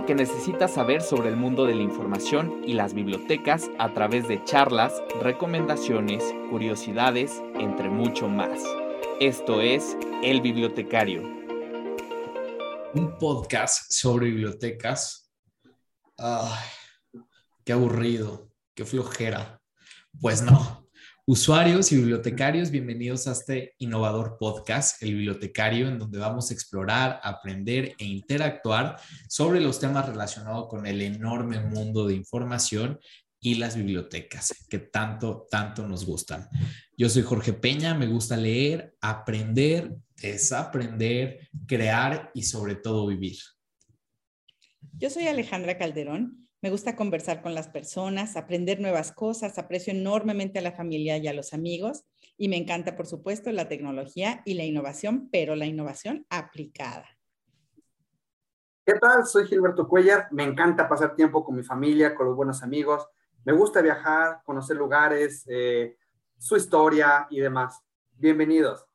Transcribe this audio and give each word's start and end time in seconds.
Lo 0.00 0.06
que 0.06 0.14
necesitas 0.14 0.72
saber 0.72 1.02
sobre 1.02 1.28
el 1.28 1.36
mundo 1.36 1.66
de 1.66 1.74
la 1.74 1.82
información 1.82 2.62
y 2.66 2.72
las 2.72 2.94
bibliotecas 2.94 3.68
a 3.78 3.92
través 3.92 4.26
de 4.28 4.42
charlas, 4.44 4.94
recomendaciones, 5.20 6.24
curiosidades, 6.48 7.42
entre 7.58 7.90
mucho 7.90 8.26
más. 8.26 8.62
Esto 9.20 9.60
es 9.60 9.98
El 10.22 10.40
Bibliotecario. 10.40 11.22
Un 12.94 13.18
podcast 13.18 13.92
sobre 13.92 14.28
bibliotecas. 14.28 15.30
Ay, 16.16 16.64
qué 17.62 17.74
aburrido, 17.74 18.50
qué 18.74 18.86
flojera. 18.86 19.60
Pues 20.18 20.40
no, 20.40 20.79
Usuarios 21.32 21.92
y 21.92 21.96
bibliotecarios, 21.96 22.72
bienvenidos 22.72 23.28
a 23.28 23.32
este 23.32 23.76
innovador 23.78 24.36
podcast, 24.36 25.00
El 25.00 25.14
Bibliotecario, 25.14 25.86
en 25.86 25.96
donde 25.96 26.18
vamos 26.18 26.50
a 26.50 26.54
explorar, 26.54 27.20
aprender 27.22 27.94
e 27.98 28.04
interactuar 28.04 28.96
sobre 29.28 29.60
los 29.60 29.78
temas 29.78 30.08
relacionados 30.08 30.66
con 30.66 30.86
el 30.88 31.00
enorme 31.00 31.60
mundo 31.60 32.08
de 32.08 32.16
información 32.16 32.98
y 33.38 33.54
las 33.54 33.76
bibliotecas 33.76 34.66
que 34.68 34.80
tanto, 34.80 35.46
tanto 35.48 35.86
nos 35.86 36.04
gustan. 36.04 36.48
Yo 36.96 37.08
soy 37.08 37.22
Jorge 37.22 37.52
Peña, 37.52 37.94
me 37.94 38.08
gusta 38.08 38.36
leer, 38.36 38.96
aprender, 39.00 39.94
desaprender, 40.20 41.48
crear 41.64 42.32
y 42.34 42.42
sobre 42.42 42.74
todo 42.74 43.06
vivir. 43.06 43.38
Yo 44.98 45.08
soy 45.08 45.28
Alejandra 45.28 45.78
Calderón 45.78 46.39
me 46.62 46.70
gusta 46.70 46.94
conversar 46.94 47.40
con 47.42 47.54
las 47.54 47.68
personas, 47.68 48.36
aprender 48.36 48.80
nuevas 48.80 49.12
cosas, 49.12 49.58
aprecio 49.58 49.92
enormemente 49.92 50.58
a 50.58 50.62
la 50.62 50.72
familia 50.72 51.16
y 51.16 51.26
a 51.26 51.32
los 51.32 51.54
amigos 51.54 52.04
y 52.36 52.48
me 52.48 52.56
encanta, 52.56 52.96
por 52.96 53.06
supuesto, 53.06 53.50
la 53.52 53.68
tecnología 53.68 54.42
y 54.44 54.54
la 54.54 54.64
innovación, 54.64 55.28
pero 55.30 55.56
la 55.56 55.66
innovación 55.66 56.26
aplicada. 56.30 57.06
¿Qué 58.84 58.94
tal? 58.94 59.26
Soy 59.26 59.46
Gilberto 59.46 59.86
Cuellar. 59.86 60.28
Me 60.32 60.44
encanta 60.44 60.88
pasar 60.88 61.14
tiempo 61.14 61.44
con 61.44 61.54
mi 61.54 61.62
familia, 61.62 62.14
con 62.14 62.26
los 62.26 62.36
buenos 62.36 62.62
amigos. 62.62 63.06
Me 63.44 63.52
gusta 63.52 63.82
viajar, 63.82 64.40
conocer 64.44 64.76
lugares, 64.76 65.44
eh, 65.48 65.96
su 66.38 66.56
historia 66.56 67.26
y 67.30 67.40
demás. 67.40 67.80
Bienvenidos. 68.16 68.86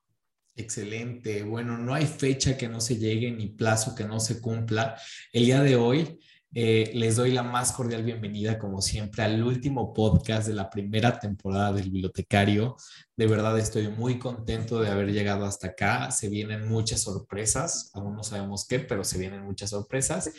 Excelente. 0.56 1.44
Bueno, 1.44 1.78
no 1.78 1.94
hay 1.94 2.06
fecha 2.06 2.58
que 2.58 2.68
no 2.68 2.80
se 2.80 2.98
llegue 2.98 3.32
ni 3.32 3.48
plazo 3.48 3.94
que 3.94 4.06
no 4.06 4.20
se 4.20 4.42
cumpla. 4.42 4.98
El 5.32 5.46
día 5.46 5.62
de 5.62 5.76
hoy 5.76 6.20
eh, 6.58 6.92
les 6.94 7.18
doy 7.18 7.32
la 7.32 7.44
más 7.44 7.74
cordial 7.74 8.04
bienvenida, 8.04 8.58
como 8.58 8.82
siempre, 8.82 9.24
al 9.24 9.44
último 9.44 9.94
podcast 9.94 10.48
de 10.48 10.54
la 10.54 10.70
primera 10.70 11.20
temporada 11.20 11.74
del 11.74 11.90
Bibliotecario. 11.90 12.78
De 13.18 13.28
verdad 13.28 13.60
estoy 13.60 13.90
muy 13.90 14.20
contento 14.20 14.80
de 14.80 14.88
haber 14.88 15.12
llegado 15.12 15.44
hasta 15.44 15.68
acá. 15.68 16.12
Se 16.12 16.30
vienen 16.30 16.70
muchas 16.70 17.02
sorpresas, 17.02 17.92
aún 17.94 18.16
no 18.16 18.24
sabemos 18.24 18.66
qué, 18.66 18.80
pero 18.80 19.04
se 19.04 19.18
vienen 19.18 19.44
muchas 19.44 19.72
sorpresas 19.72 20.32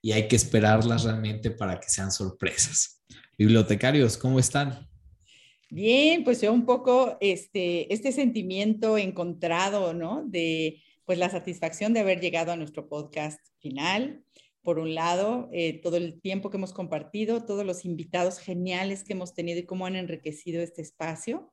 y 0.00 0.12
hay 0.12 0.28
que 0.28 0.36
esperarlas 0.36 1.02
realmente 1.02 1.50
para 1.50 1.80
que 1.80 1.88
sean 1.88 2.12
sorpresas. 2.12 3.02
Bibliotecarios, 3.36 4.16
¿cómo 4.16 4.38
están? 4.38 4.88
Bien, 5.70 6.22
pues 6.22 6.40
yo 6.40 6.52
un 6.52 6.66
poco 6.66 7.18
este, 7.20 7.92
este 7.92 8.12
sentimiento 8.12 8.96
encontrado, 8.96 9.92
¿no? 9.92 10.22
De 10.24 10.80
pues 11.04 11.18
la 11.18 11.30
satisfacción 11.30 11.92
de 11.94 12.00
haber 12.00 12.20
llegado 12.20 12.52
a 12.52 12.56
nuestro 12.56 12.88
podcast 12.88 13.40
final 13.58 14.24
por 14.64 14.78
un 14.78 14.94
lado, 14.94 15.48
eh, 15.52 15.80
todo 15.82 15.98
el 15.98 16.20
tiempo 16.20 16.50
que 16.50 16.56
hemos 16.56 16.72
compartido, 16.72 17.44
todos 17.44 17.64
los 17.66 17.84
invitados 17.84 18.38
geniales 18.38 19.04
que 19.04 19.12
hemos 19.12 19.34
tenido 19.34 19.60
y 19.60 19.66
cómo 19.66 19.86
han 19.86 19.94
enriquecido 19.94 20.62
este 20.62 20.82
espacio. 20.82 21.52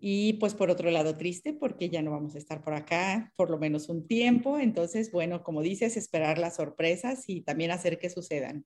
Y 0.00 0.34
pues 0.34 0.54
por 0.54 0.70
otro 0.70 0.90
lado, 0.90 1.16
triste 1.16 1.52
porque 1.52 1.90
ya 1.90 2.02
no 2.02 2.12
vamos 2.12 2.34
a 2.34 2.38
estar 2.38 2.62
por 2.62 2.72
acá 2.72 3.32
por 3.36 3.50
lo 3.50 3.58
menos 3.58 3.88
un 3.88 4.06
tiempo. 4.06 4.58
Entonces, 4.58 5.12
bueno, 5.12 5.42
como 5.42 5.60
dices, 5.60 5.96
esperar 5.96 6.38
las 6.38 6.56
sorpresas 6.56 7.28
y 7.28 7.42
también 7.42 7.70
hacer 7.70 7.98
que 7.98 8.08
sucedan. 8.08 8.64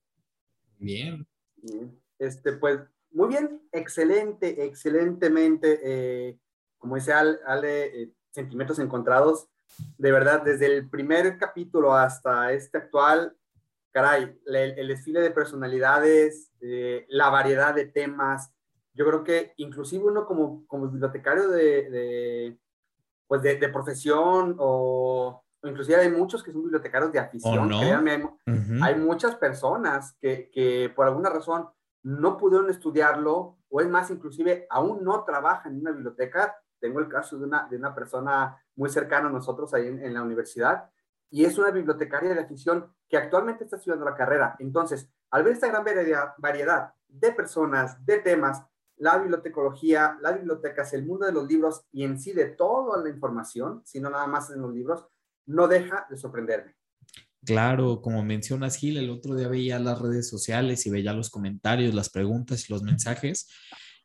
Bien. 0.79 1.27
Este, 2.19 2.53
pues, 2.53 2.81
muy 3.11 3.29
bien, 3.29 3.63
excelente, 3.73 4.65
excelentemente. 4.65 5.81
Eh, 5.83 6.39
como 6.79 6.97
dice 6.97 7.13
Ale, 7.13 8.03
eh, 8.03 8.13
sentimientos 8.31 8.79
encontrados. 8.79 9.49
De 9.99 10.13
verdad, 10.13 10.43
desde 10.43 10.67
el 10.67 10.89
primer 10.89 11.39
capítulo 11.39 11.95
hasta 11.95 12.53
este 12.53 12.79
actual, 12.79 13.35
caray, 13.93 14.39
el, 14.47 14.89
desfile 14.89 15.21
de 15.21 15.31
personalidades, 15.31 16.51
eh, 16.61 17.07
la 17.09 17.31
variedad 17.31 17.75
de 17.75 17.87
temas, 17.87 18.53
yo 18.95 19.07
creo 19.07 19.23
que 19.23 19.53
inclusive 19.57 20.05
uno 20.05 20.27
como, 20.27 20.67
como 20.67 20.89
bibliotecario 20.89 21.49
de, 21.49 22.59
pues 23.27 23.43
de, 23.43 23.69
profesión 23.69 24.57
o, 24.59 25.43
inclusive 25.63 25.97
hay 25.97 26.11
muchos 26.11 26.43
que 26.43 26.53
son 26.53 26.63
bibliotecarios 26.63 27.13
de 27.13 27.19
afición, 27.19 27.69
créanme, 27.69 28.29
hay, 28.83 28.95
muchas 28.97 29.37
personas 29.37 30.17
que, 30.21 30.51
que, 30.51 30.93
por 30.95 31.07
alguna 31.07 31.31
razón 31.31 31.69
no 32.03 32.37
pudieron 32.37 32.69
estudiarlo 32.69 33.59
o 33.69 33.81
es 33.81 33.89
más, 33.89 34.11
inclusive 34.11 34.67
aún 34.69 35.05
no 35.05 35.25
trabajan 35.25 35.73
en 35.75 35.81
una 35.81 35.93
biblioteca. 35.93 36.57
Tengo 36.81 36.99
el 36.99 37.09
caso 37.09 37.39
de 37.39 37.45
una, 37.45 37.69
de 37.71 37.77
una 37.77 37.95
persona 37.95 38.61
muy 38.75 38.91
cercana 38.91 39.29
a 39.29 39.33
nosotros 39.33 39.73
ahí 39.73 39.87
en, 39.87 40.05
en 40.05 40.13
la 40.13 40.23
universidad 40.23 40.91
y 41.33 41.47
es 41.47 41.57
una 41.57 41.71
bibliotecaria 41.71 42.35
de 42.35 42.41
afición 42.41 42.93
que 43.09 43.17
actualmente 43.17 43.65
está 43.65 43.77
estudiando 43.77 44.05
la 44.05 44.15
carrera. 44.15 44.55
Entonces, 44.59 45.09
al 45.31 45.43
ver 45.43 45.55
esta 45.55 45.67
gran 45.67 45.83
variedad 46.37 46.93
de 47.09 47.33
personas, 47.33 48.05
de 48.05 48.19
temas, 48.19 48.63
la 48.99 49.17
bibliotecología, 49.17 50.19
las 50.21 50.37
bibliotecas, 50.37 50.93
el 50.93 51.07
mundo 51.07 51.25
de 51.25 51.33
los 51.33 51.49
libros 51.49 51.87
y 51.91 52.05
en 52.05 52.21
sí 52.21 52.33
de 52.33 52.51
toda 52.51 53.03
la 53.03 53.09
información, 53.09 53.81
sino 53.85 54.11
nada 54.11 54.27
más 54.27 54.51
en 54.51 54.61
los 54.61 54.75
libros, 54.75 55.07
no 55.47 55.67
deja 55.69 56.07
de 56.11 56.19
sorprenderme. 56.19 56.77
Claro, 57.45 58.03
como 58.03 58.23
mencionas 58.23 58.77
Gil, 58.77 58.99
el 58.99 59.11
otro 59.11 59.35
día 59.35 59.49
veía 59.49 59.79
las 59.79 60.01
redes 60.01 60.29
sociales 60.29 60.87
y 60.87 60.91
veía 60.91 61.15
los 61.15 61.31
comentarios, 61.31 61.95
las 61.95 62.11
preguntas 62.11 62.69
y 62.69 62.73
los 62.73 62.83
mensajes 62.83 63.49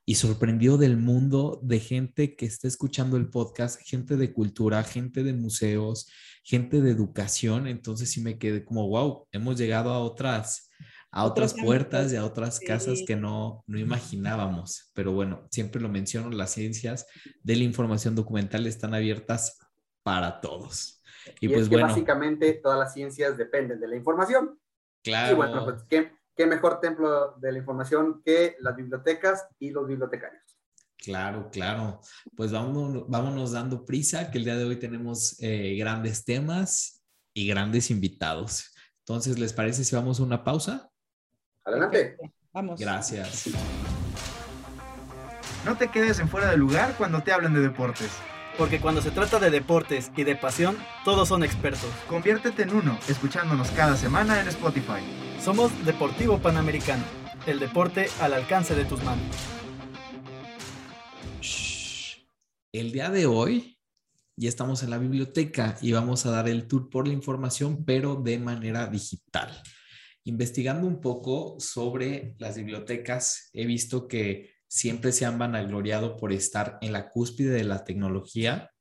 y 0.09 0.15
sorprendió 0.15 0.77
del 0.77 0.95
mundo 0.95 1.59
de 1.61 1.81
gente 1.81 2.37
que 2.37 2.45
está 2.45 2.69
escuchando 2.69 3.17
el 3.17 3.29
podcast, 3.29 3.81
gente 3.81 4.15
de 4.15 4.31
cultura, 4.31 4.81
gente 4.85 5.21
de 5.21 5.33
museos, 5.33 6.09
gente 6.45 6.79
de 6.79 6.91
educación. 6.91 7.67
Entonces 7.67 8.09
sí 8.09 8.21
me 8.21 8.37
quedé 8.37 8.63
como, 8.63 8.87
wow, 8.87 9.27
hemos 9.33 9.57
llegado 9.57 9.91
a 9.91 9.99
otras, 9.99 10.71
a 11.11 11.25
otras 11.25 11.53
puertas 11.53 12.13
y 12.13 12.15
a 12.15 12.23
otras 12.23 12.61
casas 12.61 13.03
que 13.05 13.17
no, 13.17 13.65
no 13.67 13.77
imaginábamos. 13.77 14.91
Pero 14.93 15.11
bueno, 15.11 15.45
siempre 15.51 15.81
lo 15.81 15.89
menciono, 15.89 16.29
las 16.29 16.53
ciencias 16.53 17.05
de 17.43 17.57
la 17.57 17.63
información 17.63 18.15
documental 18.15 18.65
están 18.65 18.93
abiertas 18.93 19.59
para 20.03 20.39
todos. 20.39 21.03
Y, 21.41 21.49
pues 21.49 21.67
bueno. 21.67 21.87
Básicamente 21.87 22.53
todas 22.53 22.79
las 22.79 22.93
ciencias 22.93 23.35
dependen 23.35 23.81
de 23.81 23.89
la 23.89 23.97
información. 23.97 24.57
Claro. 25.03 25.33
Y 25.33 25.35
bueno, 25.35 25.65
pues 25.65 25.83
¿qué, 25.89 26.16
qué 26.37 26.45
mejor 26.45 26.79
templo 26.79 27.35
de 27.37 27.51
la 27.51 27.57
información 27.57 28.21
que 28.23 28.55
las 28.59 28.75
bibliotecas 28.75 29.47
y 29.59 29.71
los 29.71 29.87
bibliotecarios. 29.87 30.43
Claro, 30.97 31.49
claro. 31.51 31.99
Pues 32.35 32.51
vámonos, 32.51 33.09
vámonos 33.09 33.51
dando 33.51 33.85
prisa, 33.85 34.29
que 34.29 34.37
el 34.37 34.45
día 34.45 34.55
de 34.55 34.65
hoy 34.65 34.77
tenemos 34.77 35.35
eh, 35.41 35.75
grandes 35.77 36.23
temas 36.23 37.03
y 37.33 37.47
grandes 37.47 37.89
invitados. 37.91 38.73
Entonces, 38.99 39.39
¿les 39.39 39.53
parece 39.53 39.83
si 39.83 39.95
vamos 39.95 40.19
a 40.19 40.23
una 40.23 40.43
pausa? 40.43 40.89
Adelante. 41.65 42.17
Vamos. 42.53 42.79
Gracias. 42.79 43.49
No 45.65 45.77
te 45.77 45.89
quedes 45.89 46.19
en 46.19 46.29
fuera 46.29 46.49
de 46.51 46.57
lugar 46.57 46.95
cuando 46.97 47.21
te 47.21 47.31
hablen 47.31 47.53
de 47.53 47.61
deportes. 47.61 48.11
Porque 48.57 48.79
cuando 48.79 49.01
se 49.01 49.11
trata 49.11 49.39
de 49.39 49.51
deportes 49.51 50.11
y 50.17 50.23
de 50.23 50.35
pasión, 50.35 50.77
todos 51.05 51.27
son 51.27 51.43
expertos. 51.43 51.91
Conviértete 52.09 52.63
en 52.63 52.73
uno, 52.73 52.97
escuchándonos 53.07 53.69
cada 53.71 53.95
semana 53.95 54.41
en 54.41 54.47
Spotify. 54.47 55.01
Somos 55.39 55.71
Deportivo 55.85 56.39
Panamericano, 56.39 57.03
el 57.45 57.59
deporte 57.59 58.07
al 58.19 58.33
alcance 58.33 58.73
de 58.73 58.85
tus 58.85 59.03
manos. 59.03 59.27
El 62.71 62.91
día 62.91 63.11
de 63.11 63.27
hoy 63.27 63.77
ya 64.35 64.49
estamos 64.49 64.81
en 64.81 64.89
la 64.89 64.97
biblioteca 64.97 65.77
y 65.81 65.91
vamos 65.91 66.25
a 66.25 66.31
dar 66.31 66.49
el 66.49 66.67
tour 66.67 66.89
por 66.89 67.07
la 67.07 67.13
información, 67.13 67.85
pero 67.85 68.15
de 68.15 68.39
manera 68.39 68.87
digital. 68.87 69.51
Investigando 70.23 70.87
un 70.87 70.99
poco 70.99 71.59
sobre 71.59 72.35
las 72.39 72.57
bibliotecas, 72.57 73.49
he 73.53 73.65
visto 73.65 74.07
que 74.07 74.56
siempre 74.67 75.11
se 75.11 75.25
han 75.25 75.39
vanagloriado 75.39 76.17
por 76.17 76.33
estar 76.33 76.77
en 76.81 76.93
la 76.93 77.09
cúspide 77.09 77.51
de 77.51 77.63
la 77.63 77.83
tecnología 77.83 78.71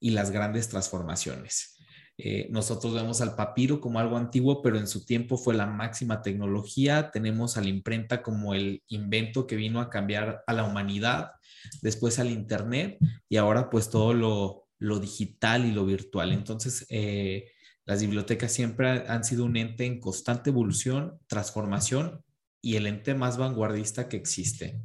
y 0.00 0.10
las 0.10 0.30
grandes 0.30 0.68
transformaciones. 0.68 1.72
Eh, 2.18 2.48
nosotros 2.50 2.94
vemos 2.94 3.20
al 3.20 3.34
papiro 3.34 3.80
como 3.80 3.98
algo 3.98 4.16
antiguo, 4.16 4.62
pero 4.62 4.78
en 4.78 4.86
su 4.86 5.04
tiempo 5.04 5.36
fue 5.36 5.54
la 5.54 5.66
máxima 5.66 6.22
tecnología. 6.22 7.10
Tenemos 7.10 7.56
a 7.56 7.62
la 7.62 7.68
imprenta 7.68 8.22
como 8.22 8.54
el 8.54 8.82
invento 8.88 9.46
que 9.46 9.56
vino 9.56 9.80
a 9.80 9.90
cambiar 9.90 10.42
a 10.46 10.52
la 10.52 10.64
humanidad, 10.64 11.32
después 11.80 12.18
al 12.18 12.30
Internet 12.30 12.98
y 13.28 13.36
ahora 13.36 13.70
pues 13.70 13.90
todo 13.90 14.14
lo, 14.14 14.68
digital 15.00 15.64
y 15.64 15.72
lo 15.72 15.86
virtual. 15.86 16.32
Entonces, 16.32 16.86
eh, 16.90 17.50
las 17.84 18.00
bibliotecas 18.00 18.52
siempre 18.52 19.04
han 19.08 19.24
sido 19.24 19.44
un 19.44 19.56
ente 19.56 19.86
en 19.86 20.00
constante 20.00 20.50
evolución, 20.50 21.18
transformación 21.26 22.22
y 22.60 22.76
el 22.76 22.86
ente 22.86 23.14
más 23.14 23.38
vanguardista 23.38 24.08
que 24.08 24.16
existe. 24.16 24.80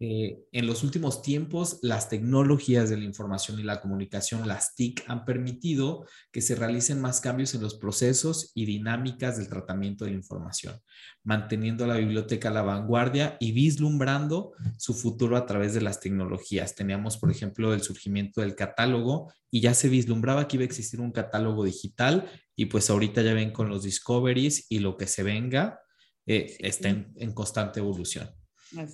Eh, 0.00 0.40
en 0.50 0.66
los 0.66 0.82
últimos 0.82 1.22
tiempos, 1.22 1.78
las 1.80 2.08
tecnologías 2.08 2.90
de 2.90 2.96
la 2.96 3.04
información 3.04 3.60
y 3.60 3.62
la 3.62 3.80
comunicación, 3.80 4.46
las 4.48 4.74
TIC, 4.74 5.04
han 5.06 5.24
permitido 5.24 6.04
que 6.32 6.40
se 6.40 6.56
realicen 6.56 7.00
más 7.00 7.20
cambios 7.20 7.54
en 7.54 7.62
los 7.62 7.76
procesos 7.76 8.50
y 8.54 8.66
dinámicas 8.66 9.38
del 9.38 9.48
tratamiento 9.48 10.04
de 10.04 10.10
la 10.10 10.16
información, 10.16 10.80
manteniendo 11.22 11.84
a 11.84 11.86
la 11.86 11.96
biblioteca 11.96 12.48
a 12.48 12.52
la 12.52 12.62
vanguardia 12.62 13.36
y 13.38 13.52
vislumbrando 13.52 14.52
su 14.78 14.94
futuro 14.94 15.36
a 15.36 15.46
través 15.46 15.74
de 15.74 15.80
las 15.80 16.00
tecnologías. 16.00 16.74
Teníamos, 16.74 17.16
por 17.16 17.30
ejemplo, 17.30 17.72
el 17.72 17.82
surgimiento 17.82 18.40
del 18.40 18.56
catálogo 18.56 19.32
y 19.48 19.60
ya 19.60 19.74
se 19.74 19.88
vislumbraba 19.88 20.48
que 20.48 20.56
iba 20.56 20.62
a 20.62 20.66
existir 20.66 21.00
un 21.00 21.12
catálogo 21.12 21.64
digital 21.64 22.28
y 22.56 22.66
pues 22.66 22.90
ahorita 22.90 23.22
ya 23.22 23.34
ven 23.34 23.52
con 23.52 23.68
los 23.68 23.84
discoveries 23.84 24.66
y 24.68 24.80
lo 24.80 24.96
que 24.96 25.06
se 25.06 25.22
venga, 25.22 25.78
eh, 26.26 26.56
está 26.58 26.88
en 26.88 27.32
constante 27.32 27.78
evolución. 27.78 28.43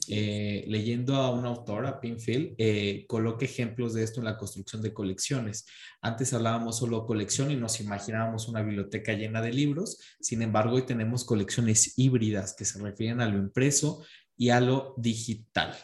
Eh, 0.09 0.65
leyendo 0.69 1.17
a 1.17 1.31
una 1.31 1.49
autora, 1.49 2.01
Pinfield, 2.01 2.55
eh, 2.59 3.05
coloca 3.09 3.45
ejemplos 3.45 3.95
de 3.95 4.03
esto 4.03 4.21
en 4.21 4.27
la 4.27 4.37
construcción 4.37 4.83
de 4.83 4.93
colecciones. 4.93 5.67
Antes 6.01 6.33
hablábamos 6.33 6.79
solo 6.79 7.07
colección 7.07 7.51
y 7.51 7.57
nos 7.57 7.81
imaginábamos 7.81 8.49
una 8.49 8.63
biblioteca 8.63 9.13
llena 9.13 9.43
de 9.43 9.53
libros. 9.53 9.99
Sin 10.21 10.43
embargo, 10.43 10.77
hoy 10.77 10.87
tenemos 10.87 11.25
colecciones 11.25 11.99
híbridas 11.99 12.55
que 12.55 12.65
se 12.65 12.79
refieren 12.81 13.21
a 13.21 13.29
lo 13.29 13.39
impreso 13.39 14.05
y 14.37 14.51
a 14.51 14.61
lo 14.61 14.95
digital. 14.97 15.75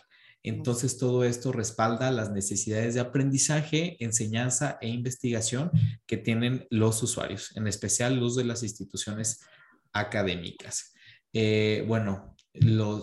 Entonces, 0.43 0.97
todo 0.97 1.25
esto 1.25 1.51
respalda 1.51 2.11
las 2.13 2.31
necesidades 2.31 2.95
de 2.95 3.01
aprendizaje, 3.01 3.97
enseñanza 3.99 4.79
e 4.81 4.89
investigación 4.89 5.73
que 6.07 6.17
tienen 6.17 6.69
los 6.71 7.03
usuarios, 7.03 7.57
en 7.57 7.67
especial 7.67 8.21
los 8.21 8.37
de 8.37 8.45
las 8.45 8.63
instituciones 8.63 9.41
académicas. 9.93 10.95
Eh, 11.33 11.85
bueno, 11.89 12.36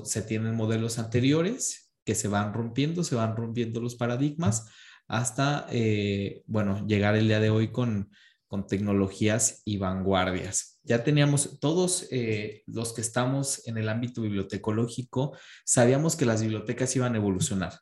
se 0.06 0.22
tienen 0.22 0.56
modelos 0.56 1.00
anteriores 1.00 1.92
que 2.06 2.16
se 2.16 2.28
van 2.28 2.54
rompiendo, 2.54 3.04
se 3.04 3.16
van 3.16 3.36
rompiendo 3.36 3.80
los 3.80 3.96
paradigmas 3.96 4.68
hasta, 5.08 5.68
eh, 5.72 6.44
bueno, 6.46 6.86
llegar 6.88 7.16
el 7.16 7.28
día 7.28 7.40
de 7.40 7.50
hoy 7.50 7.72
con, 7.72 8.10
con 8.48 8.68
tecnologías 8.68 9.62
y 9.66 9.78
vanguardias. 9.78 10.80
Ya 10.84 11.04
teníamos 11.04 11.60
todos 11.60 12.08
eh, 12.12 12.64
los 12.68 12.94
que 12.94 13.02
estamos 13.02 13.66
en 13.68 13.78
el 13.78 13.90
ámbito 13.90 14.22
bibliotecológico, 14.22 15.38
sabíamos 15.66 16.16
que 16.16 16.26
las 16.26 16.42
bibliotecas 16.42 16.96
iban 16.96 17.14
a 17.14 17.18
evolucionar, 17.18 17.74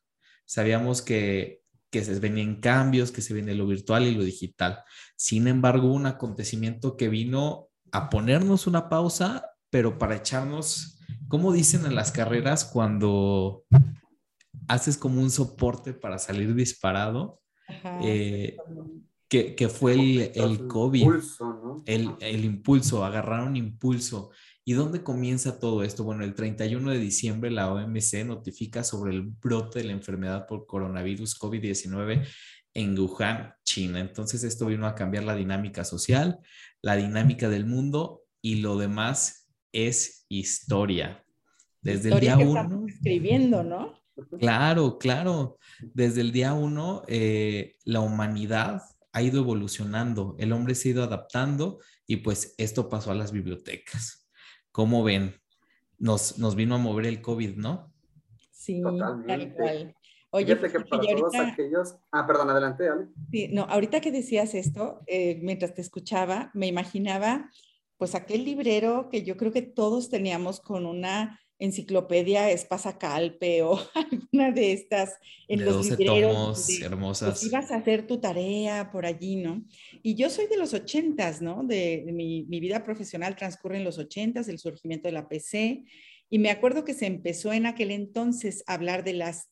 sabíamos 0.45 1.01
que, 1.01 1.61
que 1.89 2.03
se 2.03 2.19
venían 2.19 2.61
cambios, 2.61 3.11
que 3.11 3.21
se 3.21 3.33
viene 3.33 3.55
lo 3.55 3.67
virtual 3.67 4.05
y 4.05 4.15
lo 4.15 4.23
digital. 4.23 4.83
Sin 5.15 5.47
embargo, 5.47 5.91
un 5.91 6.05
acontecimiento 6.05 6.95
que 6.95 7.09
vino 7.09 7.67
a 7.91 8.09
ponernos 8.09 8.67
una 8.67 8.87
pausa, 8.87 9.50
pero 9.71 9.97
para 9.97 10.17
echarnos 10.17 10.99
¿Cómo 11.31 11.53
dicen 11.53 11.85
en 11.85 11.95
las 11.95 12.11
carreras 12.11 12.65
cuando 12.65 13.63
haces 14.67 14.97
como 14.97 15.21
un 15.21 15.31
soporte 15.31 15.93
para 15.93 16.19
salir 16.19 16.53
disparado? 16.53 17.39
Eh, 18.03 18.57
que, 19.29 19.69
fue 19.69 19.93
el, 19.93 20.31
el 20.35 20.67
COVID. 20.67 21.01
Impulso, 21.01 21.83
el, 21.85 22.11
el, 22.19 22.43
impulso, 22.43 23.05
agarraron 23.05 23.55
impulso. 23.55 24.31
¿Y 24.65 24.73
dónde 24.73 25.03
comienza 25.03 25.57
todo 25.57 25.83
esto? 25.83 26.03
Bueno, 26.03 26.25
el 26.25 26.33
31 26.33 26.91
de 26.91 26.99
diciembre 26.99 27.49
la 27.49 27.71
OMC 27.71 28.25
notifica 28.25 28.83
sobre 28.83 29.13
el 29.13 29.21
brote 29.21 29.79
de 29.79 29.85
la 29.85 29.93
enfermedad 29.93 30.47
por 30.47 30.65
coronavirus 30.65 31.39
COVID-19 31.39 32.27
en 32.73 32.99
Wuhan, 32.99 33.53
China. 33.63 34.01
Entonces 34.01 34.43
esto 34.43 34.65
vino 34.65 34.85
a 34.85 34.95
cambiar 34.95 35.23
la 35.23 35.35
dinámica 35.35 35.85
social, 35.85 36.39
la 36.81 36.97
dinámica 36.97 37.47
del 37.47 37.65
mundo 37.65 38.23
y 38.41 38.55
lo 38.55 38.77
demás 38.77 39.40
es 39.71 40.25
historia. 40.29 41.23
Desde 41.81 42.13
el 42.13 42.19
día 42.19 42.37
uno. 42.37 42.85
Escribiendo, 42.87 43.63
¿no? 43.63 43.99
Claro, 44.39 44.97
claro. 44.97 45.57
Desde 45.79 46.21
el 46.21 46.31
día 46.31 46.53
uno, 46.53 47.03
eh, 47.07 47.75
la 47.85 48.01
humanidad 48.01 48.81
ha 49.13 49.21
ido 49.21 49.41
evolucionando, 49.41 50.35
el 50.39 50.53
hombre 50.53 50.75
se 50.75 50.89
ha 50.89 50.91
ido 50.91 51.03
adaptando 51.03 51.79
y 52.07 52.17
pues 52.17 52.55
esto 52.57 52.87
pasó 52.87 53.11
a 53.11 53.15
las 53.15 53.31
bibliotecas. 53.31 54.29
¿Cómo 54.71 55.03
ven? 55.03 55.35
Nos, 55.97 56.37
nos 56.37 56.55
vino 56.55 56.75
a 56.75 56.77
mover 56.77 57.07
el 57.07 57.21
COVID, 57.21 57.57
¿no? 57.57 57.93
Sí, 58.51 58.81
tal 59.27 59.53
cual. 59.53 59.95
Oye, 60.33 60.57
que 60.57 60.79
para 60.79 61.03
todos 61.17 61.35
aquellos... 61.35 61.95
Ah, 62.09 62.25
perdón, 62.25 62.49
adelante, 62.49 62.87
Ale. 62.87 63.07
Sí, 63.29 63.49
no, 63.49 63.63
ahorita 63.63 63.99
que 63.99 64.11
decías 64.11 64.55
esto, 64.55 65.01
eh, 65.07 65.39
mientras 65.41 65.73
te 65.73 65.81
escuchaba, 65.81 66.51
me 66.53 66.67
imaginaba 66.67 67.49
pues 68.01 68.15
aquel 68.15 68.45
librero 68.45 69.09
que 69.11 69.21
yo 69.21 69.37
creo 69.37 69.51
que 69.51 69.61
todos 69.61 70.09
teníamos 70.09 70.59
con 70.59 70.87
una 70.87 71.39
enciclopedia 71.59 72.49
Espasa-Calpe 72.49 73.61
o 73.61 73.79
alguna 73.93 74.51
de 74.51 74.73
estas 74.73 75.19
en 75.47 75.59
de 75.59 75.65
los 75.65 75.87
libreros 75.87 76.63
pues, 76.65 76.81
hermosas. 76.81 77.43
ibas 77.43 77.69
a 77.69 77.75
hacer 77.75 78.07
tu 78.07 78.19
tarea 78.19 78.89
por 78.89 79.05
allí, 79.05 79.35
¿no? 79.35 79.63
Y 80.01 80.15
yo 80.15 80.31
soy 80.31 80.47
de 80.47 80.57
los 80.57 80.73
ochentas, 80.73 81.43
¿no? 81.43 81.63
De, 81.63 82.03
mi, 82.11 82.41
mi, 82.49 82.59
vida 82.59 82.83
profesional 82.83 83.35
transcurre 83.35 83.77
en 83.77 83.83
los 83.83 83.99
ochentas, 83.99 84.47
el 84.47 84.57
surgimiento 84.57 85.07
de 85.07 85.11
la 85.11 85.29
PC, 85.29 85.83
y 86.27 86.39
me 86.39 86.49
acuerdo 86.49 86.83
que 86.83 86.95
se 86.95 87.05
empezó 87.05 87.53
en 87.53 87.67
aquel 87.67 87.91
entonces 87.91 88.63
a 88.65 88.73
hablar 88.73 89.03
de 89.03 89.13
las 89.13 89.51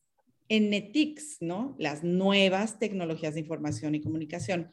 NETICs, 0.50 1.38
¿no? 1.40 1.76
Las 1.78 2.04
nuevas 2.04 2.80
tecnologías 2.80 3.36
de 3.36 3.42
información 3.42 3.94
y 3.94 4.02
comunicación. 4.02 4.72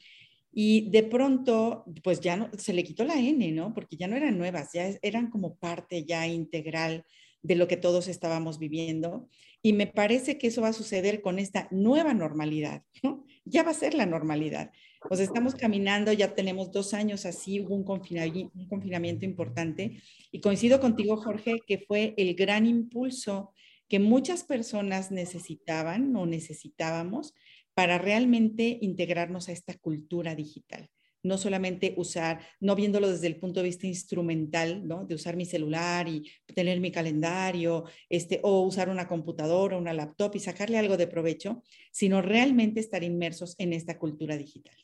Y 0.59 0.89
de 0.89 1.03
pronto, 1.03 1.85
pues 2.03 2.21
ya 2.21 2.35
no, 2.39 2.49
se 2.57 2.73
le 2.73 2.83
quitó 2.83 3.05
la 3.05 3.21
N, 3.21 3.53
¿no? 3.53 3.75
Porque 3.75 3.99
ya 3.99 4.09
no 4.09 4.17
eran 4.17 4.39
nuevas, 4.39 4.71
ya 4.73 4.89
eran 5.03 5.29
como 5.29 5.57
parte 5.57 6.07
ya 6.07 6.27
integral 6.27 7.05
de 7.43 7.57
lo 7.57 7.69
que 7.69 7.77
todos 7.77 8.09
estábamos 8.09 8.59
viviendo. 8.59 9.29
Y 9.61 9.75
me 9.75 9.87
parece 9.87 10.39
que 10.39 10.47
eso 10.47 10.63
va 10.63 10.69
a 10.69 10.73
suceder 10.73 11.21
con 11.21 11.39
esta 11.39 11.69
nueva 11.71 12.15
normalidad, 12.15 12.85
¿no? 13.03 13.27
Ya 13.45 13.65
va 13.65 13.73
a 13.73 13.75
ser 13.75 13.93
la 13.93 14.07
normalidad. 14.07 14.71
Pues 15.07 15.21
estamos 15.21 15.55
caminando, 15.57 16.11
ya 16.15 16.35
tenemos 16.35 16.73
dos 16.73 16.95
años 16.95 17.27
así, 17.27 17.61
hubo 17.61 17.75
un 17.75 17.85
confinamiento, 17.85 19.27
importante. 19.27 20.01
Y 20.33 20.41
coincido 20.41 20.81
contigo, 20.81 21.19
Jorge, 21.19 21.61
que 21.67 21.81
fue 21.81 22.15
el 22.17 22.35
gran 22.35 22.65
impulso 22.67 23.53
que 23.89 23.99
muchas 23.99 24.43
personas 24.43 25.11
necesitaban 25.11 26.17
o 26.17 26.25
necesitábamos 26.25 27.35
para 27.77 27.99
realmente 27.99 28.79
integrarnos 28.81 29.51
a 29.51 29.53
esta 29.53 29.75
cultura 29.77 30.35
digital. 30.35 30.89
No 31.23 31.37
solamente 31.37 31.93
usar, 31.99 32.41
no 32.59 32.75
viéndolo 32.75 33.11
desde 33.11 33.27
el 33.27 33.39
punto 33.39 33.61
de 33.61 33.65
vista 33.65 33.87
instrumental, 33.87 34.89
¿no? 34.89 35.05
De 35.05 35.15
usar 35.15 35.37
mi 35.37 35.45
celular 35.45 36.09
y 36.09 36.27
tener 36.55 36.81
mi 36.81 36.91
calendario, 36.91 37.85
este, 38.09 38.41
o 38.43 38.63
usar 38.63 38.89
una 38.89 39.07
computadora, 39.07 39.77
una 39.77 39.93
laptop 39.93 40.37
y 40.37 40.41
sacarle 40.41 40.79
algo 40.79 40.97
de 40.97 41.07
provecho, 41.07 41.63
sino 41.93 42.23
realmente 42.23 42.81
estar 42.81 43.03
inmersos 43.03 43.55
en 43.59 43.75
esta 43.75 43.99
cultura 43.99 44.39
digital. 44.39 44.77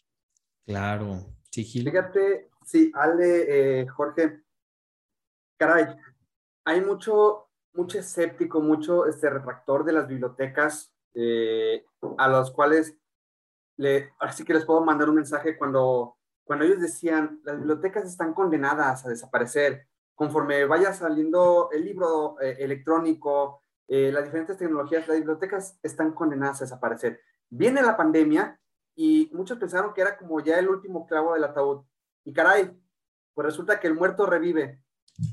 Claro, 0.66 1.34
sí, 1.50 1.64
Fíjate, 1.64 2.50
sí, 2.66 2.92
Ale, 2.92 3.80
eh, 3.80 3.86
Jorge, 3.86 4.42
caray, 5.56 5.86
hay 6.66 6.80
mucho, 6.82 7.48
mucho 7.72 7.98
escéptico, 7.98 8.60
mucho 8.60 9.06
este 9.06 9.30
retractor 9.30 9.82
de 9.82 9.92
las 9.94 10.06
bibliotecas 10.06 10.92
eh, 11.14 11.84
a 12.18 12.28
los 12.28 12.50
cuales 12.50 12.96
le, 13.76 14.12
así 14.20 14.44
que 14.44 14.54
les 14.54 14.64
puedo 14.64 14.84
mandar 14.84 15.08
un 15.08 15.16
mensaje 15.16 15.56
cuando, 15.56 16.16
cuando 16.44 16.64
ellos 16.64 16.80
decían, 16.80 17.40
las 17.44 17.58
bibliotecas 17.58 18.04
están 18.04 18.34
condenadas 18.34 19.04
a 19.04 19.08
desaparecer, 19.08 19.86
conforme 20.14 20.64
vaya 20.66 20.92
saliendo 20.92 21.70
el 21.72 21.84
libro 21.84 22.40
eh, 22.40 22.56
electrónico, 22.60 23.62
eh, 23.88 24.10
las 24.12 24.24
diferentes 24.24 24.56
tecnologías, 24.56 25.06
las 25.08 25.16
bibliotecas 25.16 25.78
están 25.82 26.12
condenadas 26.12 26.60
a 26.60 26.64
desaparecer. 26.64 27.20
Viene 27.50 27.82
la 27.82 27.96
pandemia 27.96 28.58
y 28.94 29.30
muchos 29.32 29.58
pensaron 29.58 29.92
que 29.92 30.00
era 30.00 30.16
como 30.16 30.40
ya 30.40 30.58
el 30.58 30.68
último 30.68 31.06
clavo 31.06 31.34
del 31.34 31.44
ataúd. 31.44 31.84
Y 32.24 32.32
caray, 32.32 32.70
pues 33.34 33.46
resulta 33.46 33.80
que 33.80 33.88
el 33.88 33.94
muerto 33.94 34.26
revive. 34.26 34.80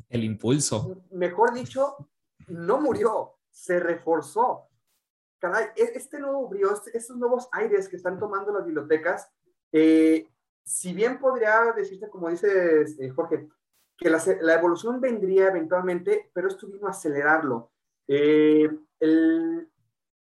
El 0.10 0.24
impulso. 0.24 1.04
Mejor 1.12 1.54
dicho, 1.54 2.10
no 2.48 2.82
murió, 2.82 3.36
se 3.50 3.80
reforzó 3.80 4.69
caray, 5.40 5.68
e-, 5.76 5.92
este 5.96 6.20
nuevo 6.20 6.48
brío, 6.48 6.72
este, 6.72 6.98
estos 6.98 7.18
nuevos 7.18 7.50
aires 7.52 7.90
que 7.90 7.96
están 7.96 8.20
tomando 8.20 8.52
las 8.52 8.66
bibliotecas, 8.66 9.32
eh, 9.72 10.28
si 10.64 10.94
bien 10.94 11.20
podría 11.20 11.74
decirse, 11.76 12.10
como 12.10 12.30
dice 12.30 12.86
eh, 13.00 13.10
Jorge, 13.10 13.48
que 13.98 14.10
la, 14.10 14.22
la, 14.42 14.54
evolución 14.56 15.02
vendría 15.02 15.48
eventualmente, 15.48 16.30
pero 16.34 16.48
esto 16.48 16.68
vino 16.68 16.88
a 16.88 16.92
acelerarlo. 16.92 17.72
Eh, 18.08 18.70
el, 19.00 19.70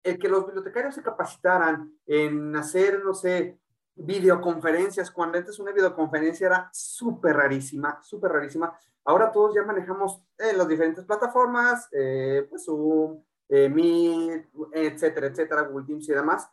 el, 0.03 0.19
que 0.19 0.29
los 0.29 0.47
bibliotecarios 0.47 0.95
se 0.95 1.03
capacitaran 1.03 1.99
en 2.07 2.55
hacer, 2.55 3.03
no 3.03 3.15
sé, 3.15 3.59
videoconferencias, 3.97 5.11
cuando 5.11 5.39
antes 5.39 5.59
una 5.59 5.73
videoconferencia 5.73 6.47
era 6.47 6.71
súper 6.73 7.37
rarísima, 7.37 8.01
súper 8.03 8.33
rarísima. 8.33 8.79
Ahora 9.05 9.31
todos 9.31 9.55
ya 9.55 9.63
manejamos 9.63 10.23
en 10.39 10.59
las 10.59 10.69
diferentes 10.69 11.05
plataformas, 11.05 11.89
eh, 11.93 12.47
pues 12.49 12.65
Zoom, 12.65 13.23
eh, 13.49 13.69
Meet, 13.69 14.49
etcétera, 14.73 15.27
etcétera, 15.29 15.63
Google 15.63 15.87
Teams 15.87 16.09
y 16.09 16.13
demás. 16.13 16.51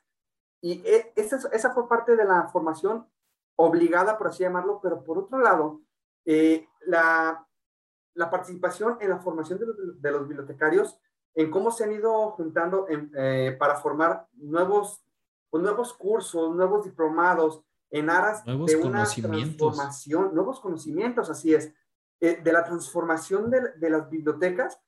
Y 0.61 0.81
e, 0.85 1.13
esa, 1.15 1.37
esa 1.51 1.73
fue 1.73 1.87
parte 1.87 2.15
de 2.15 2.25
la 2.25 2.47
formación 2.49 3.07
obligada, 3.55 4.17
por 4.17 4.27
así 4.27 4.43
llamarlo, 4.43 4.79
pero 4.81 5.03
por 5.03 5.17
otro 5.17 5.39
lado, 5.39 5.81
eh, 6.25 6.67
la, 6.85 7.47
la, 8.13 8.29
participación 8.29 8.97
en 9.01 9.09
la 9.09 9.19
formación 9.19 9.59
de 9.59 9.65
los, 9.65 10.01
de 10.01 10.11
los, 10.11 10.27
bibliotecarios, 10.27 10.97
en 11.33 11.49
cómo 11.49 11.71
se 11.71 11.83
han 11.83 11.93
ido 11.93 12.31
juntando 12.31 12.87
en, 12.89 13.11
eh, 13.15 13.55
para 13.57 13.75
formar 13.75 14.27
nuevos, 14.33 15.03
pues, 15.49 15.63
nuevos 15.63 15.93
cursos, 15.93 16.55
nuevos 16.55 16.85
diplomados, 16.85 17.63
en 17.89 18.09
aras 18.09 18.45
nuevos 18.45 18.71
de 18.71 18.77
una 18.77 19.03
transformación, 19.05 20.33
nuevos 20.33 20.59
conocimientos, 20.59 21.29
así 21.29 21.53
es, 21.53 21.73
eh, 22.21 22.39
de 22.41 22.53
la 22.53 22.63
transformación 22.63 23.49
de, 23.49 23.73
de 23.77 23.89
las 23.89 24.09
bibliotecas, 24.09 24.79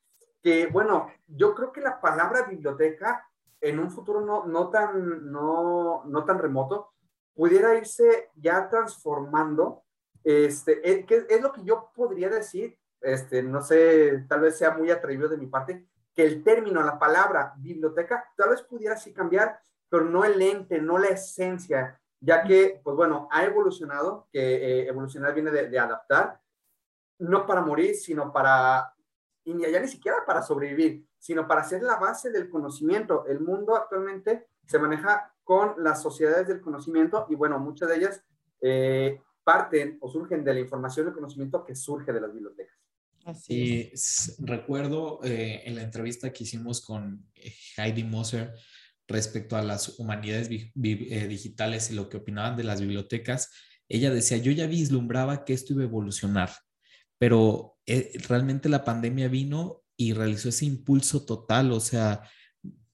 que 0.44 0.68
bueno, 0.68 1.08
yo 1.26 1.56
creo 1.56 1.72
que 1.72 1.82
la 1.82 2.00
palabra 2.00 2.44
biblioteca 2.44 3.28
en 3.62 3.80
un 3.80 3.90
futuro 3.90 4.22
no, 4.22 4.46
no, 4.46 4.70
tan, 4.70 5.32
no, 5.32 6.04
no 6.06 6.26
tan 6.26 6.38
remoto, 6.38 6.92
pudiera 7.34 7.76
irse 7.76 8.30
ya 8.36 8.70
transformando, 8.70 9.84
este, 10.24 10.88
eh, 10.90 11.06
que 11.06 11.26
es 11.30 11.42
lo 11.42 11.54
que 11.54 11.64
yo 11.64 11.92
podría 11.96 12.30
decir, 12.30 12.78
este, 13.02 13.42
no 13.42 13.62
sé, 13.62 14.26
tal 14.28 14.42
vez 14.42 14.58
sea 14.58 14.72
muy 14.72 14.92
atrevido 14.92 15.30
de 15.30 15.38
mi 15.38 15.48
parte, 15.48 15.88
que 16.14 16.24
el 16.24 16.44
término, 16.44 16.84
la 16.84 17.00
palabra 17.00 17.54
biblioteca, 17.58 18.26
tal 18.36 18.50
vez 18.50 18.62
pudiera 18.62 18.96
así 18.96 19.14
cambiar, 19.14 19.60
pero 19.90 20.06
no 20.06 20.24
el 20.26 20.42
ente, 20.42 20.80
no 20.80 20.98
la 20.98 21.08
esencia, 21.08 22.00
ya 22.20 22.44
que, 22.44 22.82
pues 22.84 22.96
bueno, 22.96 23.28
ha 23.32 23.44
evolucionado, 23.46 24.28
que 24.32 24.40
eh, 24.56 24.88
evolucionar 24.88 25.34
viene 25.34 25.52
de, 25.52 25.80
adaptar, 25.80 26.40
no 27.20 27.46
para 27.46 27.62
morir, 27.62 27.96
sino 27.96 28.32
para, 28.32 28.93
y 29.46 29.72
ya 29.72 29.80
ni 29.80 29.88
siquiera 29.88 30.18
para 30.26 30.42
sobrevivir, 30.42 31.06
sino 31.20 31.48
para 31.48 31.64
ser 31.64 31.84
la 31.84 31.98
base 31.98 32.32
del 32.32 32.50
conocimiento. 32.50 33.26
El 33.26 33.42
mundo 33.42 33.76
actualmente 33.76 34.48
se 34.66 34.80
maneja 34.80 35.34
con 35.44 35.76
las 35.84 36.02
sociedades 36.02 36.48
del 36.48 36.62
conocimiento 36.62 37.28
y 37.30 37.36
bueno, 37.36 37.60
muchas 37.60 37.90
de 37.90 37.96
ellas 37.98 38.24
eh, 38.62 39.20
parten 39.44 39.98
o 40.02 40.10
surgen 40.10 40.44
de 40.44 40.54
la 40.54 40.60
información 40.62 41.10
y 41.10 41.14
conocimiento 41.14 41.66
que 41.66 41.76
surge 41.76 42.14
de 42.14 42.22
las 42.22 42.34
bibliotecas. 42.34 42.78
Así 43.26 43.90
es. 43.94 44.36
recuerdo 44.40 45.20
eh, 45.24 45.62
en 45.66 45.76
la 45.76 45.84
entrevista 45.84 46.32
que 46.32 46.44
hicimos 46.44 46.82
con 46.82 47.26
eh, 47.36 47.54
Heidi 47.78 48.04
Moser 48.04 48.54
respecto 49.08 49.56
a 49.56 49.62
las 49.62 50.00
humanidades 50.00 50.50
digitales 50.50 51.92
y 51.92 51.96
lo 51.96 52.10
que 52.10 52.18
opinaban 52.18 52.56
de 52.56 52.64
las 52.64 52.80
bibliotecas, 52.80 53.52
ella 53.90 54.12
decía, 54.12 54.38
yo 54.38 54.52
ya 54.52 54.66
vislumbraba 54.66 55.44
que 55.44 55.54
esto 55.54 55.74
iba 55.74 55.84
a 55.84 55.86
evolucionar, 55.86 56.52
pero 57.24 57.77
eh, 57.86 58.12
realmente 58.27 58.68
la 58.68 58.84
pandemia 58.84 59.30
vino 59.30 59.82
y 59.96 60.12
realizó 60.12 60.50
ese 60.50 60.65
impulso 60.65 61.25
total, 61.25 61.72
o 61.72 61.80
sea, 61.80 62.30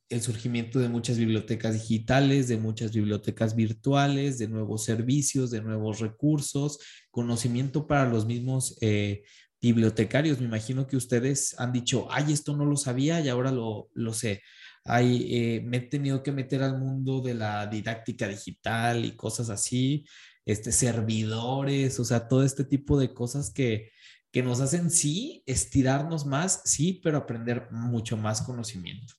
el 0.08 0.22
surgimiento 0.22 0.78
de 0.78 0.88
muchas 0.88 1.18
bibliotecas 1.18 1.74
digitales, 1.74 2.48
de 2.48 2.58
muchas 2.58 2.92
bibliotecas 2.92 3.56
virtuales, 3.56 4.38
de 4.38 4.48
nuevos 4.48 4.84
servicios, 4.84 5.50
de 5.50 5.62
nuevos 5.62 6.00
recursos, 6.00 6.78
conocimiento 7.10 7.88
para 7.88 8.08
los 8.08 8.28
mismos 8.28 8.78
eh, 8.82 9.24
bibliotecarios. 9.60 10.40
Me 10.40 10.46
imagino 10.46 10.86
que 10.86 10.98
ustedes 10.98 11.60
han 11.60 11.72
dicho, 11.72 12.08
ay, 12.12 12.32
esto 12.32 12.56
no 12.56 12.66
lo 12.66 12.78
sabía 12.78 13.22
y 13.22 13.30
ahora 13.30 13.52
lo, 13.52 13.90
lo 13.96 14.14
sé. 14.14 14.44
Ay, 14.86 15.26
eh, 15.32 15.62
me 15.66 15.78
he 15.78 15.82
tenido 15.82 16.22
que 16.22 16.32
meter 16.32 16.62
al 16.62 16.78
mundo 16.78 17.22
de 17.22 17.34
la 17.34 17.66
didáctica 17.66 18.28
digital 18.28 19.06
y 19.06 19.16
cosas 19.16 19.50
así, 19.50 20.06
este, 20.46 20.72
servidores, 20.72 22.00
o 22.00 22.06
sea, 22.06 22.28
todo 22.28 22.44
este 22.44 22.64
tipo 22.64 23.00
de 23.00 23.12
cosas 23.12 23.52
que, 23.52 23.90
que 24.32 24.44
nos 24.44 24.62
hacen, 24.62 24.92
sí, 24.92 25.44
estirarnos 25.46 26.26
más, 26.26 26.62
sí, 26.66 27.00
pero 27.04 27.18
aprender 27.18 27.68
mucho 27.72 28.16
más 28.18 28.42
conocimiento. 28.42 29.14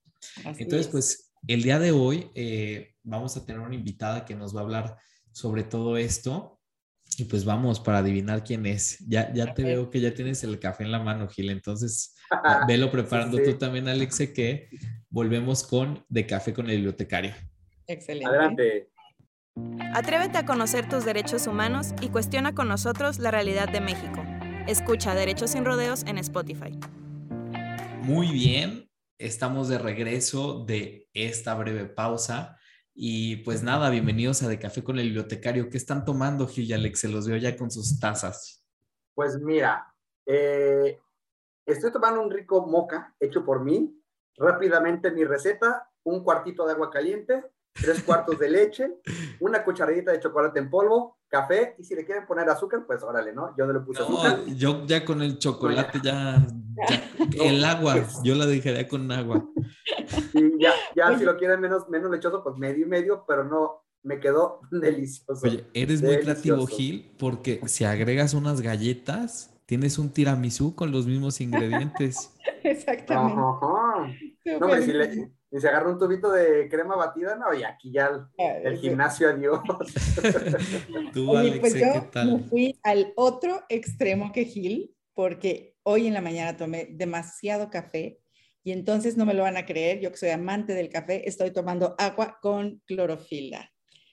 Así 0.45 0.62
Entonces, 0.62 0.87
es. 0.87 0.93
pues 0.93 1.33
el 1.49 1.62
día 1.62 1.79
de 1.79 1.93
hoy 1.93 2.31
eh, 2.35 2.95
vamos 3.02 3.37
a 3.37 3.45
tener 3.45 3.61
una 3.61 3.75
invitada 3.75 4.25
que 4.25 4.35
nos 4.35 4.55
va 4.55 4.61
a 4.61 4.64
hablar 4.64 4.97
sobre 5.33 5.64
todo 5.64 5.97
esto. 5.97 6.59
Y 7.19 7.25
pues 7.25 7.45
vamos 7.45 7.81
para 7.81 7.99
adivinar 7.99 8.45
quién 8.45 8.67
es. 8.67 8.99
Ya, 9.09 9.33
ya 9.35 9.52
te 9.52 9.64
veo 9.64 9.90
que 9.90 10.00
ya 10.00 10.14
tienes 10.14 10.45
el 10.45 10.61
café 10.61 10.85
en 10.85 10.93
la 10.93 11.00
mano, 11.00 11.29
Gil. 11.29 11.50
Entonces, 11.50 12.14
velo 12.69 12.90
preparando 12.90 13.37
sí. 13.37 13.45
tú 13.45 13.59
también, 13.59 13.88
Alexe, 13.88 14.33
que 14.33 14.69
volvemos 15.09 15.67
con 15.67 16.05
De 16.09 16.25
Café 16.26 16.55
con 16.55 16.67
el 16.71 16.76
Bibliotecario. 16.76 17.35
Excelente. 17.88 18.29
Adelante. 18.29 18.90
Atrévete 19.93 20.38
a 20.38 20.47
conocer 20.47 20.88
tus 20.88 21.05
derechos 21.05 21.49
humanos 21.49 21.88
y 22.00 22.09
cuestiona 22.11 22.55
con 22.55 22.69
nosotros 22.69 23.19
la 23.19 23.33
realidad 23.33 23.69
de 23.69 23.81
México. 23.81 24.23
Escucha 24.71 25.17
Derechos 25.17 25.50
sin 25.50 25.65
Rodeos 25.65 26.05
en 26.07 26.17
Spotify. 26.19 26.79
Muy 28.03 28.29
bien, 28.29 28.89
estamos 29.19 29.69
de 29.69 29.79
regreso 29.79 30.65
de 30.65 31.09
esta 31.12 31.57
breve 31.57 31.87
pausa. 31.87 32.57
Y 32.95 33.39
pues 33.39 33.65
nada, 33.65 33.91
bienvenidos 33.91 34.45
a 34.45 34.49
De 34.49 34.61
Café 34.61 34.85
con 34.85 35.00
el 35.00 35.07
Bibliotecario. 35.07 35.69
¿Qué 35.71 35.77
están 35.77 36.05
tomando, 36.05 36.47
Gil 36.47 36.71
y 36.71 36.73
Alex? 36.73 37.00
Se 37.00 37.09
los 37.09 37.27
veo 37.27 37.37
ya 37.37 37.57
con 37.57 37.69
sus 37.73 37.99
tazas. 37.99 38.65
Pues 39.12 39.41
mira, 39.41 39.93
eh, 40.25 41.00
estoy 41.67 41.91
tomando 41.91 42.23
un 42.23 42.31
rico 42.31 42.65
moca 42.65 43.12
hecho 43.19 43.45
por 43.45 43.65
mí. 43.65 44.00
Rápidamente 44.37 45.11
mi 45.11 45.25
receta, 45.25 45.91
un 46.05 46.23
cuartito 46.23 46.65
de 46.65 46.75
agua 46.75 46.93
caliente, 46.93 47.45
tres 47.73 48.05
cuartos 48.05 48.39
de 48.39 48.49
leche, 48.49 49.00
una 49.41 49.65
cucharadita 49.65 50.12
de 50.12 50.21
chocolate 50.21 50.61
en 50.61 50.71
polvo, 50.71 51.19
café, 51.31 51.77
y 51.79 51.85
si 51.85 51.95
le 51.95 52.05
quieren 52.05 52.27
poner 52.27 52.49
azúcar, 52.51 52.85
pues 52.87 53.03
órale, 53.03 53.33
¿no? 53.33 53.55
Yo 53.57 53.65
no 53.65 53.73
le 53.73 53.81
puse 53.81 54.01
no, 54.01 54.07
azúcar. 54.07 54.45
Yo 54.57 54.85
ya 54.87 55.05
con 55.05 55.23
el 55.23 55.39
chocolate 55.39 56.01
ya, 56.03 56.45
ya 56.89 57.11
no, 57.19 57.43
el 57.43 57.65
agua, 57.65 58.07
yo 58.25 58.35
la 58.35 58.47
dejaría 58.47 58.87
con 58.89 59.11
agua. 59.11 59.49
Y 60.35 60.63
ya, 60.63 60.73
ya 60.95 61.17
si 61.17 61.25
lo 61.25 61.37
quieren 61.37 61.61
menos, 61.61 61.89
menos 61.89 62.11
lechoso, 62.11 62.43
pues 62.43 62.57
medio 62.57 62.85
y 62.85 62.89
medio, 62.89 63.25
pero 63.27 63.45
no, 63.45 63.85
me 64.03 64.19
quedó 64.19 64.61
delicioso. 64.71 65.47
Oye, 65.47 65.65
eres 65.73 66.01
delicioso. 66.01 66.05
muy 66.05 66.17
creativo, 66.19 66.67
Gil, 66.67 67.13
porque 67.19 67.61
si 67.67 67.85
agregas 67.85 68.35
unas 68.35 68.61
galletas, 68.61 69.55
tienes 69.67 69.99
un 69.99 70.11
tiramisú 70.11 70.75
con 70.75 70.91
los 70.91 71.07
mismos 71.07 71.41
ingredientes. 71.41 72.35
Exactamente. 72.65 73.41
Ajá. 73.41 74.13
No, 74.59 74.67
hombre, 74.67 74.83
si, 74.83 74.93
le, 74.93 75.31
si 75.50 75.61
se 75.61 75.69
agarra 75.69 75.90
un 75.90 75.99
tubito 75.99 76.30
de 76.30 76.69
crema 76.69 76.95
batida, 76.95 77.35
no, 77.35 77.52
y 77.52 77.64
aquí 77.64 77.90
ya 77.90 78.07
el, 78.38 78.66
el 78.66 78.78
gimnasio, 78.78 79.30
adiós. 79.30 79.61
Tú, 81.12 81.37
Alex, 81.37 81.59
pues 81.59 81.75
yo 81.75 81.92
¿qué 81.92 82.09
tal? 82.12 82.33
me 82.33 82.38
fui 82.45 82.80
al 82.85 83.12
otro 83.16 83.62
extremo 83.69 84.30
que 84.33 84.45
Gil, 84.45 84.95
porque 85.12 85.76
hoy 85.83 86.07
en 86.07 86.14
la 86.14 86.21
mañana 86.21 86.57
tomé 86.57 86.88
demasiado 86.92 87.69
café 87.69 88.21
y 88.62 88.71
entonces 88.73 89.16
no 89.16 89.26
me 89.26 89.35
lo 89.35 89.42
van 89.42 89.57
a 89.57 89.66
creer, 89.66 90.00
yo 90.00 90.11
que 90.12 90.19
soy 90.19 90.28
amante 90.30 90.75
del 90.75 90.88
café, 90.88 91.28
estoy 91.28 91.50
tomando 91.50 91.97
agua 91.99 92.38
con 92.40 92.80
clorofila. 92.87 93.71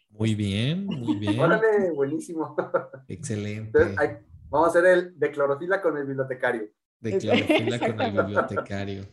Muy 0.10 0.34
bien, 0.34 0.86
muy 0.86 1.18
bien. 1.18 1.40
Órale, 1.40 1.92
buenísimo. 1.92 2.56
Excelente. 3.08 3.78
Entonces, 3.78 4.00
hay, 4.00 4.10
vamos 4.50 4.68
a 4.68 4.80
hacer 4.80 4.86
el 4.86 5.20
de 5.20 5.32
clorofila 5.32 5.82
con 5.82 5.98
el 5.98 6.06
bibliotecario. 6.06 6.70
De 7.00 7.18
clorofila 7.20 7.80
con 7.80 8.02
el 8.02 8.12
bibliotecario. 8.12 9.06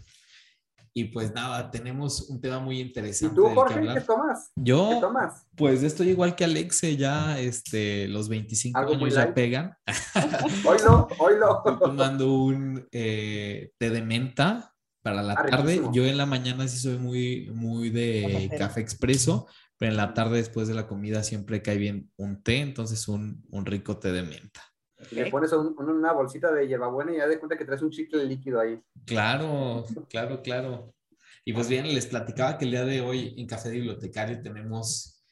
Y 0.97 1.07
pues 1.07 1.35
nada, 1.35 1.71
tenemos 1.73 2.29
un 2.31 2.41
tema 2.41 2.61
muy 2.61 2.79
interesante. 2.81 3.35
¿Y 3.35 3.37
tú, 3.37 3.49
Jorge, 3.53 3.81
que 3.81 3.95
qué 3.95 4.01
tomas? 4.03 4.53
Yo, 4.55 4.91
¿Qué 4.95 5.01
tomas? 5.01 5.45
pues 5.57 5.83
estoy 5.83 6.11
igual 6.11 6.37
que 6.37 6.45
Alexe, 6.45 6.97
ya 6.97 7.39
este, 7.41 8.07
los 8.07 8.29
25 8.29 8.79
¿Algo 8.79 8.95
muy 8.95 9.05
años 9.07 9.15
ya 9.15 9.23
light? 9.23 9.35
pegan. 9.35 9.77
Oílo, 10.65 11.09
oílo. 11.19 11.57
Estoy 11.59 11.79
tomando 11.81 12.33
un 12.33 12.87
eh, 12.93 13.73
té 13.79 13.91
de 13.91 14.03
menta 14.03 14.73
para 15.03 15.23
la 15.23 15.33
Ah, 15.35 15.47
tarde. 15.47 15.73
riquísimo. 15.73 15.93
Yo 15.93 16.07
en 16.07 16.17
la 16.17 16.27
mañana 16.27 16.69
sí 16.69 16.79
soy 16.79 16.97
muy, 16.99 17.51
muy 17.53 17.91
de 17.91 18.51
café 18.57 18.81
expreso, 18.81 19.47
pero 19.77 19.91
en 19.91 19.97
la 19.97 20.15
tarde 20.15 20.37
después 20.37 20.69
de 20.69 20.75
la 20.75 20.87
comida 20.87 21.25
siempre 21.25 21.61
cae 21.61 21.77
bien 21.77 22.11
un 22.17 22.43
té, 22.43 22.61
entonces 22.61 23.09
un, 23.09 23.45
un 23.51 23.67
rico 23.67 23.99
té 23.99 24.13
de 24.13 24.23
menta. 24.23 24.63
Le 25.13 25.31
pones 25.31 25.53
un- 25.53 25.75
un- 25.79 25.91
una 25.91 26.13
bolsita 26.13 26.53
de 26.53 26.67
hierbabuena 26.69 27.13
y 27.13 27.17
ya 27.19 27.27
de 27.27 27.39
cuenta 27.39 27.57
que 27.57 27.65
traes 27.65 27.83
un 27.83 27.91
chicle 27.91 28.25
líquido 28.25 28.61
ahí. 28.61 28.81
Claro, 29.07 29.85
claro, 30.09 30.43
claro. 30.43 30.95
Y 31.45 31.53
pues 31.53 31.69
bien, 31.69 31.87
les 31.95 32.07
platicaba 32.07 32.57
que 32.59 32.65
el 32.65 32.71
día 32.71 32.85
de 32.85 33.01
hoy 33.01 33.35
en 33.37 33.47
Café 33.47 33.69
de 33.69 33.77
Bibliotecario 33.77 34.41
tenemos 34.43 35.25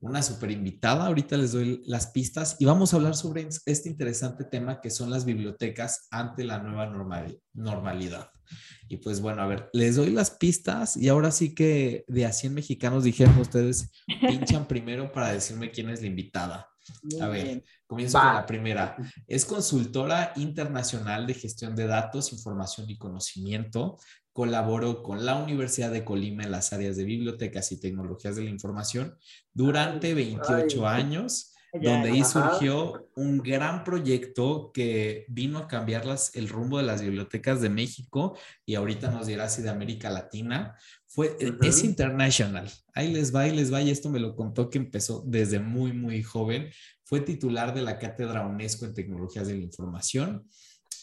una 0.00 0.20
super 0.22 0.50
invitada. 0.50 1.06
Ahorita 1.06 1.36
les 1.36 1.52
doy 1.52 1.80
las 1.86 2.08
pistas 2.08 2.56
y 2.58 2.64
vamos 2.64 2.92
a 2.92 2.96
hablar 2.96 3.14
sobre 3.14 3.48
este 3.66 3.88
interesante 3.88 4.44
tema 4.44 4.80
que 4.80 4.90
son 4.90 5.10
las 5.10 5.24
bibliotecas 5.24 6.08
ante 6.10 6.42
la 6.44 6.58
nueva 6.58 6.86
normal- 6.86 7.38
normalidad. 7.52 8.28
Y 8.88 8.96
pues 8.98 9.20
bueno, 9.20 9.40
a 9.42 9.46
ver, 9.46 9.70
les 9.72 9.96
doy 9.96 10.10
las 10.10 10.32
pistas 10.32 10.96
y 10.96 11.08
ahora 11.08 11.30
sí 11.30 11.54
que 11.54 12.04
de 12.08 12.26
a 12.26 12.32
100 12.32 12.52
mexicanos 12.54 13.04
dijeron 13.04 13.38
ustedes, 13.38 13.90
pinchan 14.56 14.66
primero 14.66 15.12
para 15.12 15.32
decirme 15.32 15.70
quién 15.70 15.88
es 15.90 16.00
la 16.00 16.08
invitada. 16.08 16.68
Muy 17.04 17.20
A 17.20 17.28
ver, 17.28 17.44
bien. 17.44 17.64
Comienzo 17.92 18.18
Va. 18.18 18.24
con 18.24 18.34
la 18.34 18.46
primera. 18.46 18.96
Es 19.26 19.44
consultora 19.44 20.32
internacional 20.36 21.26
de 21.26 21.34
gestión 21.34 21.76
de 21.76 21.86
datos, 21.86 22.32
información 22.32 22.88
y 22.88 22.98
conocimiento. 22.98 23.98
colaboró 24.32 25.02
con 25.02 25.26
la 25.26 25.36
Universidad 25.36 25.90
de 25.90 26.04
Colima 26.04 26.42
en 26.42 26.52
las 26.52 26.72
áreas 26.72 26.96
de 26.96 27.04
bibliotecas 27.04 27.70
y 27.70 27.78
tecnologías 27.78 28.34
de 28.36 28.44
la 28.44 28.50
información 28.50 29.18
durante 29.52 30.14
28 30.14 30.88
años 30.88 31.52
donde 31.72 32.10
ahí 32.10 32.22
surgió 32.22 33.08
un 33.16 33.38
gran 33.38 33.82
proyecto 33.82 34.70
que 34.74 35.24
vino 35.28 35.58
a 35.58 35.68
cambiar 35.68 36.04
las, 36.04 36.34
el 36.36 36.48
rumbo 36.48 36.76
de 36.76 36.84
las 36.84 37.00
bibliotecas 37.00 37.62
de 37.62 37.70
México 37.70 38.36
y 38.66 38.74
ahorita 38.74 39.10
nos 39.10 39.26
dirá 39.26 39.48
si 39.48 39.62
de 39.62 39.70
América 39.70 40.10
Latina. 40.10 40.76
Fue, 41.14 41.36
Es 41.60 41.84
international. 41.84 42.70
Ahí 42.94 43.12
les 43.12 43.34
va, 43.34 43.42
ahí 43.42 43.54
les 43.54 43.70
va, 43.70 43.82
y 43.82 43.90
esto 43.90 44.08
me 44.08 44.18
lo 44.18 44.34
contó 44.34 44.70
que 44.70 44.78
empezó 44.78 45.22
desde 45.26 45.58
muy, 45.60 45.92
muy 45.92 46.22
joven. 46.22 46.70
Fue 47.04 47.20
titular 47.20 47.74
de 47.74 47.82
la 47.82 47.98
Cátedra 47.98 48.46
UNESCO 48.46 48.86
en 48.86 48.94
Tecnologías 48.94 49.46
de 49.46 49.54
la 49.54 49.62
Información. 49.62 50.48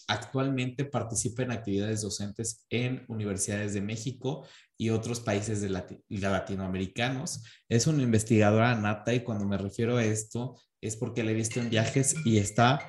Actualmente 0.07 0.83
participa 0.83 1.43
en 1.43 1.51
actividades 1.51 2.01
docentes 2.01 2.65
en 2.71 3.05
universidades 3.07 3.75
de 3.75 3.81
México 3.81 4.47
y 4.75 4.89
otros 4.89 5.19
países 5.19 5.61
de 5.61 5.69
latinoamericanos. 6.09 7.43
Es 7.67 7.85
una 7.85 8.01
investigadora 8.01 8.73
nata 8.73 9.13
y 9.13 9.19
cuando 9.19 9.45
me 9.45 9.59
refiero 9.59 9.97
a 9.97 10.03
esto 10.03 10.59
es 10.81 10.95
porque 10.95 11.23
la 11.23 11.29
he 11.29 11.35
visto 11.35 11.59
en 11.59 11.69
viajes 11.69 12.15
y 12.25 12.39
está 12.39 12.79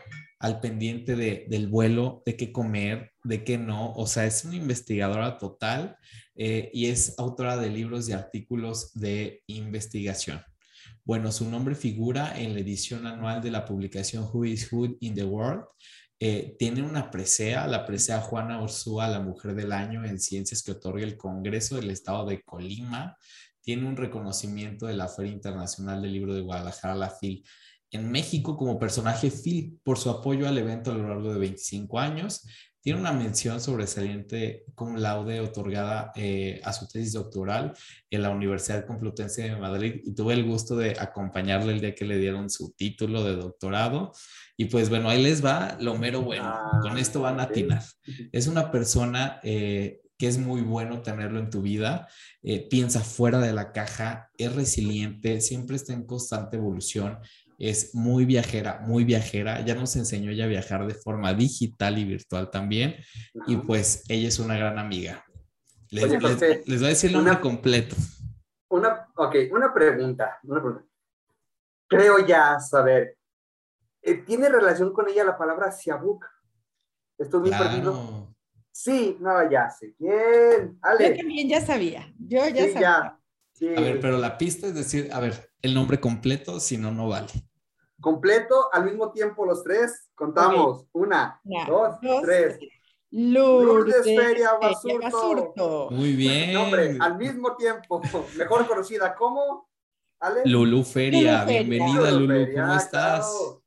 al 0.40 0.58
pendiente 0.60 1.14
de, 1.16 1.46
del 1.48 1.68
vuelo, 1.68 2.22
de 2.24 2.36
qué 2.36 2.50
comer, 2.50 3.12
de 3.22 3.44
qué 3.44 3.58
no. 3.58 3.92
O 3.92 4.06
sea, 4.06 4.24
es 4.24 4.44
una 4.44 4.56
investigadora 4.56 5.38
total 5.38 5.96
eh, 6.34 6.70
y 6.72 6.86
es 6.86 7.14
autora 7.18 7.58
de 7.58 7.68
libros 7.68 8.08
y 8.08 8.12
artículos 8.12 8.92
de 8.94 9.42
investigación. 9.46 10.42
Bueno, 11.04 11.30
su 11.30 11.48
nombre 11.48 11.74
figura 11.74 12.40
en 12.40 12.54
la 12.54 12.60
edición 12.60 13.06
anual 13.06 13.42
de 13.42 13.50
la 13.50 13.66
publicación 13.66 14.28
Who 14.32 14.46
is 14.46 14.72
Who 14.72 14.96
in 15.00 15.14
the 15.14 15.24
World 15.24 15.64
eh, 16.18 16.56
tiene 16.58 16.82
una 16.82 17.10
presea, 17.10 17.66
la 17.66 17.84
presea 17.84 18.20
Juana 18.20 18.62
Ursúa, 18.62 19.08
la 19.08 19.20
mujer 19.20 19.54
del 19.54 19.72
año 19.72 20.04
en 20.04 20.18
ciencias 20.20 20.62
que 20.62 20.72
otorga 20.72 21.02
el 21.02 21.16
Congreso 21.16 21.76
del 21.76 21.90
Estado 21.90 22.26
de 22.26 22.42
Colima. 22.42 23.16
Tiene 23.62 23.86
un 23.86 23.96
reconocimiento 23.96 24.86
de 24.86 24.94
la 24.94 25.08
Feria 25.08 25.32
Internacional 25.32 26.00
del 26.00 26.12
Libro 26.12 26.34
de 26.34 26.40
Guadalajara, 26.40 26.94
la 26.94 27.10
FIL, 27.10 27.42
en 27.90 28.10
México 28.10 28.56
como 28.56 28.78
personaje 28.78 29.30
FIL 29.30 29.78
por 29.82 29.98
su 29.98 30.10
apoyo 30.10 30.46
al 30.46 30.58
evento 30.58 30.90
a 30.90 30.94
lo 30.94 31.08
largo 31.08 31.32
de 31.32 31.38
25 31.38 31.98
años. 31.98 32.46
Tiene 32.82 33.00
una 33.00 33.12
mención 33.12 33.60
sobresaliente 33.60 34.64
como 34.74 34.96
laude 34.96 35.40
otorgada 35.40 36.12
eh, 36.16 36.62
a 36.64 36.72
su 36.72 36.88
tesis 36.88 37.12
doctoral 37.12 37.74
en 38.08 38.22
la 38.22 38.30
Universidad 38.30 38.86
Complutense 38.86 39.42
de 39.42 39.56
Madrid 39.56 40.00
y 40.02 40.14
tuve 40.14 40.32
el 40.32 40.44
gusto 40.44 40.76
de 40.76 40.96
acompañarle 40.98 41.74
el 41.74 41.80
día 41.80 41.94
que 41.94 42.06
le 42.06 42.16
dieron 42.16 42.48
su 42.48 42.72
título 42.72 43.22
de 43.22 43.36
doctorado. 43.36 44.12
Y 44.56 44.66
pues 44.66 44.88
bueno, 44.88 45.10
ahí 45.10 45.22
les 45.22 45.44
va 45.44 45.76
lo 45.78 45.94
mero 45.96 46.22
bueno. 46.22 46.44
Ah, 46.46 46.80
Con 46.80 46.96
esto 46.96 47.20
van 47.20 47.40
a 47.40 47.44
atinar. 47.44 47.82
Es 48.32 48.46
una 48.46 48.70
persona 48.70 49.40
eh, 49.42 50.00
que 50.16 50.28
es 50.28 50.38
muy 50.38 50.60
bueno 50.60 51.02
tenerlo 51.02 51.38
en 51.38 51.50
tu 51.50 51.62
vida. 51.62 52.08
Eh, 52.42 52.66
piensa 52.68 53.00
fuera 53.00 53.40
de 53.40 53.52
la 53.52 53.72
caja, 53.72 54.30
es 54.36 54.54
resiliente, 54.54 55.40
siempre 55.40 55.76
está 55.76 55.92
en 55.92 56.04
constante 56.04 56.58
evolución. 56.58 57.18
Es 57.60 57.94
muy 57.94 58.24
viajera, 58.24 58.80
muy 58.80 59.04
viajera. 59.04 59.64
Ya 59.64 59.76
nos 59.76 59.94
enseñó 59.94 60.32
ya 60.32 60.44
a 60.44 60.48
viajar 60.48 60.86
de 60.86 60.94
forma 60.94 61.32
digital 61.34 61.98
y 61.98 62.04
virtual 62.04 62.50
también. 62.50 62.96
Y 63.46 63.56
pues 63.58 64.02
ella 64.08 64.26
es 64.26 64.38
una 64.40 64.56
gran 64.56 64.78
amiga. 64.78 65.24
Les, 65.90 66.08
voy 66.08 66.84
a 66.84 66.88
decir 66.88 67.10
el 67.10 67.16
nombre 67.16 67.38
completo. 67.38 67.94
Una, 68.70 69.06
ok, 69.14 69.36
una 69.52 69.72
pregunta, 69.72 70.38
una 70.42 70.60
pregunta. 70.60 70.86
Creo 71.86 72.26
ya 72.26 72.58
saber 72.58 73.18
eh, 74.02 74.14
¿Tiene 74.14 74.48
relación 74.48 74.92
con 74.92 75.08
ella 75.08 75.24
la 75.24 75.36
palabra 75.36 75.70
Siabuk? 75.70 76.24
Estoy 77.18 77.40
muy 77.40 77.50
perdido. 77.50 78.34
Sí, 78.72 79.16
no, 79.20 79.50
ya 79.50 79.68
sé. 79.68 79.94
Bien, 79.98 80.78
Ale. 80.80 81.10
Yo 81.10 81.16
también 81.16 81.48
ya 81.48 81.60
sabía. 81.60 82.12
Yo 82.18 82.46
ya 82.48 82.72
sabía. 82.72 83.18
A 83.76 83.80
ver, 83.80 84.00
pero 84.00 84.16
la 84.16 84.38
pista 84.38 84.68
es 84.68 84.74
decir, 84.74 85.10
a 85.12 85.20
ver, 85.20 85.52
el 85.60 85.74
nombre 85.74 86.00
completo, 86.00 86.60
si 86.60 86.78
no, 86.78 86.90
no 86.90 87.08
vale. 87.08 87.28
Completo, 88.00 88.68
al 88.72 88.84
mismo 88.84 89.12
tiempo 89.12 89.44
los 89.44 89.62
tres. 89.62 90.08
Contamos. 90.14 90.86
Una, 90.92 91.40
dos, 91.66 91.96
tres. 92.22 92.58
Lourdes, 93.10 94.04
Feria 94.04 94.50
Basurto. 94.60 95.88
Muy 95.90 96.14
bien. 96.14 96.54
Nombre, 96.54 96.96
al 97.00 97.16
mismo 97.16 97.56
tiempo. 97.56 98.00
Mejor 98.36 98.66
conocida 98.66 99.14
como. 99.14 99.68
Ale. 100.20 100.42
Lulu 100.44 100.84
Feria. 100.84 101.44
Bienvenida, 101.44 102.10
Lulu. 102.10 102.52
¿Cómo 102.54 102.74
estás? 102.74 103.60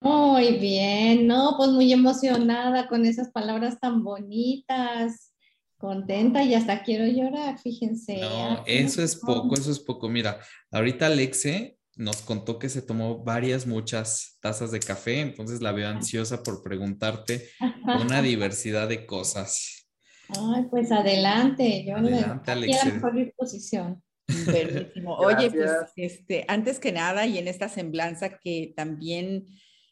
Muy 0.00 0.58
bien, 0.58 1.26
no, 1.26 1.54
pues 1.56 1.70
muy 1.70 1.92
emocionada 1.92 2.86
con 2.86 3.04
esas 3.06 3.30
palabras 3.30 3.80
tan 3.80 4.04
bonitas, 4.04 5.32
contenta 5.78 6.42
y 6.42 6.54
hasta 6.54 6.82
quiero 6.82 7.06
llorar, 7.06 7.58
fíjense. 7.58 8.20
No, 8.20 8.62
eso 8.66 9.02
es 9.02 9.16
poco, 9.16 9.54
eso 9.54 9.70
es 9.70 9.80
poco. 9.80 10.08
Mira, 10.08 10.38
ahorita 10.70 11.06
Alexe 11.06 11.78
nos 11.96 12.22
contó 12.22 12.58
que 12.58 12.68
se 12.68 12.82
tomó 12.82 13.24
varias, 13.24 13.66
muchas 13.66 14.38
tazas 14.40 14.70
de 14.70 14.80
café, 14.80 15.20
entonces 15.20 15.60
la 15.62 15.72
veo 15.72 15.88
ansiosa 15.88 16.42
por 16.42 16.62
preguntarte 16.62 17.48
una 18.00 18.22
diversidad 18.22 18.88
de 18.88 19.06
cosas. 19.06 19.88
Ay, 20.28 20.64
pues 20.70 20.92
adelante, 20.92 21.84
yo 21.86 21.96
adelante, 21.96 22.56
le, 22.56 22.74
a 22.74 22.84
la 22.84 22.92
mejor 22.92 23.14
disposición. 23.14 24.02
Oye, 25.18 25.50
pues 25.50 25.70
este, 25.96 26.44
antes 26.48 26.78
que 26.80 26.92
nada, 26.92 27.26
y 27.26 27.38
en 27.38 27.48
esta 27.48 27.68
semblanza 27.68 28.38
que 28.38 28.72
también 28.76 29.46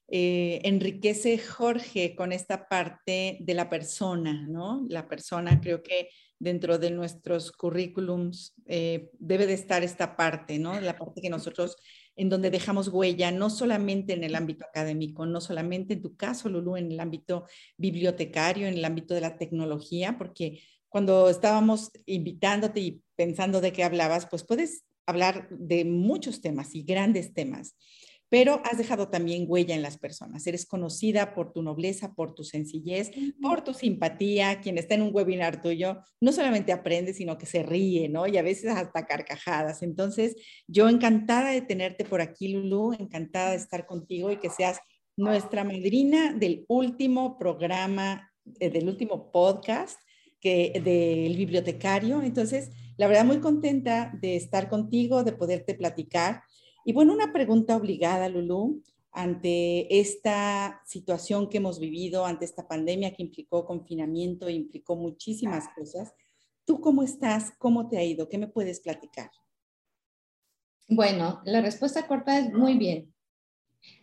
eh, 0.08 0.60
enriquece 0.64 1.38
Jorge 1.38 2.14
con 2.14 2.32
esta 2.32 2.68
parte 2.68 3.38
de 3.40 3.54
la 3.54 3.70
persona, 3.70 4.46
¿no? 4.46 4.84
La 4.88 5.08
persona 5.08 5.60
creo 5.60 5.82
que 5.82 6.10
dentro 6.38 6.78
de 6.78 6.90
nuestros 6.90 7.52
currículums 7.52 8.54
eh, 8.66 9.10
debe 9.18 9.46
de 9.46 9.54
estar 9.54 9.82
esta 9.82 10.14
parte, 10.14 10.58
¿no? 10.58 10.78
La 10.80 10.98
parte 10.98 11.22
que 11.22 11.30
nosotros, 11.30 11.76
en 12.16 12.28
donde 12.28 12.50
dejamos 12.50 12.88
huella, 12.88 13.30
no 13.32 13.48
solamente 13.48 14.12
en 14.12 14.24
el 14.24 14.34
ámbito 14.34 14.66
académico, 14.66 15.24
no 15.24 15.40
solamente 15.40 15.94
en 15.94 16.02
tu 16.02 16.16
caso, 16.16 16.50
Lulu, 16.50 16.76
en 16.76 16.92
el 16.92 17.00
ámbito 17.00 17.46
bibliotecario, 17.78 18.66
en 18.66 18.74
el 18.74 18.84
ámbito 18.84 19.14
de 19.14 19.22
la 19.22 19.38
tecnología, 19.38 20.18
porque 20.18 20.60
cuando 20.90 21.30
estábamos 21.30 21.90
invitándote 22.04 22.80
y 22.80 23.02
pensando 23.16 23.62
de 23.62 23.72
qué 23.72 23.84
hablabas, 23.84 24.26
pues 24.26 24.44
puedes 24.44 24.84
hablar 25.06 25.48
de 25.50 25.84
muchos 25.84 26.40
temas 26.40 26.74
y 26.74 26.82
grandes 26.82 27.32
temas 27.32 27.74
pero 28.34 28.60
has 28.64 28.78
dejado 28.78 29.10
también 29.10 29.44
huella 29.46 29.76
en 29.76 29.82
las 29.82 29.96
personas. 29.96 30.44
Eres 30.48 30.66
conocida 30.66 31.36
por 31.36 31.52
tu 31.52 31.62
nobleza, 31.62 32.14
por 32.14 32.34
tu 32.34 32.42
sencillez, 32.42 33.12
por 33.40 33.62
tu 33.62 33.72
simpatía. 33.74 34.60
Quien 34.60 34.76
está 34.76 34.96
en 34.96 35.02
un 35.02 35.14
webinar 35.14 35.62
tuyo 35.62 36.00
no 36.20 36.32
solamente 36.32 36.72
aprende, 36.72 37.14
sino 37.14 37.38
que 37.38 37.46
se 37.46 37.62
ríe, 37.62 38.08
¿no? 38.08 38.26
Y 38.26 38.36
a 38.36 38.42
veces 38.42 38.72
hasta 38.72 39.06
carcajadas. 39.06 39.84
Entonces, 39.84 40.34
yo 40.66 40.88
encantada 40.88 41.50
de 41.50 41.60
tenerte 41.60 42.04
por 42.04 42.20
aquí, 42.20 42.48
Lulu, 42.48 42.94
encantada 42.98 43.50
de 43.52 43.58
estar 43.58 43.86
contigo 43.86 44.32
y 44.32 44.38
que 44.38 44.50
seas 44.50 44.80
nuestra 45.16 45.62
madrina 45.62 46.32
del 46.32 46.64
último 46.66 47.38
programa, 47.38 48.32
eh, 48.58 48.68
del 48.68 48.88
último 48.88 49.30
podcast 49.30 49.96
que, 50.40 50.72
del 50.82 51.36
bibliotecario. 51.36 52.20
Entonces, 52.20 52.70
la 52.96 53.06
verdad, 53.06 53.26
muy 53.26 53.38
contenta 53.38 54.12
de 54.20 54.34
estar 54.34 54.68
contigo, 54.68 55.22
de 55.22 55.34
poderte 55.34 55.74
platicar 55.74 56.42
y 56.84 56.92
bueno, 56.92 57.12
una 57.12 57.32
pregunta 57.32 57.76
obligada, 57.76 58.28
Lulú, 58.28 58.82
ante 59.14 60.00
esta 60.00 60.82
situación 60.86 61.48
que 61.48 61.58
hemos 61.58 61.78
vivido, 61.78 62.26
ante 62.26 62.44
esta 62.44 62.66
pandemia 62.66 63.14
que 63.14 63.22
implicó 63.22 63.64
confinamiento, 63.64 64.50
implicó 64.50 64.96
muchísimas 64.96 65.68
cosas. 65.74 66.12
¿Tú 66.64 66.80
cómo 66.80 67.02
estás? 67.02 67.52
¿Cómo 67.58 67.88
te 67.88 67.96
ha 67.96 68.04
ido? 68.04 68.28
¿Qué 68.28 68.38
me 68.38 68.48
puedes 68.48 68.80
platicar? 68.80 69.30
Bueno, 70.88 71.40
la 71.44 71.60
respuesta 71.62 72.06
corta 72.06 72.38
es 72.38 72.52
muy 72.52 72.76
bien. 72.76 73.14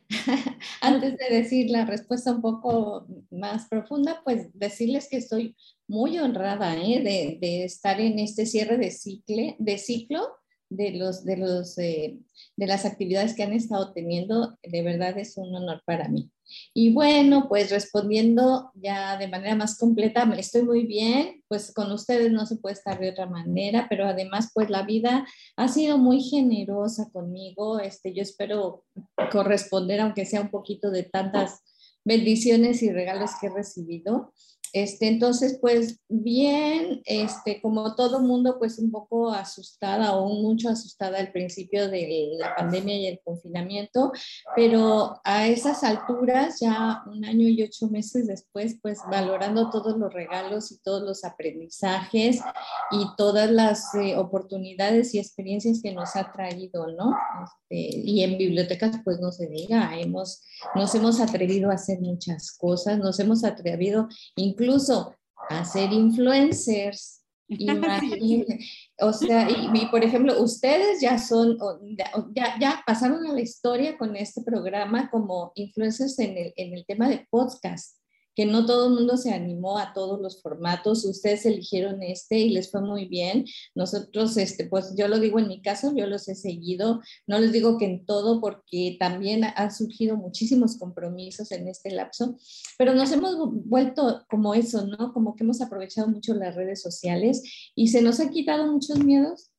Antes 0.81 1.17
de 1.17 1.35
decir 1.35 1.69
la 1.69 1.85
respuesta 1.85 2.31
un 2.31 2.41
poco 2.41 3.05
más 3.29 3.67
profunda, 3.67 4.21
pues 4.23 4.47
decirles 4.53 5.07
que 5.09 5.17
estoy 5.17 5.55
muy 5.87 6.19
honrada 6.19 6.75
¿eh? 6.77 7.37
de, 7.39 7.63
estar 7.65 7.99
en 7.99 8.17
este 8.19 8.45
cierre 8.45 8.77
de 8.77 9.77
ciclo 9.77 10.40
de, 10.71 10.91
los, 10.91 11.25
de, 11.25 11.37
los, 11.37 11.77
eh, 11.77 12.17
de 12.55 12.67
las 12.67 12.85
actividades 12.85 13.35
que 13.35 13.43
han 13.43 13.53
estado 13.53 13.91
teniendo, 13.93 14.57
de 14.63 14.81
verdad 14.81 15.17
es 15.17 15.37
un 15.37 15.53
honor 15.53 15.83
para 15.85 16.07
mí. 16.07 16.31
Y 16.73 16.93
bueno, 16.93 17.47
pues 17.47 17.69
respondiendo 17.71 18.71
ya 18.75 19.17
de 19.17 19.27
manera 19.27 19.55
más 19.55 19.77
completa, 19.77 20.23
estoy 20.37 20.63
muy 20.63 20.85
bien, 20.85 21.43
pues 21.47 21.73
con 21.73 21.91
ustedes 21.91 22.31
no 22.31 22.45
se 22.45 22.57
puede 22.57 22.73
estar 22.73 22.99
de 22.99 23.09
otra 23.09 23.25
manera, 23.25 23.87
pero 23.89 24.05
además 24.05 24.51
pues 24.53 24.69
la 24.69 24.83
vida 24.83 25.25
ha 25.55 25.67
sido 25.67 25.97
muy 25.97 26.21
generosa 26.21 27.09
conmigo, 27.11 27.79
este, 27.79 28.13
yo 28.13 28.21
espero 28.21 28.85
corresponder, 29.31 30.01
aunque 30.01 30.25
sea 30.25 30.41
un 30.41 30.49
poquito 30.49 30.89
de 30.89 31.03
tantas 31.03 31.61
bendiciones 32.03 32.81
y 32.81 32.91
regalos 32.91 33.31
que 33.39 33.47
he 33.47 33.53
recibido. 33.53 34.33
Este, 34.73 35.07
entonces, 35.07 35.57
pues 35.59 35.99
bien, 36.07 37.01
este, 37.05 37.61
como 37.61 37.93
todo 37.95 38.21
mundo, 38.21 38.57
pues 38.57 38.79
un 38.79 38.89
poco 38.89 39.31
asustada 39.31 40.15
o 40.15 40.29
mucho 40.29 40.69
asustada 40.69 41.19
al 41.19 41.31
principio 41.31 41.89
de 41.89 42.31
la 42.37 42.55
pandemia 42.55 42.95
y 42.95 43.07
el 43.07 43.19
confinamiento, 43.23 44.13
pero 44.55 45.19
a 45.25 45.47
esas 45.47 45.83
alturas, 45.83 46.59
ya 46.61 47.03
un 47.05 47.25
año 47.25 47.49
y 47.49 47.63
ocho 47.63 47.89
meses 47.89 48.27
después, 48.27 48.77
pues 48.81 48.99
valorando 49.09 49.69
todos 49.69 49.97
los 49.97 50.13
regalos 50.13 50.71
y 50.71 50.79
todos 50.79 51.03
los 51.03 51.25
aprendizajes 51.25 52.39
y 52.91 53.05
todas 53.17 53.51
las 53.51 53.93
eh, 53.95 54.15
oportunidades 54.15 55.13
y 55.13 55.19
experiencias 55.19 55.81
que 55.83 55.93
nos 55.93 56.15
ha 56.15 56.31
traído, 56.31 56.87
¿no? 56.93 57.13
Este, 57.43 57.99
y 58.03 58.23
en 58.23 58.37
bibliotecas, 58.37 59.01
pues 59.03 59.19
no 59.19 59.31
se 59.31 59.47
diga, 59.47 59.99
hemos, 59.99 60.43
nos 60.75 60.95
hemos 60.95 61.19
atrevido 61.19 61.71
a 61.71 61.75
hacer 61.75 61.99
muchas 61.99 62.51
cosas, 62.53 62.99
nos 62.99 63.19
hemos 63.19 63.43
atrevido 63.43 64.07
incluso 64.35 64.60
a 65.49 65.65
ser 65.65 65.91
influencers. 65.91 67.19
o 68.99 69.11
sea, 69.11 69.47
y, 69.49 69.85
por 69.87 70.03
ejemplo, 70.03 70.41
ustedes 70.41 71.01
ya 71.01 71.17
son, 71.17 71.57
ya, 72.33 72.57
ya, 72.59 72.81
pasaron 72.85 73.25
a 73.25 73.33
la 73.33 73.41
historia 73.41 73.97
con 73.97 74.15
este 74.15 74.41
programa 74.41 75.09
como 75.09 75.51
influencers 75.55 76.17
en 76.19 76.37
el, 76.37 76.53
en 76.55 76.73
el 76.73 76.85
tema 76.85 77.09
de 77.09 77.27
podcast 77.29 78.00
que 78.41 78.47
no 78.47 78.65
todo 78.65 78.87
el 78.87 78.95
mundo 78.95 79.17
se 79.17 79.31
animó 79.31 79.77
a 79.77 79.93
todos 79.93 80.19
los 80.19 80.41
formatos, 80.41 81.05
ustedes 81.05 81.45
eligieron 81.45 82.01
este 82.01 82.39
y 82.39 82.49
les 82.49 82.71
fue 82.71 82.81
muy 82.81 83.05
bien. 83.05 83.45
Nosotros, 83.75 84.35
este, 84.35 84.65
pues 84.65 84.95
yo 84.97 85.07
lo 85.07 85.19
digo 85.19 85.37
en 85.37 85.47
mi 85.47 85.61
caso, 85.61 85.93
yo 85.95 86.07
los 86.07 86.27
he 86.27 86.33
seguido, 86.33 87.01
no 87.27 87.37
les 87.37 87.51
digo 87.51 87.77
que 87.77 87.85
en 87.85 88.03
todo 88.03 88.41
porque 88.41 88.97
también 88.99 89.43
han 89.43 89.71
surgido 89.71 90.17
muchísimos 90.17 90.79
compromisos 90.79 91.51
en 91.51 91.67
este 91.67 91.91
lapso, 91.91 92.35
pero 92.79 92.95
nos 92.95 93.11
hemos 93.11 93.35
vuelto 93.63 94.25
como 94.27 94.55
eso, 94.55 94.87
¿no? 94.87 95.13
Como 95.13 95.35
que 95.35 95.43
hemos 95.43 95.61
aprovechado 95.61 96.07
mucho 96.07 96.33
las 96.33 96.55
redes 96.55 96.81
sociales 96.81 97.43
y 97.75 97.89
se 97.89 98.01
nos 98.01 98.19
han 98.19 98.31
quitado 98.31 98.71
muchos 98.71 99.03
miedos. 99.03 99.51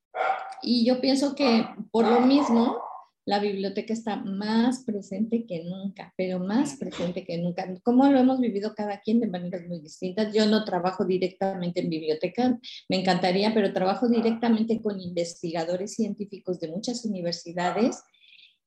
Y 0.60 0.84
yo 0.84 1.00
pienso 1.00 1.36
que 1.36 1.66
por 1.92 2.04
lo 2.04 2.22
mismo, 2.22 2.78
la 3.24 3.38
biblioteca 3.38 3.92
está 3.92 4.16
más 4.16 4.84
presente 4.84 5.46
que 5.46 5.62
nunca, 5.64 6.12
pero 6.16 6.40
más 6.40 6.76
presente 6.76 7.24
que 7.24 7.38
nunca. 7.38 7.72
¿Cómo 7.84 8.10
lo 8.10 8.18
hemos 8.18 8.40
vivido 8.40 8.74
cada 8.74 9.00
quien 9.00 9.20
de 9.20 9.28
maneras 9.28 9.62
muy 9.68 9.80
distintas? 9.80 10.34
Yo 10.34 10.46
no 10.46 10.64
trabajo 10.64 11.04
directamente 11.04 11.80
en 11.80 11.90
biblioteca, 11.90 12.58
me 12.88 13.00
encantaría, 13.00 13.54
pero 13.54 13.72
trabajo 13.72 14.08
directamente 14.08 14.80
con 14.80 15.00
investigadores 15.00 15.94
científicos 15.94 16.58
de 16.58 16.68
muchas 16.68 17.04
universidades 17.04 18.02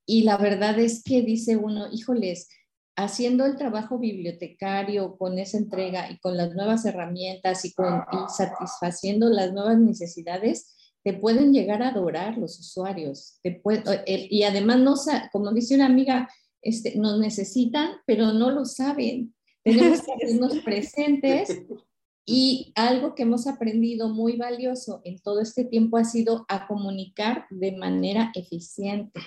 y 0.06 0.24
la 0.24 0.38
verdad 0.38 0.80
es 0.80 1.04
que 1.04 1.22
dice 1.22 1.58
uno, 1.58 1.88
híjoles, 1.92 2.48
haciendo 2.96 3.46
el 3.46 3.58
trabajo 3.58 4.00
bibliotecario 4.00 5.18
con 5.18 5.38
esa 5.40 5.58
entrega 5.58 6.10
y 6.10 6.18
con 6.20 6.38
las 6.38 6.54
nuevas 6.54 6.86
herramientas 6.86 7.66
y, 7.66 7.74
con, 7.74 8.04
y 8.12 8.30
satisfaciendo 8.30 9.30
las 9.30 9.52
nuevas 9.52 9.80
necesidades, 9.80 10.75
te 11.06 11.14
pueden 11.14 11.54
llegar 11.54 11.84
a 11.84 11.90
adorar 11.90 12.36
los 12.36 12.60
usuarios. 12.60 13.38
Te 13.44 13.62
y 14.08 14.42
además, 14.42 14.80
no, 14.80 14.96
como 15.32 15.54
dice 15.54 15.76
una 15.76 15.86
amiga, 15.86 16.28
este, 16.64 16.96
nos 16.98 17.20
necesitan, 17.20 17.92
pero 18.08 18.34
no 18.34 18.50
lo 18.50 18.66
saben. 18.66 19.36
Tenemos 19.64 20.02
que 20.02 20.14
hacernos 20.14 20.58
presentes 20.64 21.62
y 22.26 22.74
algo 22.74 23.14
que 23.14 23.22
hemos 23.22 23.46
aprendido 23.46 24.10
muy 24.10 24.36
valioso 24.36 25.02
en 25.04 25.20
todo 25.20 25.42
este 25.42 25.64
tiempo 25.64 25.98
ha 25.98 26.06
sido 26.06 26.44
a 26.50 26.66
comunicar 26.66 27.46
de 27.52 27.74
manera 27.74 28.32
eficiente. 28.34 29.22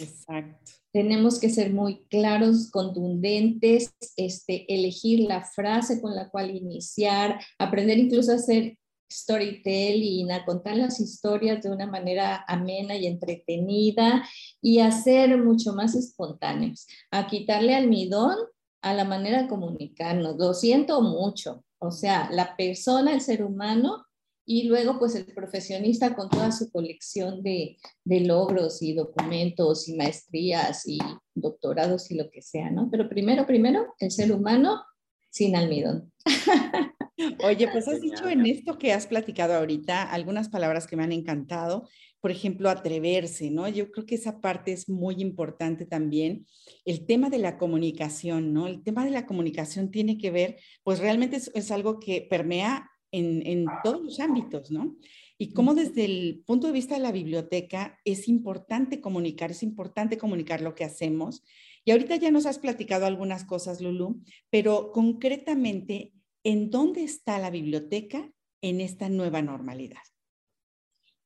Exacto. 0.00 0.72
Tenemos 0.92 1.38
que 1.38 1.50
ser 1.50 1.72
muy 1.72 2.04
claros, 2.06 2.68
contundentes, 2.72 3.94
este, 4.16 4.66
elegir 4.74 5.20
la 5.20 5.44
frase 5.44 6.00
con 6.00 6.16
la 6.16 6.30
cual 6.30 6.50
iniciar, 6.50 7.38
aprender 7.60 7.96
incluso 7.98 8.32
a 8.32 8.36
hacer 8.36 8.76
storytelling, 9.10 10.30
a 10.32 10.44
contar 10.44 10.76
las 10.76 11.00
historias 11.00 11.62
de 11.62 11.70
una 11.70 11.86
manera 11.86 12.44
amena 12.48 12.96
y 12.96 13.06
entretenida 13.06 14.24
y 14.60 14.80
a 14.80 14.90
ser 14.90 15.36
mucho 15.38 15.72
más 15.72 15.94
espontáneos, 15.94 16.86
a 17.10 17.26
quitarle 17.26 17.74
almidón 17.74 18.36
a 18.82 18.94
la 18.94 19.04
manera 19.04 19.42
de 19.42 19.48
comunicarnos. 19.48 20.36
Lo 20.36 20.54
siento 20.54 21.00
mucho. 21.02 21.64
O 21.78 21.90
sea, 21.90 22.28
la 22.30 22.56
persona, 22.56 23.12
el 23.12 23.20
ser 23.20 23.44
humano 23.44 24.06
y 24.46 24.68
luego 24.68 24.98
pues 24.98 25.14
el 25.16 25.26
profesionista 25.26 26.14
con 26.14 26.30
toda 26.30 26.52
su 26.52 26.70
colección 26.70 27.42
de, 27.42 27.78
de, 28.04 28.20
logros 28.20 28.80
y 28.80 28.94
documentos 28.94 29.88
y 29.88 29.96
maestrías 29.96 30.86
y 30.86 30.98
doctorados 31.34 32.10
y 32.12 32.14
lo 32.14 32.30
que 32.30 32.42
sea, 32.42 32.70
¿no? 32.70 32.88
Pero 32.90 33.08
primero, 33.08 33.44
primero, 33.44 33.94
el 33.98 34.12
ser 34.12 34.32
humano 34.32 34.84
sin 35.30 35.56
almidón. 35.56 36.12
Oye, 37.44 37.68
pues 37.68 37.88
has 37.88 38.00
dicho 38.00 38.28
en 38.28 38.46
esto 38.46 38.78
que 38.78 38.92
has 38.92 39.06
platicado 39.06 39.54
ahorita 39.54 40.02
algunas 40.02 40.48
palabras 40.48 40.86
que 40.86 40.96
me 40.96 41.04
han 41.04 41.12
encantado. 41.12 41.88
Por 42.20 42.30
ejemplo, 42.30 42.70
atreverse, 42.70 43.50
¿no? 43.50 43.68
Yo 43.68 43.90
creo 43.90 44.06
que 44.06 44.16
esa 44.16 44.40
parte 44.40 44.72
es 44.72 44.88
muy 44.88 45.16
importante 45.18 45.86
también. 45.86 46.46
El 46.84 47.06
tema 47.06 47.30
de 47.30 47.38
la 47.38 47.58
comunicación, 47.58 48.52
¿no? 48.52 48.66
El 48.66 48.82
tema 48.82 49.04
de 49.04 49.10
la 49.10 49.26
comunicación 49.26 49.90
tiene 49.90 50.18
que 50.18 50.30
ver, 50.30 50.56
pues 50.82 50.98
realmente 50.98 51.36
es, 51.36 51.70
algo 51.70 52.00
que 52.00 52.26
permea 52.28 52.90
en, 53.12 53.46
en, 53.46 53.66
todos 53.84 54.02
los 54.02 54.20
ámbitos, 54.20 54.70
¿no? 54.70 54.96
Y 55.38 55.52
cómo 55.52 55.74
desde 55.74 56.04
el 56.04 56.42
punto 56.46 56.66
de 56.66 56.72
vista 56.72 56.94
de 56.94 57.02
la 57.02 57.12
biblioteca 57.12 57.98
es 58.04 58.26
importante 58.26 59.00
comunicar, 59.00 59.50
es 59.50 59.62
importante 59.62 60.16
comunicar 60.16 60.62
lo 60.62 60.74
que 60.74 60.84
hacemos. 60.84 61.44
Y 61.84 61.92
ahorita 61.92 62.16
ya 62.16 62.32
nos 62.32 62.46
has 62.46 62.58
platicado 62.58 63.06
algunas 63.06 63.44
cosas, 63.44 63.80
Lulu, 63.80 64.20
pero 64.50 64.90
concretamente, 64.90 66.12
¿en 66.46 66.70
dónde 66.70 67.02
está 67.02 67.40
la 67.40 67.50
biblioteca 67.50 68.30
en 68.62 68.80
esta 68.80 69.08
nueva 69.08 69.42
normalidad? 69.42 69.98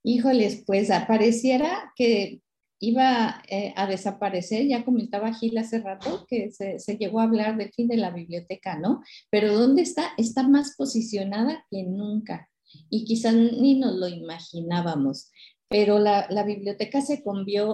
Híjoles, 0.02 0.64
pues 0.66 0.88
pareciera 1.06 1.92
que 1.94 2.40
iba 2.78 3.42
eh, 3.50 3.74
a 3.76 3.87
desaparecer, 3.87 4.66
ya 4.66 4.83
comentaba 4.83 5.35
Gil 5.35 5.59
hace 5.59 5.80
rato 5.80 6.24
que 6.26 6.50
se, 6.50 6.96
llegó 6.96 7.20
a 7.20 7.24
hablar 7.24 7.59
del 7.59 7.70
fin 7.70 7.87
de 7.87 7.98
la 7.98 8.11
biblioteca, 8.11 8.78
¿no? 8.78 9.02
Pero 9.28 9.52
¿dónde 9.52 9.83
está? 9.83 10.09
Está 10.16 10.48
más 10.48 10.74
posicionada 10.74 11.66
que 11.70 11.83
nunca 11.83 12.48
y 12.88 13.04
quizás 13.04 13.35
ni 13.35 13.78
nos 13.78 13.96
lo 13.96 14.09
imaginábamos, 14.09 15.30
pero 15.68 15.98
la, 15.98 16.28
biblioteca 16.46 17.02
se, 17.02 17.22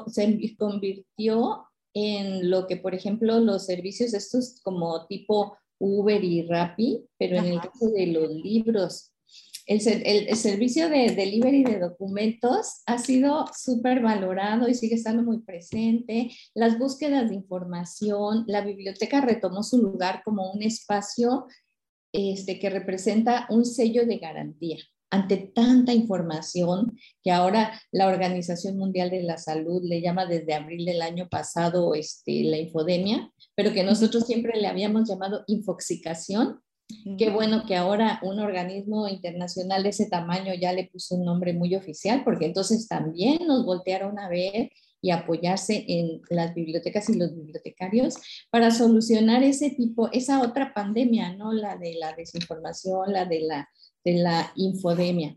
se 0.08 0.56
convirtió 0.56 1.68
en 1.94 2.50
lo 2.50 2.66
que, 2.66 2.76
por 2.76 2.92
ejemplo, 2.96 3.38
los 3.38 3.66
servicios 3.66 4.14
estos 4.14 4.60
como 4.64 5.06
tipo 5.06 5.56
Uber 5.78 6.22
y 6.22 6.42
Rappi, 6.42 7.04
pero 7.18 7.36
en 7.36 7.46
el 7.46 7.60
caso 7.60 7.90
de 7.90 8.06
los 8.08 8.30
libros. 8.30 9.12
El, 9.66 9.80
el, 10.06 10.36
servicio 10.36 10.88
de 10.88 11.10
delivery 11.16 11.64
de 11.64 11.80
documentos 11.80 12.82
ha 12.86 12.98
sido 12.98 13.46
súper 13.52 14.00
valorado 14.00 14.68
y 14.68 14.74
sigue 14.74 14.94
estando 14.94 15.24
muy 15.24 15.40
presente. 15.40 16.30
Las 16.54 16.78
búsquedas 16.78 17.28
de 17.28 17.34
información, 17.34 18.44
la 18.46 18.60
biblioteca 18.60 19.20
retomó 19.20 19.64
su 19.64 19.78
lugar 19.78 20.22
como 20.24 20.52
un 20.52 20.62
espacio 20.62 21.46
este, 22.12 22.60
que 22.60 22.70
representa 22.70 23.46
un 23.50 23.64
sello 23.64 24.06
de 24.06 24.18
garantía 24.18 24.78
ante 25.16 25.36
tanta 25.54 25.92
información 25.92 26.98
que 27.22 27.32
ahora 27.32 27.80
la 27.90 28.06
Organización 28.06 28.76
Mundial 28.76 29.10
de 29.10 29.22
la 29.22 29.38
Salud 29.38 29.82
le 29.82 30.00
llama 30.00 30.26
desde 30.26 30.54
abril 30.54 30.84
del 30.84 31.02
año 31.02 31.28
pasado 31.28 31.94
este, 31.94 32.44
la 32.44 32.58
infodemia, 32.58 33.32
pero 33.54 33.72
que 33.72 33.82
nosotros 33.82 34.24
siempre 34.26 34.60
le 34.60 34.68
habíamos 34.68 35.08
llamado 35.08 35.42
infoxicación. 35.46 36.60
Qué 37.18 37.30
bueno 37.30 37.64
que 37.66 37.74
ahora 37.74 38.20
un 38.22 38.38
organismo 38.38 39.08
internacional 39.08 39.82
de 39.82 39.88
ese 39.88 40.06
tamaño 40.08 40.54
ya 40.54 40.72
le 40.72 40.84
puso 40.84 41.16
un 41.16 41.24
nombre 41.24 41.52
muy 41.52 41.74
oficial, 41.74 42.22
porque 42.22 42.46
entonces 42.46 42.86
también 42.86 43.38
nos 43.46 43.64
voltearon 43.64 44.20
a 44.20 44.28
ver 44.28 44.70
y 45.02 45.10
apoyarse 45.10 45.84
en 45.88 46.20
las 46.30 46.54
bibliotecas 46.54 47.08
y 47.08 47.18
los 47.18 47.34
bibliotecarios 47.34 48.16
para 48.50 48.70
solucionar 48.70 49.42
ese 49.42 49.70
tipo, 49.70 50.10
esa 50.12 50.42
otra 50.42 50.72
pandemia, 50.74 51.34
¿no? 51.36 51.52
La 51.52 51.76
de 51.76 51.94
la 51.94 52.12
desinformación, 52.12 53.12
la 53.12 53.24
de 53.24 53.40
la 53.40 53.68
de 54.06 54.14
la 54.14 54.52
infodemia. 54.54 55.36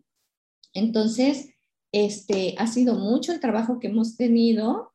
Entonces, 0.74 1.50
este, 1.92 2.54
ha 2.60 2.68
sido 2.68 2.94
mucho 2.94 3.32
el 3.32 3.40
trabajo 3.40 3.80
que 3.80 3.88
hemos 3.88 4.16
tenido. 4.16 4.94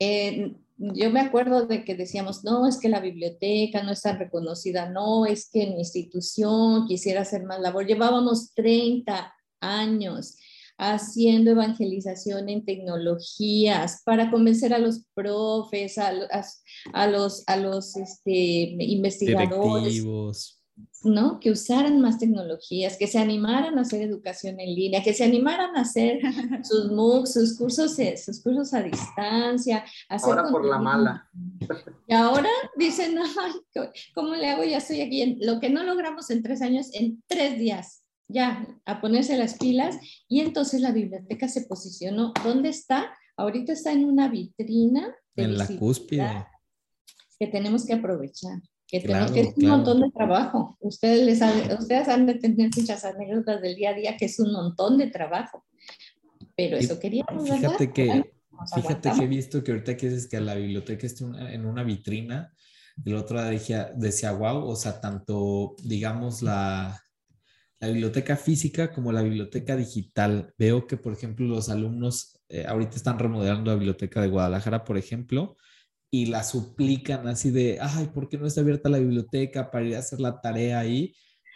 yo 0.00 1.10
me 1.12 1.20
acuerdo 1.20 1.66
de 1.66 1.84
que 1.84 1.94
decíamos, 1.94 2.42
no, 2.42 2.66
es 2.66 2.78
que 2.78 2.88
la 2.88 2.98
biblioteca 2.98 3.84
no 3.84 3.92
está 3.92 4.16
reconocida, 4.16 4.90
no, 4.90 5.26
es 5.26 5.48
que 5.48 5.68
mi 5.68 5.78
institución 5.78 6.88
quisiera 6.88 7.20
hacer 7.20 7.44
más 7.44 7.60
labor. 7.60 7.86
Llevábamos 7.86 8.52
30 8.54 9.32
años 9.60 10.36
haciendo 10.76 11.52
evangelización 11.52 12.48
en 12.48 12.64
tecnologías 12.64 14.02
para 14.04 14.28
convencer 14.32 14.74
a 14.74 14.80
los 14.80 15.04
profes, 15.14 15.98
a, 15.98 16.12
los, 17.06 17.44
a 17.46 17.56
los 17.56 17.94
este, 17.94 18.74
investigadores 18.80 20.04
¿no? 21.04 21.38
Que 21.38 21.50
usaran 21.50 22.00
más 22.00 22.18
tecnologías, 22.18 22.96
que 22.96 23.06
se 23.06 23.18
animaran 23.18 23.78
a 23.78 23.82
hacer 23.82 24.02
educación 24.02 24.58
en 24.58 24.74
línea, 24.74 25.02
que 25.02 25.12
se 25.12 25.24
animaran 25.24 25.76
a 25.76 25.82
hacer 25.82 26.20
sus 26.64 26.90
MOOCs, 26.90 27.32
sus 27.32 27.58
cursos, 27.58 27.98
eh, 27.98 28.16
sus 28.16 28.42
cursos 28.42 28.72
a 28.74 28.82
distancia. 28.82 29.84
ahora 30.08 30.50
por 30.50 30.64
la 30.64 30.78
mala. 30.78 31.30
Y 32.08 32.14
ahora 32.14 32.48
dicen, 32.76 33.16
¿cómo 34.14 34.34
le 34.34 34.48
hago? 34.48 34.64
Ya 34.64 34.78
estoy 34.78 35.00
aquí. 35.00 35.36
lo 35.40 35.60
que 35.60 35.70
no 35.70 35.84
logramos 35.84 36.30
en 36.30 36.42
tres 36.42 36.62
años, 36.62 36.88
en 36.92 37.22
tres 37.26 37.58
días, 37.58 38.04
ya, 38.28 38.66
a 38.84 39.00
ponerse 39.00 39.36
las 39.36 39.54
pilas. 39.54 39.96
Y 40.28 40.40
entonces 40.40 40.80
la 40.80 40.92
biblioteca 40.92 41.48
se 41.48 41.62
posicionó. 41.62 42.32
¿Dónde 42.42 42.70
está? 42.70 43.14
Ahorita 43.36 43.72
está 43.72 43.92
en 43.92 44.04
una 44.04 44.28
vitrina. 44.28 45.14
en 45.36 45.58
la 45.58 45.66
cúspide. 45.66 46.46
Que 47.38 47.48
tenemos 47.48 47.84
que 47.84 47.92
aprovechar 47.92 48.60
que, 49.02 49.40
es 49.40 49.54
un 49.56 49.68
montón 49.68 50.00
de 50.00 50.10
trabajo. 50.10 50.76
Ustedes, 50.80 51.24
les 51.24 51.42
han, 51.42 51.72
ustedes 51.78 52.08
han 52.08 52.26
de 52.26 52.34
tener 52.34 52.70
muchas 52.76 53.04
anécdotas 53.04 53.60
del 53.60 53.74
día 53.74 53.90
a 53.90 53.94
día 53.94 54.16
que 54.16 54.26
es 54.26 54.38
un 54.38 54.52
montón 54.52 54.98
de 54.98 55.08
trabajo. 55.08 55.64
Pero 56.56 56.76
eso 56.76 56.98
queríamos. 56.98 57.48
Fíjate 57.48 57.92
que, 57.92 58.32
fíjate 58.74 59.10
que 59.10 59.24
he 59.24 59.26
visto 59.26 59.64
que 59.64 59.72
ahorita 59.72 59.96
que 59.96 60.08
dices 60.08 60.28
que 60.28 60.40
la 60.40 60.54
biblioteca 60.54 61.06
está 61.06 61.24
en 61.52 61.66
una 61.66 61.82
vitrina, 61.82 62.52
el 63.04 63.16
otro 63.16 63.42
decía, 63.42 63.90
decía, 63.96 64.32
wow, 64.32 64.68
o 64.68 64.76
sea, 64.76 65.00
tanto, 65.00 65.74
digamos, 65.82 66.42
la, 66.42 67.00
la 67.80 67.88
biblioteca 67.88 68.36
física 68.36 68.92
como 68.92 69.12
la 69.12 69.22
biblioteca 69.22 69.76
digital. 69.76 70.52
Veo 70.56 70.86
que, 70.86 70.96
por 70.96 71.12
ejemplo, 71.12 71.46
los 71.46 71.68
alumnos 71.68 72.40
eh, 72.48 72.64
ahorita 72.66 72.96
están 72.96 73.18
remodelando 73.18 73.70
la 73.70 73.76
biblioteca 73.76 74.20
de 74.20 74.28
Guadalajara, 74.28 74.84
por 74.84 74.96
ejemplo, 74.96 75.56
y 76.14 76.26
la 76.26 76.44
suplican 76.44 77.26
así 77.26 77.50
de, 77.50 77.78
ay, 77.80 78.06
¿por 78.14 78.28
qué 78.28 78.38
no 78.38 78.46
está 78.46 78.60
abierta 78.60 78.88
la 78.88 79.00
biblioteca 79.00 79.72
para 79.72 79.84
ir 79.84 79.96
a 79.96 79.98
hacer 79.98 80.20
la 80.20 80.40
tarea 80.40 80.78
ahí? 80.78 81.12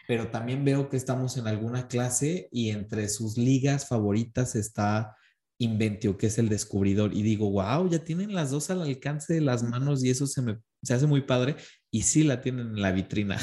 Pero 0.09 0.33
también 0.33 0.65
veo 0.65 0.89
que 0.89 0.97
estamos 0.97 1.37
en 1.37 1.47
alguna 1.47 1.87
clase 1.87 2.49
y 2.51 2.71
entre 2.71 3.09
sus 3.09 3.39
ligas 3.39 3.87
favoritas 3.87 4.57
está 4.57 5.15
Inventio, 5.61 6.17
que 6.17 6.27
es 6.27 6.39
el 6.39 6.49
descubridor. 6.49 7.15
Y 7.15 7.23
digo, 7.23 7.49
wow, 7.53 7.89
ya 7.89 8.01
tienen 8.01 8.35
las 8.35 8.51
dos 8.51 8.69
al 8.71 8.83
alcance 8.83 9.33
de 9.33 9.43
las 9.43 9.63
manos 9.63 10.03
y 10.03 10.11
eso 10.11 10.27
se 10.27 10.43
me 10.43 10.59
se 10.83 10.93
hace 10.93 11.07
muy 11.07 11.21
padre. 11.21 11.55
Y 11.93 12.03
sí 12.03 12.25
la 12.25 12.41
tienen 12.41 12.67
en 12.67 12.83
la 12.83 12.91
vitrina. 12.91 13.39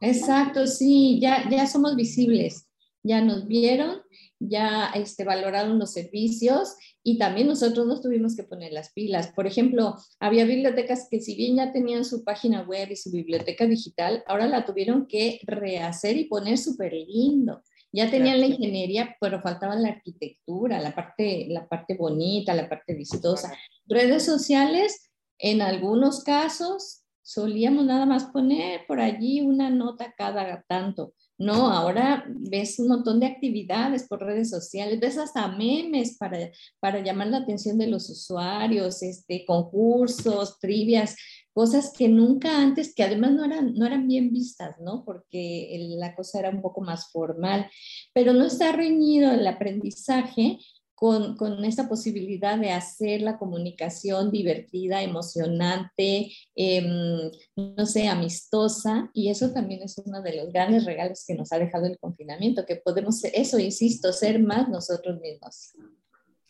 Exacto, 0.00 0.66
sí, 0.66 1.18
ya, 1.20 1.50
ya 1.50 1.66
somos 1.66 1.96
visibles, 1.96 2.66
ya 3.02 3.20
nos 3.20 3.46
vieron 3.46 4.00
ya 4.40 4.90
este, 4.94 5.24
valoraron 5.24 5.78
los 5.78 5.92
servicios 5.92 6.76
y 7.02 7.18
también 7.18 7.46
nosotros 7.46 7.86
nos 7.86 8.02
tuvimos 8.02 8.36
que 8.36 8.44
poner 8.44 8.72
las 8.72 8.92
pilas. 8.92 9.32
Por 9.34 9.46
ejemplo, 9.46 9.96
había 10.18 10.44
bibliotecas 10.44 11.08
que 11.10 11.20
si 11.20 11.34
bien 11.36 11.56
ya 11.56 11.72
tenían 11.72 12.04
su 12.04 12.24
página 12.24 12.62
web 12.62 12.90
y 12.90 12.96
su 12.96 13.10
biblioteca 13.10 13.66
digital, 13.66 14.22
ahora 14.26 14.46
la 14.46 14.64
tuvieron 14.64 15.06
que 15.06 15.40
rehacer 15.44 16.16
y 16.16 16.24
poner 16.24 16.58
súper 16.58 16.92
lindo. 16.92 17.62
Ya 17.92 18.10
tenían 18.10 18.40
la 18.40 18.46
ingeniería, 18.46 19.16
pero 19.20 19.40
faltaba 19.40 19.76
la 19.76 19.90
arquitectura, 19.90 20.80
la 20.80 20.94
parte, 20.94 21.46
la 21.48 21.68
parte 21.68 21.94
bonita, 21.94 22.52
la 22.52 22.68
parte 22.68 22.92
vistosa. 22.94 23.56
Redes 23.86 24.24
sociales, 24.24 25.10
en 25.38 25.62
algunos 25.62 26.24
casos, 26.24 27.04
solíamos 27.22 27.84
nada 27.84 28.04
más 28.04 28.24
poner 28.24 28.80
por 28.88 29.00
allí 29.00 29.42
una 29.42 29.70
nota 29.70 30.12
cada 30.16 30.64
tanto 30.68 31.14
no, 31.36 31.68
ahora 31.70 32.24
ves 32.28 32.78
un 32.78 32.88
montón 32.88 33.18
de 33.18 33.26
actividades 33.26 34.06
por 34.06 34.22
redes 34.22 34.50
sociales, 34.50 35.00
ves 35.00 35.18
hasta 35.18 35.48
memes 35.48 36.16
para, 36.16 36.38
para 36.78 37.02
llamar 37.02 37.28
la 37.28 37.38
atención 37.38 37.76
de 37.76 37.88
los 37.88 38.08
usuarios, 38.08 39.02
este, 39.02 39.44
concursos, 39.44 40.58
trivias, 40.60 41.16
cosas 41.52 41.92
que 41.96 42.08
nunca 42.08 42.60
antes, 42.60 42.94
que 42.94 43.04
además 43.04 43.32
no 43.32 43.44
eran, 43.44 43.74
no 43.74 43.86
eran 43.86 44.06
bien 44.06 44.32
vistas, 44.32 44.76
¿no? 44.80 45.04
Porque 45.04 45.76
la 45.98 46.14
cosa 46.14 46.40
era 46.40 46.50
un 46.50 46.60
poco 46.60 46.80
más 46.80 47.10
formal, 47.10 47.70
pero 48.12 48.32
no 48.32 48.44
está 48.44 48.72
reñido 48.72 49.32
el 49.32 49.46
aprendizaje 49.46 50.58
con, 50.94 51.36
con, 51.36 51.64
esta 51.64 51.88
posibilidad 51.88 52.58
de 52.58 52.70
hacer 52.70 53.20
la 53.20 53.38
comunicación 53.38 54.30
divertida, 54.30 55.02
emocionante, 55.02 56.30
em, 56.54 57.30
no 57.56 57.86
sé, 57.86 58.08
amistosa. 58.08 59.10
Y 59.12 59.30
eso 59.30 59.52
también 59.52 59.82
es 59.82 59.98
uno 59.98 60.22
de 60.22 60.36
los 60.36 60.52
grandes 60.52 60.84
regalos 60.84 61.24
que 61.26 61.34
nos 61.34 61.52
ha 61.52 61.58
dejado 61.58 61.86
el 61.86 61.98
confinamiento, 61.98 62.64
que 62.64 62.76
podemos, 62.76 63.22
eso, 63.24 63.58
insisto, 63.58 64.12
ser 64.12 64.40
más 64.40 64.68
nosotros 64.68 65.20
mismos. 65.20 65.74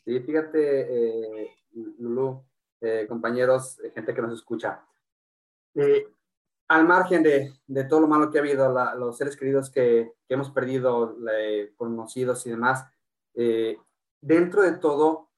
Sí, 0.04 0.20
fíjate, 0.20 1.42
eh, 1.42 1.50
Lulu, 1.98 2.44
eh, 2.80 3.06
compañeros, 3.08 3.80
eh, 3.80 3.90
gente 3.94 4.12
que 4.12 4.22
nos 4.22 4.34
escucha. 4.34 4.84
al 6.68 6.86
margen 6.86 7.22
de, 7.22 7.52
de, 7.66 7.84
todo 7.84 8.00
lo 8.00 8.08
malo 8.08 8.30
que 8.30 8.38
ha 8.38 8.40
habido, 8.40 8.72
los 8.96 9.16
seres 9.16 9.36
queridos 9.36 9.70
que, 9.70 10.12
que 10.26 10.34
hemos 10.34 10.50
perdido, 10.50 11.16
conocidos 11.76 12.46
y 12.46 12.50
demás, 12.50 12.84
dentro 14.24 14.62
de 14.62 14.72
todo, 14.72 15.30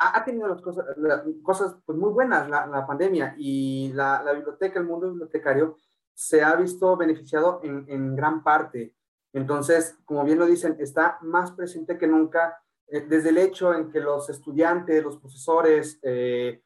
ha, 0.00 0.24
tenido 0.24 0.48
las 0.48 0.60
cosas, 0.60 0.84
cosas 1.42 1.76
pues, 1.84 1.98
muy 1.98 2.10
buenas 2.10 2.48
la, 2.48 2.86
pandemia 2.86 3.34
y 3.38 3.92
la, 3.92 4.22
biblioteca, 4.32 4.78
el 4.78 4.86
mundo 4.86 5.08
bibliotecario, 5.08 5.76
se 6.14 6.42
ha 6.42 6.54
visto 6.56 6.96
beneficiado 6.96 7.60
en, 7.62 7.84
en, 7.88 8.16
gran 8.16 8.42
parte. 8.42 8.94
Entonces, 9.32 9.96
como 10.04 10.24
bien 10.24 10.38
lo 10.38 10.46
dicen, 10.46 10.76
está 10.80 11.18
más 11.22 11.52
presente 11.52 11.96
que 11.96 12.08
nunca 12.08 12.60
eh, 12.88 13.06
desde 13.08 13.28
el 13.28 13.38
hecho 13.38 13.74
en 13.74 13.90
que 13.90 14.00
los 14.00 14.28
estudiantes, 14.30 15.02
los 15.02 15.18
profesores, 15.18 15.98
eh, 16.02 16.62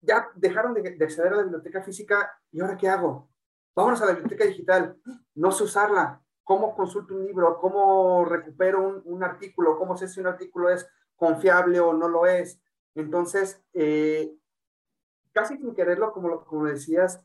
ya 0.00 0.30
dejaron 0.34 0.74
de, 0.74 0.82
de, 0.82 1.04
acceder 1.04 1.32
a 1.32 1.36
la 1.36 1.42
biblioteca 1.42 1.82
física 1.82 2.32
y 2.50 2.60
ahora 2.60 2.76
qué 2.76 2.88
hago? 2.88 3.30
Vámonos 3.74 4.02
a 4.02 4.06
la 4.06 4.12
biblioteca 4.12 4.44
digital. 4.44 4.96
No 5.34 5.52
sé 5.52 5.64
usarla 5.64 6.21
cómo 6.44 6.74
consulto 6.74 7.14
un 7.14 7.26
libro, 7.26 7.58
cómo 7.60 8.24
recupero 8.24 9.02
un, 9.04 9.22
artículo, 9.22 9.78
cómo 9.78 9.96
sé 9.96 10.08
si 10.08 10.20
un 10.20 10.26
artículo 10.26 10.70
es 10.70 10.86
confiable 11.16 11.80
o 11.80 11.92
no 11.92 12.08
lo 12.08 12.26
es. 12.26 12.60
Entonces, 12.94 13.62
eh, 13.72 14.34
casi 15.32 15.56
sin 15.56 15.74
quererlo, 15.74 16.12
como, 16.12 16.44
como 16.44 16.66
decías, 16.66 17.24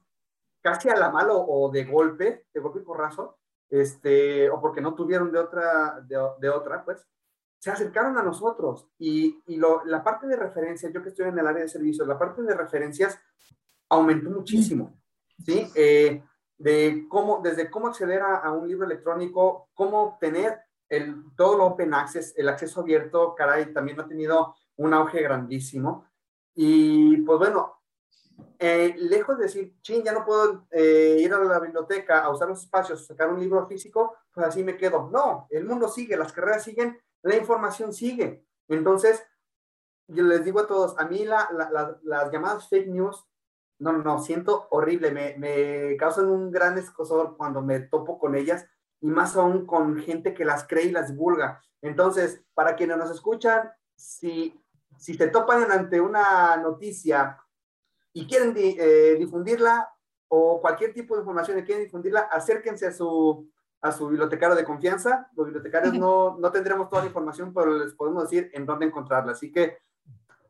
casi 0.62 0.90
a 0.90 0.96
la 0.96 1.10
malo 1.10 1.40
o 1.40 1.70
de 1.72 1.86
golpe, 1.86 2.46
de 2.54 2.60
golpe 2.60 2.80
y 2.80 2.84
porrazo, 2.84 3.38
este, 3.70 4.50
o 4.50 4.62
porque 4.62 4.82
no 4.82 4.96
tuvieron 4.96 5.32
de 5.32 5.40
otra, 5.40 6.02
de, 6.02 6.50
otra, 6.50 6.86
pues, 6.86 7.06
se 7.60 7.72
acercaron 7.72 8.18
a 8.18 8.24
nosotros 8.24 8.88
y, 9.00 9.42
y 9.48 9.58
lo, 9.58 9.84
la 9.86 10.04
parte 10.04 10.28
de 10.28 10.36
referencias, 10.36 10.94
yo 10.94 11.02
que 11.02 11.10
estoy 11.10 11.28
en 11.28 11.40
el 11.40 11.48
área 11.48 11.64
de 11.64 11.70
servicios, 11.70 12.08
la 12.08 12.20
parte 12.20 12.44
de 12.44 12.56
referencias 12.56 13.20
aumentó 13.90 14.30
muchísimo, 14.30 15.02
¿sí? 15.44 15.68
Eh, 15.76 16.24
de 16.58 17.06
cómo, 17.10 17.41
desde 17.43 17.70
cómo 17.70 17.88
acceder 17.88 18.22
a, 18.22 18.52
un 18.52 18.67
libro 18.67 18.86
electrónico, 18.86 19.70
cómo 19.74 20.04
obtener 20.04 20.60
el, 20.89 21.24
todo 21.36 21.56
el 21.56 21.62
open 21.62 21.93
access, 21.93 22.34
el 22.38 22.50
acceso 22.50 22.82
abierto, 22.82 23.36
caray, 23.36 23.74
también 23.74 24.00
ha 24.00 24.08
tenido 24.08 24.56
un 24.78 24.93
auge 24.93 25.22
grandísimo. 25.22 26.06
Y 26.56 27.17
pues 27.17 27.39
bueno, 27.39 27.78
eh, 28.60 28.96
lejos 28.98 29.38
de 29.38 29.43
decir, 29.43 29.76
ching, 29.82 30.04
ya 30.04 30.13
no 30.13 30.26
puedo 30.26 30.67
eh, 30.72 31.17
ir 31.20 31.34
a 31.34 31.43
la 31.43 31.60
biblioteca 31.60 32.24
a 32.24 32.32
usar 32.32 32.48
los 32.48 32.63
espacios, 32.63 33.06
sacar 33.06 33.30
un 33.30 33.39
libro 33.39 33.67
físico, 33.67 34.15
pues 34.32 34.48
así 34.48 34.63
me 34.63 34.78
quedo. 34.78 35.10
No, 35.12 35.48
el 35.52 35.65
mundo 35.65 35.88
sigue, 35.88 36.17
las 36.17 36.34
carreras 36.34 36.63
siguen, 36.63 37.00
la 37.22 37.36
información 37.36 37.93
sigue. 37.93 38.43
Entonces, 38.67 39.24
yo 40.08 40.24
les 40.24 40.43
digo 40.43 40.62
a 40.62 40.67
todos, 40.67 40.98
a 40.98 41.06
mí 41.06 41.26
las 41.26 42.32
llamadas 42.32 42.67
fake 42.70 42.88
news 42.88 43.27
no, 43.80 43.94
no, 43.94 44.20
siento 44.20 44.68
horrible, 44.72 45.12
me, 45.12 45.36
me 45.38 45.96
causan 45.98 46.28
un 46.28 46.52
gran 46.52 46.78
escosor 46.78 47.38
cuando 47.38 47.62
me 47.62 47.80
topo 47.80 48.18
con 48.18 48.36
ellas 48.36 48.66
y 49.02 49.08
más 49.08 49.36
aún 49.36 49.66
con 49.66 49.98
gente 50.00 50.34
que 50.34 50.46
las 50.46 50.68
cree 50.68 50.86
y 50.86 50.92
las 50.92 51.10
divulga. 51.10 51.62
Entonces, 51.82 52.44
para 52.54 52.76
quienes 52.76 52.98
nos 52.98 53.12
escuchan, 53.12 53.70
si, 53.96 54.60
si 54.98 55.18
te 55.18 55.28
topan 55.28 55.72
ante 55.72 56.02
una 56.02 56.58
noticia 56.58 57.38
y 58.13 58.28
quieren 58.28 58.54
eh, 58.58 59.16
difundirla 59.20 59.90
o 60.30 60.60
cualquier 60.60 60.94
tipo 60.94 61.16
de 61.16 61.22
información 61.22 61.60
y 61.60 61.63
quieren 61.63 61.84
difundirla, 61.84 62.22
acérquense 62.32 62.88
a 62.88 62.92
su, 62.92 63.50
a 63.82 63.92
su 63.92 64.08
bibliotecario 64.08 64.56
de 64.56 64.66
confianza. 64.66 65.30
Los 65.36 65.46
bibliotecarios 65.46 65.94
no, 65.94 66.38
no 66.40 66.52
tendremos 66.52 66.90
toda 66.90 67.04
la 67.04 67.08
información, 67.08 67.54
pero 67.54 67.78
les 67.78 67.94
podemos 67.94 68.24
decir 68.24 68.50
en 68.54 68.66
dónde 68.66 68.88
encontrarla. 68.88 69.34
Así 69.34 69.52
que 69.52 69.78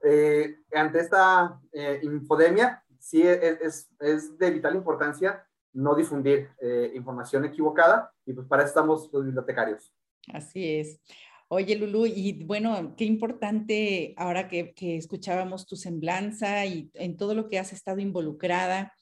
eh, 0.01 0.59
ante 0.73 0.99
esta 0.99 1.59
eh, 1.71 1.99
infodemia, 2.03 2.83
sí 3.07 3.21
es, 3.21 3.89
es, 3.99 4.37
de 4.37 4.51
vital 4.51 4.75
importancia 4.75 5.45
no 5.71 5.95
difundir 5.95 6.49
eh, 6.59 6.91
información 6.93 7.45
equivocada 7.45 8.11
y 8.25 8.33
pues 8.33 8.47
para 8.47 8.63
eso 8.63 8.69
estamos 8.69 9.09
los 9.13 9.23
bibliotecarios. 9.23 9.93
Así 10.33 10.75
es. 10.75 10.99
Oye, 11.47 11.77
Lulu, 11.77 12.05
y 12.05 12.43
bueno, 12.43 12.95
qué 12.97 13.05
importante 13.05 14.13
ahora 14.17 14.49
que, 14.49 14.73
que, 14.73 14.97
escuchábamos 14.97 15.65
tu 15.65 15.77
semblanza 15.77 16.65
y 16.65 16.89
en 16.95 17.15
todo 17.15 17.33
lo 17.33 17.47
que 17.47 17.59
has 17.59 17.71
estado 17.71 17.99
involucrada. 17.99 18.93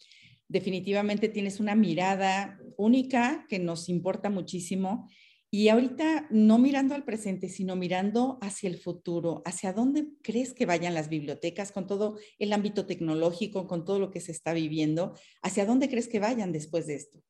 Definitivamente 0.47 1.27
tienes 1.27 1.59
una 1.59 1.73
mirada 1.73 2.59
única 2.77 3.47
que 3.49 3.57
nos 3.57 3.89
importa 3.89 4.29
muchísimo 4.29 5.09
Y 5.57 5.69
ahorita 5.69 6.27
no 6.31 6.57
mirando 6.57 6.95
al 6.95 7.05
presente, 7.05 7.47
sino 7.47 7.77
mirando 7.77 8.37
hacia 8.41 8.67
el 8.67 8.77
futuro, 8.77 9.41
hacia 9.45 9.71
dónde 9.71 10.09
crees 10.21 10.53
que 10.53 10.65
vayan 10.65 10.93
las 10.93 11.07
bibliotecas 11.07 11.71
con 11.71 11.87
todo 11.87 12.17
el 12.39 12.51
ámbito 12.51 12.85
tecnológico, 12.85 13.65
con 13.65 13.85
todo 13.85 13.97
lo 13.99 14.11
que 14.11 14.19
se 14.19 14.33
está 14.33 14.51
viviendo, 14.51 15.13
hacia 15.41 15.65
dónde 15.65 15.87
crees 15.87 16.09
que 16.09 16.19
vayan 16.19 16.51
después 16.51 16.87
de 16.87 16.95
esto. 16.95 17.21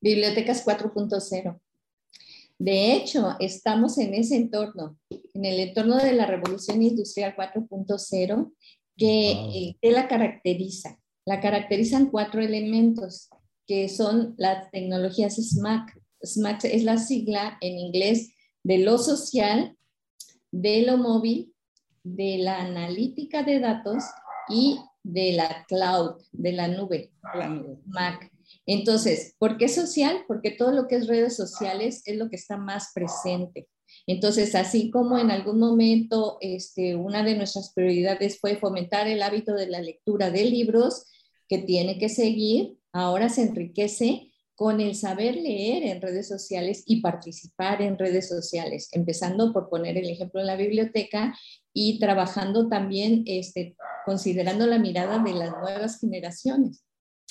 Bibliotecas 0.00 0.64
4.0. 0.64 1.60
De 2.58 2.94
hecho, 2.94 3.36
estamos 3.40 3.98
en 3.98 4.14
ese 4.14 4.36
entorno, 4.36 4.98
en 5.10 5.44
el 5.44 5.60
entorno 5.60 5.98
de 5.98 6.14
la 6.14 6.24
revolución 6.24 6.82
industrial 6.82 7.36
4.0, 7.36 8.54
que, 8.96 9.32
eh, 9.32 9.76
que 9.82 9.92
la 9.92 10.08
caracteriza. 10.08 10.98
La 11.26 11.42
caracterizan 11.42 12.10
cuatro 12.10 12.40
elementos, 12.40 13.28
que 13.66 13.90
son 13.90 14.34
las 14.38 14.70
tecnologías 14.70 15.36
SMAC, 15.36 15.99
SMART 16.22 16.64
es 16.64 16.84
la 16.84 16.98
sigla 16.98 17.58
en 17.60 17.78
inglés 17.78 18.32
de 18.62 18.78
lo 18.78 18.98
social, 18.98 19.76
de 20.50 20.82
lo 20.82 20.98
móvil, 20.98 21.54
de 22.02 22.38
la 22.38 22.60
analítica 22.60 23.42
de 23.42 23.60
datos 23.60 24.02
y 24.48 24.78
de 25.02 25.32
la 25.32 25.64
cloud, 25.68 26.22
de 26.32 26.52
la 26.52 26.68
nube, 26.68 27.12
la 27.34 27.64
Mac. 27.86 28.30
Entonces, 28.66 29.34
¿por 29.38 29.56
qué 29.56 29.68
social? 29.68 30.24
Porque 30.26 30.50
todo 30.50 30.72
lo 30.72 30.88
que 30.88 30.96
es 30.96 31.06
redes 31.06 31.36
sociales 31.36 32.02
es 32.04 32.16
lo 32.16 32.28
que 32.28 32.36
está 32.36 32.56
más 32.56 32.90
presente. 32.94 33.68
Entonces, 34.06 34.54
así 34.54 34.90
como 34.90 35.18
en 35.18 35.30
algún 35.30 35.58
momento 35.58 36.38
este, 36.40 36.96
una 36.96 37.22
de 37.22 37.36
nuestras 37.36 37.72
prioridades 37.72 38.38
fue 38.40 38.56
fomentar 38.56 39.08
el 39.08 39.22
hábito 39.22 39.54
de 39.54 39.68
la 39.68 39.80
lectura 39.80 40.30
de 40.30 40.44
libros, 40.44 41.06
que 41.48 41.58
tiene 41.58 41.98
que 41.98 42.08
seguir, 42.08 42.76
ahora 42.92 43.28
se 43.28 43.42
enriquece 43.42 44.29
con 44.60 44.78
el 44.78 44.94
saber 44.94 45.36
leer 45.36 45.84
en 45.84 46.02
redes 46.02 46.28
sociales 46.28 46.82
y 46.84 47.00
participar 47.00 47.80
en 47.80 47.98
redes 47.98 48.28
sociales, 48.28 48.90
empezando 48.92 49.54
por 49.54 49.70
poner 49.70 49.96
el 49.96 50.10
ejemplo 50.10 50.38
en 50.38 50.48
la 50.48 50.56
biblioteca 50.56 51.34
y 51.72 51.98
trabajando 51.98 52.68
también, 52.68 53.22
este, 53.24 53.74
considerando 54.04 54.66
la 54.66 54.78
mirada 54.78 55.18
de 55.18 55.32
las 55.32 55.52
nuevas 55.52 55.98
generaciones. 55.98 56.84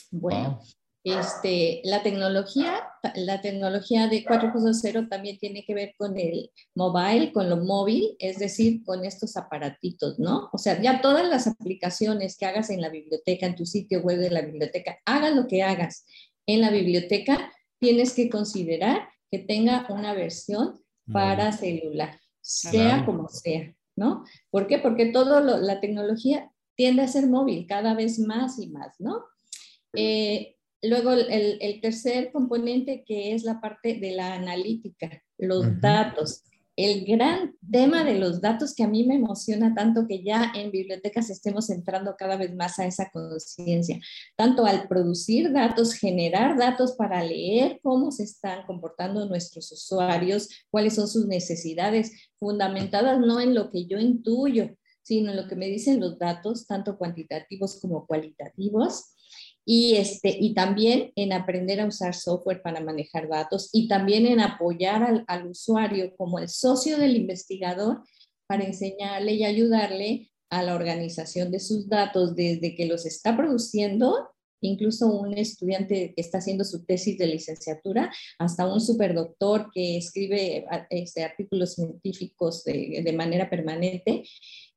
Bueno, 0.09 0.59
este, 1.03 1.81
la 1.83 2.01
tecnología, 2.01 2.81
la 3.13 3.41
tecnología 3.41 4.07
de 4.07 4.25
4.0 4.25 5.07
también 5.07 5.37
tiene 5.37 5.63
que 5.63 5.75
ver 5.75 5.93
con 5.99 6.17
el 6.17 6.51
mobile, 6.73 7.31
con 7.31 7.47
lo 7.47 7.57
móvil, 7.57 8.15
es 8.17 8.39
decir, 8.39 8.83
con 8.83 9.05
estos 9.05 9.37
aparatitos, 9.37 10.17
¿no? 10.17 10.49
O 10.51 10.57
sea, 10.57 10.81
ya 10.81 10.99
todas 10.99 11.29
las 11.29 11.45
aplicaciones 11.45 12.37
que 12.37 12.47
hagas 12.47 12.71
en 12.71 12.81
la 12.81 12.89
biblioteca, 12.89 13.45
en 13.45 13.55
tu 13.55 13.67
sitio 13.67 14.01
web 14.01 14.17
de 14.17 14.31
la 14.31 14.41
biblioteca, 14.41 14.97
hagas 15.05 15.35
lo 15.35 15.45
que 15.45 15.61
hagas 15.61 16.05
en 16.53 16.61
la 16.61 16.71
biblioteca, 16.71 17.51
tienes 17.79 18.13
que 18.13 18.29
considerar 18.29 19.07
que 19.29 19.39
tenga 19.39 19.85
una 19.89 20.13
versión 20.13 20.81
para 21.11 21.51
celular, 21.51 22.19
sea 22.41 23.05
como 23.05 23.27
sea, 23.29 23.73
¿no? 23.95 24.23
¿Por 24.49 24.67
qué? 24.67 24.79
Porque 24.79 25.07
toda 25.07 25.41
la 25.41 25.79
tecnología 25.79 26.51
tiende 26.75 27.03
a 27.03 27.07
ser 27.07 27.27
móvil 27.27 27.67
cada 27.67 27.93
vez 27.93 28.19
más 28.19 28.59
y 28.59 28.67
más, 28.67 28.95
¿no? 28.99 29.23
Eh, 29.93 30.55
luego, 30.81 31.13
el, 31.13 31.57
el, 31.61 31.81
tercer 31.81 32.31
componente 32.31 33.03
que 33.05 33.33
es 33.33 33.43
la 33.43 33.59
parte 33.61 33.95
de 33.95 34.11
la 34.11 34.33
analítica, 34.33 35.23
los 35.37 35.79
datos 35.81 36.43
el 36.85 37.05
gran 37.05 37.57
tema 37.69 38.05
de 38.05 38.17
los 38.17 38.39
datos 38.39 38.73
que 38.73 38.83
a 38.83 38.87
mí 38.87 39.05
me 39.05 39.15
emociona 39.15 39.73
tanto 39.75 40.07
que 40.07 40.23
ya 40.23 40.53
en 40.55 40.71
bibliotecas 40.71 41.29
estemos 41.29 41.69
entrando 41.69 42.15
cada 42.17 42.37
vez 42.37 42.55
más 42.55 42.79
a 42.79 42.85
esa 42.85 43.09
conciencia, 43.11 43.99
tanto 44.37 44.65
al 44.65 44.87
producir 44.87 45.51
datos, 45.51 45.93
generar 45.93 46.57
datos 46.57 46.93
para 46.93 47.21
leer 47.21 47.81
cómo 47.83 48.11
se 48.11 48.23
están 48.23 48.65
comportando 48.65 49.27
nuestros 49.27 49.69
usuarios, 49.73 50.47
cuáles 50.71 50.95
son 50.95 51.09
sus 51.09 51.27
necesidades, 51.27 52.13
fundamentadas 52.39 53.19
no 53.19 53.41
en 53.41 53.55
lo 53.55 53.71
que 53.71 53.85
yo 53.85 53.99
intuyo, 53.99 54.69
sino 55.01 55.31
en 55.31 55.37
lo 55.37 55.49
que 55.49 55.57
me 55.57 55.67
dicen 55.67 55.99
los 55.99 56.17
datos, 56.17 56.65
tanto 56.65 56.97
cuantitativos 56.97 57.81
como 57.81 58.07
cualitativos 58.07 59.15
y, 59.71 59.97
este, 59.97 60.35
y 60.35 60.55
también 60.55 61.11
en 61.15 61.31
aprender 61.31 61.79
a 61.79 61.85
usar 61.85 62.15
software 62.15 62.63
para 62.63 62.81
manejar 62.81 63.29
datos 63.29 63.69
y 63.71 63.87
también 63.87 64.25
en 64.25 64.39
apoyar 64.39 65.23
al, 65.27 65.45
usuario 65.45 66.11
como 66.17 66.39
el 66.39 66.49
socio 66.49 66.97
del 66.97 67.15
investigador 67.15 68.01
para 68.47 68.63
enseñarle 68.63 69.33
y 69.33 69.43
ayudarle 69.45 70.31
a 70.49 70.63
la 70.63 70.73
organización 70.73 71.51
de 71.51 71.59
sus 71.59 71.87
datos 71.87 72.35
desde 72.35 72.73
que 72.73 72.87
los 72.87 73.05
está 73.05 73.37
produciendo 73.37 74.31
incluso 74.61 75.07
un 75.07 75.37
estudiante 75.37 76.13
que 76.15 76.21
está 76.21 76.39
haciendo 76.39 76.65
su 76.65 76.83
tesis 76.83 77.17
de 77.17 77.27
licenciatura, 77.27 78.11
hasta 78.37 78.67
un 78.67 78.81
superdoctor 78.81 79.69
que 79.73 79.97
escribe 79.97 80.65
este, 80.89 81.23
artículos 81.23 81.75
científicos 81.75 82.63
de, 82.63 83.01
de, 83.03 83.13
manera 83.13 83.49
permanente, 83.49 84.23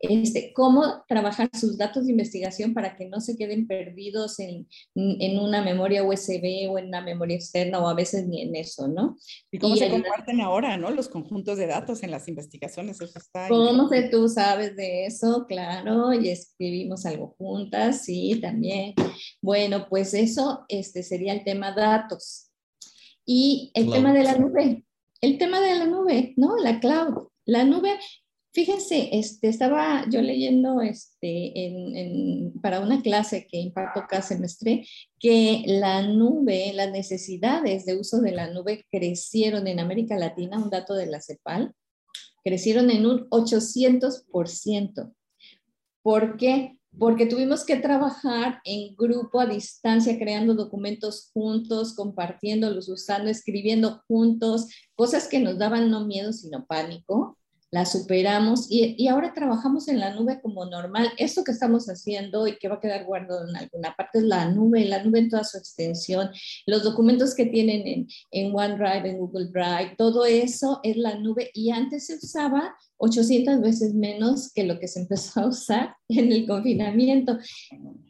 este, 0.02 0.52
cómo 0.52 1.04
trabajar 1.06 1.48
sus 1.54 1.78
datos 1.78 2.06
de 2.06 2.10
investigación 2.10 2.74
para 2.74 2.96
que 2.96 3.08
no 3.08 3.20
se 3.20 3.36
queden 3.36 3.68
perdidos 3.68 4.40
en, 4.40 4.66
en, 4.96 5.38
una 5.38 5.62
memoria 5.62 6.02
USB 6.02 6.68
o 6.68 6.78
en 6.78 6.88
una 6.88 7.00
memoria 7.00 7.36
externa 7.36 7.78
o 7.78 7.86
a 7.86 7.94
veces 7.94 8.26
ni 8.26 8.42
en 8.42 8.56
eso, 8.56 8.88
¿no? 8.88 9.16
¿Y 9.52 9.58
cómo 9.58 9.76
se 9.76 9.88
comparten 9.88 10.40
ahora, 10.40 10.76
¿no? 10.76 10.90
Los 10.90 11.08
conjuntos 11.08 11.56
de 11.56 11.68
datos 11.68 12.02
en 12.02 12.10
las 12.10 12.26
investigaciones. 12.26 13.00
Eso 13.00 13.16
está 13.16 13.46
¿Cómo 13.48 13.88
que 13.88 14.02
tú 14.08 14.28
sabes 14.28 14.74
de 14.74 15.06
eso? 15.06 15.46
Claro, 15.46 16.12
y 16.12 16.30
escribimos 16.30 17.06
algo 17.06 17.36
juntas, 17.38 18.04
sí, 18.04 18.40
también. 18.42 18.94
Bueno, 19.40 19.86
pues 19.88 20.14
eso 20.14 20.64
este, 20.68 21.04
sería 21.04 21.32
el 21.32 21.44
tema 21.44 21.72
datos. 21.76 22.50
Y 23.24 23.70
el 23.74 23.88
tema 23.88 24.12
de 24.12 24.24
la 24.24 24.36
nube, 24.36 24.84
el 25.20 25.38
tema 25.38 25.60
de 25.60 25.76
la 25.76 25.86
nube, 25.86 26.34
¿no? 26.36 26.56
La 26.56 26.80
cloud. 26.80 27.28
La 27.44 27.64
nube 27.64 27.98
Fíjense, 28.54 29.08
este, 29.12 29.48
estaba 29.48 30.04
yo 30.10 30.20
leyendo 30.20 30.82
este, 30.82 31.72
para 32.60 32.80
una 32.80 33.00
clase 33.00 33.46
que 33.50 33.56
imparto 33.56 34.04
cada 34.06 34.20
semestre 34.20 34.86
que 35.18 35.64
la 35.66 36.06
nube, 36.06 36.70
las 36.74 36.90
necesidades 36.90 37.86
de 37.86 37.98
uso 37.98 38.20
de 38.20 38.32
la 38.32 38.50
nube 38.50 38.84
crecieron 38.90 39.66
en 39.68 39.80
América 39.80 40.18
Latina, 40.18 40.58
un 40.58 40.68
dato 40.68 40.92
de 40.92 41.06
la 41.06 41.22
CEPAL, 41.22 41.72
crecieron 42.44 42.90
en 42.90 43.06
un 43.06 43.26
800%. 43.30 45.14
¿Por 46.02 46.36
qué? 46.36 46.76
Porque 46.98 47.24
tuvimos 47.24 47.64
que 47.64 47.76
trabajar 47.76 48.60
en 48.66 48.94
grupo 48.96 49.40
a 49.40 49.46
distancia, 49.46 50.18
creando 50.18 50.52
documentos 50.52 51.30
juntos, 51.32 51.94
compartiéndolos, 51.94 52.90
usando, 52.90 53.30
escribiendo 53.30 54.02
juntos, 54.06 54.66
cosas 54.94 55.26
que 55.26 55.38
nos 55.38 55.56
daban 55.56 55.90
no 55.90 56.06
miedo, 56.06 56.34
sino 56.34 56.66
pánico 56.66 57.38
la 57.72 57.86
superamos 57.86 58.66
y, 58.70 58.94
y, 58.98 59.08
ahora 59.08 59.32
trabajamos 59.32 59.88
en 59.88 59.98
la 59.98 60.14
nube 60.14 60.40
como 60.42 60.66
normal. 60.66 61.10
Esto 61.16 61.42
que 61.42 61.52
estamos 61.52 61.86
haciendo 61.86 62.46
y 62.46 62.58
que 62.58 62.68
va 62.68 62.74
a 62.74 62.80
quedar 62.80 63.06
guardado 63.06 63.48
en 63.48 63.56
alguna 63.56 63.94
parte 63.96 64.18
es 64.18 64.24
la 64.24 64.50
nube, 64.50 64.84
la 64.84 65.02
nube 65.02 65.20
en 65.20 65.30
toda 65.30 65.42
su 65.42 65.56
extensión, 65.56 66.30
los 66.66 66.84
documentos 66.84 67.34
que 67.34 67.46
tienen 67.46 67.86
en, 67.86 68.08
en 68.30 68.54
OneDrive, 68.54 69.08
en 69.08 69.18
Google 69.18 69.46
Drive, 69.46 69.94
todo 69.96 70.26
eso 70.26 70.80
es 70.82 70.98
la 70.98 71.18
nube 71.18 71.50
y 71.54 71.70
antes 71.70 72.06
se 72.06 72.16
usaba 72.16 72.76
800 72.98 73.60
veces 73.60 73.94
menos 73.94 74.52
que 74.52 74.62
lo 74.62 74.78
que 74.78 74.86
se 74.86 75.00
empezó 75.00 75.40
a 75.40 75.46
usar 75.48 75.96
en 76.08 76.30
el 76.30 76.46
confinamiento. 76.46 77.38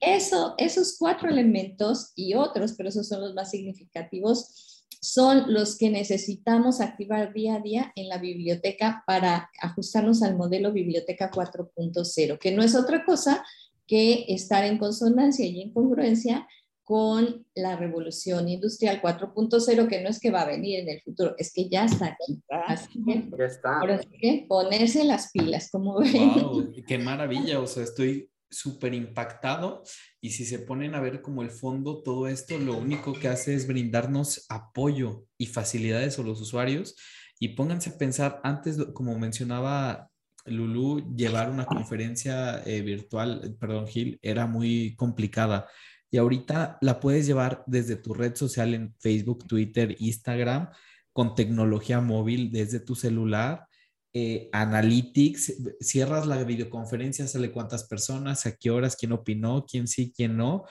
Eso, 0.00 0.54
esos 0.58 0.96
cuatro 0.98 1.30
elementos 1.30 2.12
y 2.14 2.34
otros, 2.34 2.74
pero 2.76 2.88
esos 2.88 3.08
son 3.08 3.20
los 3.22 3.34
más 3.34 3.50
significativos, 3.50 4.71
son 5.02 5.52
los 5.52 5.76
que 5.76 5.90
necesitamos 5.90 6.80
activar 6.80 7.32
día 7.32 7.56
a 7.56 7.60
día 7.60 7.92
en 7.96 8.08
la 8.08 8.18
biblioteca 8.18 9.02
para 9.04 9.50
ajustarnos 9.60 10.22
al 10.22 10.36
modelo 10.36 10.72
biblioteca 10.72 11.28
4.0, 11.28 12.38
que 12.38 12.52
no 12.52 12.62
es 12.62 12.76
otra 12.76 13.04
cosa 13.04 13.44
que 13.86 14.26
estar 14.28 14.64
en 14.64 14.78
consonancia 14.78 15.44
y 15.44 15.60
en 15.60 15.72
congruencia 15.72 16.46
con 16.84 17.46
la 17.54 17.76
revolución 17.76 18.48
industrial 18.48 19.02
4.0, 19.02 19.88
que 19.88 20.02
no 20.02 20.08
es 20.08 20.20
que 20.20 20.30
va 20.30 20.42
a 20.42 20.46
venir 20.46 20.80
en 20.80 20.88
el 20.88 21.02
futuro, 21.02 21.34
es 21.36 21.52
que 21.52 21.68
ya 21.68 21.84
está 21.84 22.06
aquí. 22.06 22.40
Así 22.48 23.02
que, 23.04 23.28
ya 23.36 23.44
está. 23.44 23.80
Ahora 23.80 24.00
que 24.20 24.46
ponerse 24.48 25.04
las 25.04 25.32
pilas, 25.32 25.68
como 25.70 25.98
ven. 25.98 26.34
Wow, 26.42 26.72
qué 26.86 26.98
maravilla, 26.98 27.60
o 27.60 27.66
sea, 27.66 27.82
estoy 27.82 28.31
súper 28.52 28.94
impactado 28.94 29.82
y 30.20 30.30
si 30.30 30.44
se 30.44 30.60
ponen 30.60 30.94
a 30.94 31.00
ver 31.00 31.22
como 31.22 31.42
el 31.42 31.50
fondo, 31.50 32.02
todo 32.02 32.28
esto 32.28 32.58
lo 32.58 32.76
único 32.76 33.12
que 33.12 33.28
hace 33.28 33.54
es 33.54 33.66
brindarnos 33.66 34.46
apoyo 34.48 35.24
y 35.38 35.46
facilidades 35.46 36.18
a 36.18 36.22
los 36.22 36.40
usuarios. 36.40 36.94
Y 37.40 37.48
pónganse 37.48 37.90
a 37.90 37.98
pensar 37.98 38.40
antes, 38.44 38.76
como 38.94 39.18
mencionaba 39.18 40.08
Lulu, 40.44 41.14
llevar 41.16 41.50
una 41.50 41.64
conferencia 41.64 42.62
eh, 42.64 42.82
virtual, 42.82 43.56
perdón 43.58 43.88
Gil, 43.88 44.18
era 44.22 44.46
muy 44.46 44.94
complicada. 44.96 45.68
Y 46.10 46.18
ahorita 46.18 46.78
la 46.80 47.00
puedes 47.00 47.26
llevar 47.26 47.64
desde 47.66 47.96
tu 47.96 48.14
red 48.14 48.36
social 48.36 48.74
en 48.74 48.94
Facebook, 48.98 49.46
Twitter, 49.46 49.96
Instagram 49.98 50.68
con 51.12 51.34
tecnología 51.34 52.00
móvil 52.00 52.52
desde 52.52 52.80
tu 52.80 52.94
celular 52.94 53.66
eh, 54.14 54.50
analytics, 54.52 55.54
cierras 55.80 56.26
la 56.26 56.42
videoconferencia, 56.44 57.26
sale 57.26 57.50
cuántas 57.50 57.84
personas, 57.84 58.46
a 58.46 58.56
qué 58.56 58.70
horas, 58.70 58.96
quién 58.96 59.12
opinó, 59.12 59.64
quién 59.66 59.88
sí, 59.88 60.12
quién 60.14 60.36
no, 60.36 60.64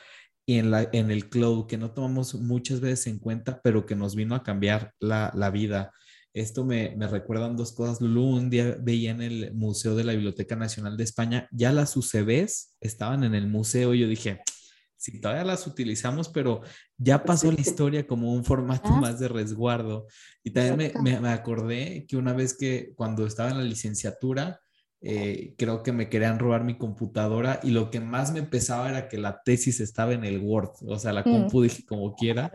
y 0.46 0.58
en, 0.60 0.72
la, 0.72 0.90
en 0.92 1.12
el 1.12 1.30
cloud, 1.30 1.68
que 1.68 1.78
no 1.78 1.92
tomamos 1.92 2.36
muchas 2.36 2.80
veces 2.80 3.08
en 3.08 3.20
cuenta, 3.20 3.62
pero 3.64 3.86
que 3.86 3.96
nos 3.96 4.16
vino 4.16 4.36
a 4.36 4.44
cambiar 4.44 4.94
la, 5.00 5.32
la 5.36 5.50
vida. 5.50 5.92
Esto 6.34 6.64
me, 6.64 6.96
me 6.96 7.08
recuerdan 7.08 7.58
dos 7.58 7.74
cosas. 7.74 8.00
Lulu, 8.00 8.38
un 8.38 8.50
día 8.50 8.78
veía 8.80 9.12
en 9.12 9.22
el 9.22 9.54
Museo 9.54 9.96
de 9.96 10.04
la 10.04 10.14
Biblioteca 10.14 10.56
Nacional 10.56 10.96
de 10.98 11.04
España, 11.04 11.48
ya 11.52 11.72
las 11.72 11.98
UCBs 11.98 12.76
estaban 12.80 13.24
en 13.24 13.36
el 13.36 13.48
museo. 13.48 13.94
Y 13.94 14.00
yo 14.00 14.08
dije, 14.08 14.42
sí, 15.02 15.20
todavía 15.20 15.44
las 15.44 15.66
utilizamos, 15.66 16.30
pero 16.30 16.62
ya 16.98 17.24
pasó 17.24 17.52
la 17.52 17.60
historia 17.60 18.06
como 18.06 18.32
un 18.34 18.44
formato 18.46 18.90
Ah. 18.90 19.02
más 19.02 19.20
de 19.20 19.28
resguardo. 19.28 20.06
Y 20.44 20.52
también 20.52 20.78
me, 20.78 21.02
me- 21.12 21.20
me 21.20 21.30
acordé 21.30 22.06
que 22.08 22.18
una 22.18 22.34
vez 22.34 22.56
que 22.56 22.94
cuando 22.96 23.26
estaba 23.26 23.50
en 23.50 23.58
la 23.58 23.64
licenciatura, 23.64 24.60
eh, 25.02 25.56
creo 25.58 25.82
que 25.82 25.92
me 25.92 26.08
querían 26.10 26.38
robar 26.38 26.64
mi 26.64 26.78
computadora 26.78 27.60
y 27.64 27.72
lo 27.72 27.90
que 27.90 28.00
más 28.00 28.32
me 28.32 28.44
pesaba 28.44 28.88
era 28.90 29.08
que 29.10 29.18
la 29.18 29.42
tesis 29.44 29.80
estaba 29.80 30.14
en 30.14 30.24
el 30.24 30.38
Word, 30.40 30.70
o 30.86 31.00
sea, 31.00 31.12
la 31.14 31.22
Mm. 31.22 31.32
compu 31.32 31.64
dije 31.64 31.84
como 31.86 32.14
quiera. 32.14 32.52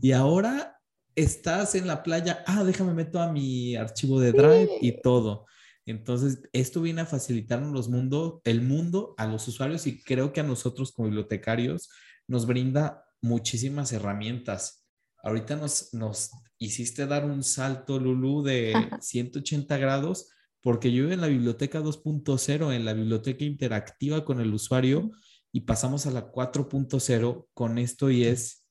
Y 0.00 0.12
ahora 0.12 0.78
estás 1.14 1.74
en 1.74 1.86
la 1.86 2.02
playa, 2.02 2.42
ah, 2.46 2.64
déjame 2.64 2.94
meto 2.94 3.20
a 3.20 3.30
mi 3.30 3.76
archivo 3.76 4.18
de 4.18 4.32
Drive 4.32 4.70
y 4.80 5.02
todo. 5.02 5.44
Entonces, 5.86 6.42
esto 6.52 6.82
viene 6.82 7.02
a 7.02 7.06
facilitarnos 7.06 7.72
los 7.72 7.88
mundo, 7.88 8.40
el 8.44 8.62
mundo 8.62 9.14
a 9.16 9.26
los 9.26 9.46
usuarios 9.48 9.86
y 9.86 10.02
creo 10.02 10.32
que 10.32 10.40
a 10.40 10.44
nosotros 10.44 10.92
como 10.92 11.08
bibliotecarios 11.08 11.90
nos 12.28 12.46
brinda 12.46 13.04
muchísimas 13.20 13.92
herramientas. 13.92 14.86
Ahorita 15.22 15.56
nos, 15.56 15.92
nos 15.92 16.30
hiciste 16.58 17.06
dar 17.06 17.24
un 17.24 17.42
salto, 17.42 17.98
Lulu, 17.98 18.42
de 18.42 18.74
180 19.00 19.76
grados, 19.78 20.30
porque 20.62 20.92
yo 20.92 21.10
en 21.10 21.20
la 21.20 21.26
biblioteca 21.26 21.80
2.0, 21.80 22.74
en 22.74 22.84
la 22.84 22.92
biblioteca 22.92 23.44
interactiva 23.44 24.24
con 24.24 24.40
el 24.40 24.52
usuario, 24.52 25.10
y 25.52 25.62
pasamos 25.62 26.06
a 26.06 26.10
la 26.10 26.30
4.0 26.30 27.48
con 27.54 27.78
esto 27.78 28.10
y 28.10 28.24
es, 28.24 28.66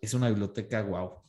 es 0.00 0.14
una 0.14 0.28
biblioteca 0.28 0.82
wow. 0.82 1.22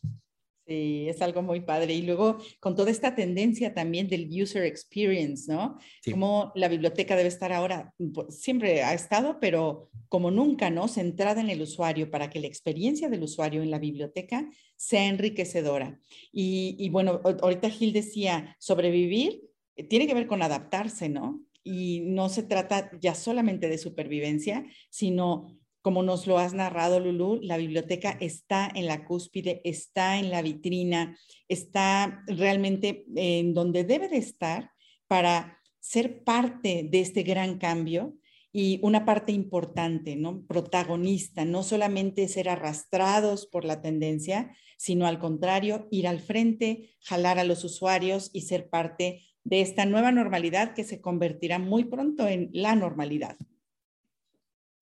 Sí, 0.70 1.10
es 1.10 1.20
algo 1.24 1.42
muy 1.42 1.62
padre. 1.62 1.96
Y 1.96 2.04
luego 2.04 2.38
con 2.60 2.76
toda 2.76 2.92
esta 2.92 3.16
tendencia 3.16 3.74
también 3.74 4.08
del 4.08 4.30
user 4.30 4.66
experience, 4.66 5.52
¿no? 5.52 5.80
Sí. 6.04 6.12
Como 6.12 6.52
la 6.54 6.68
biblioteca 6.68 7.16
debe 7.16 7.28
estar 7.28 7.52
ahora, 7.52 7.96
siempre 8.30 8.84
ha 8.84 8.94
estado, 8.94 9.40
pero 9.40 9.90
como 10.10 10.30
nunca, 10.30 10.70
¿no? 10.70 10.88
Centrada 10.88 11.42
en 11.42 11.50
el 11.50 11.64
usuario 11.64 12.12
para 12.12 12.30
que 12.30 12.40
la 12.40 12.46
experiencia 12.46 13.10
del 13.10 13.24
usuario 13.24 13.64
en 13.64 13.72
la 13.72 13.80
biblioteca 13.80 14.48
sea 14.78 15.08
enriquecedora. 15.08 16.00
Y, 16.32 16.76
y 16.78 16.90
bueno, 16.90 17.20
ahorita 17.42 17.72
Gil 17.72 17.92
decía, 17.92 18.56
sobrevivir 18.60 19.42
eh, 19.76 19.86
tiene 19.86 20.06
que 20.06 20.14
ver 20.14 20.28
con 20.28 20.44
adaptarse, 20.44 21.10
¿no? 21.10 21.44
Y 21.64 22.02
no 22.02 22.30
se 22.30 22.44
trata 22.44 22.92
ya 23.02 23.16
solamente 23.16 23.70
de 23.70 23.80
supervivencia, 23.80 24.68
sino 24.92 25.58
como 25.82 26.04
nos 26.04 26.28
lo 26.28 26.38
has 26.38 26.54
narrado, 26.54 27.00
Lulu, 27.00 27.40
la 27.42 27.58
biblioteca 27.58 28.18
está 28.20 28.70
en 28.74 28.86
la 28.86 29.06
cúspide, 29.06 29.62
está 29.64 30.20
en 30.20 30.30
la 30.30 30.42
vitrina, 30.42 31.18
está 31.48 32.24
realmente 32.28 33.06
en 33.16 33.54
donde 33.54 33.84
debe 33.84 34.10
de 34.10 34.18
estar 34.18 34.72
para 35.08 35.60
ser 35.80 36.24
parte 36.24 36.88
de 36.90 37.00
este 37.00 37.24
gran 37.24 37.58
cambio 37.58 38.16
y 38.52 38.80
una 38.84 39.06
parte 39.06 39.32
importante, 39.32 40.16
¿no? 40.16 40.44
Protagonista, 40.48 41.46
no 41.46 41.64
solamente 41.64 42.28
ser 42.28 42.50
arrastrados 42.50 43.46
por 43.46 43.64
la 43.64 43.82
tendencia, 43.82 44.56
sino 44.78 45.06
al 45.06 45.20
contrario, 45.20 45.88
ir 45.92 46.08
al 46.08 46.20
frente, 46.20 46.92
jalar 47.02 47.38
a 47.38 47.44
los 47.44 47.64
usuarios 47.64 48.32
y 48.34 48.42
ser 48.42 48.70
parte 48.70 49.22
de 49.44 49.62
esta 49.62 49.86
nueva 49.86 50.12
normalidad 50.12 50.74
que 50.74 50.84
se 50.84 51.00
convertirá 51.02 51.60
muy 51.60 51.86
pronto 51.86 52.28
en 52.28 52.50
la 52.54 52.76
normalidad. 52.76 53.38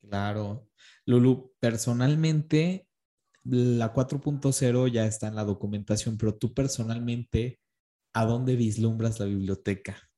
Claro. 0.10 0.68
Lulu, 1.05 1.53
personalmente, 1.60 2.88
la 3.43 3.93
4.0 3.93 4.88
ya 4.88 5.05
está 5.05 5.28
en 5.28 5.36
la 5.36 5.43
documentación, 5.43 6.18
pero 6.18 6.36
tú 6.36 6.53
personalmente, 6.53 7.60
¿a 8.14 8.26
dónde 8.26 8.55
vislumbras 8.55 9.20
la 9.20 9.26
biblioteca? 9.26 10.10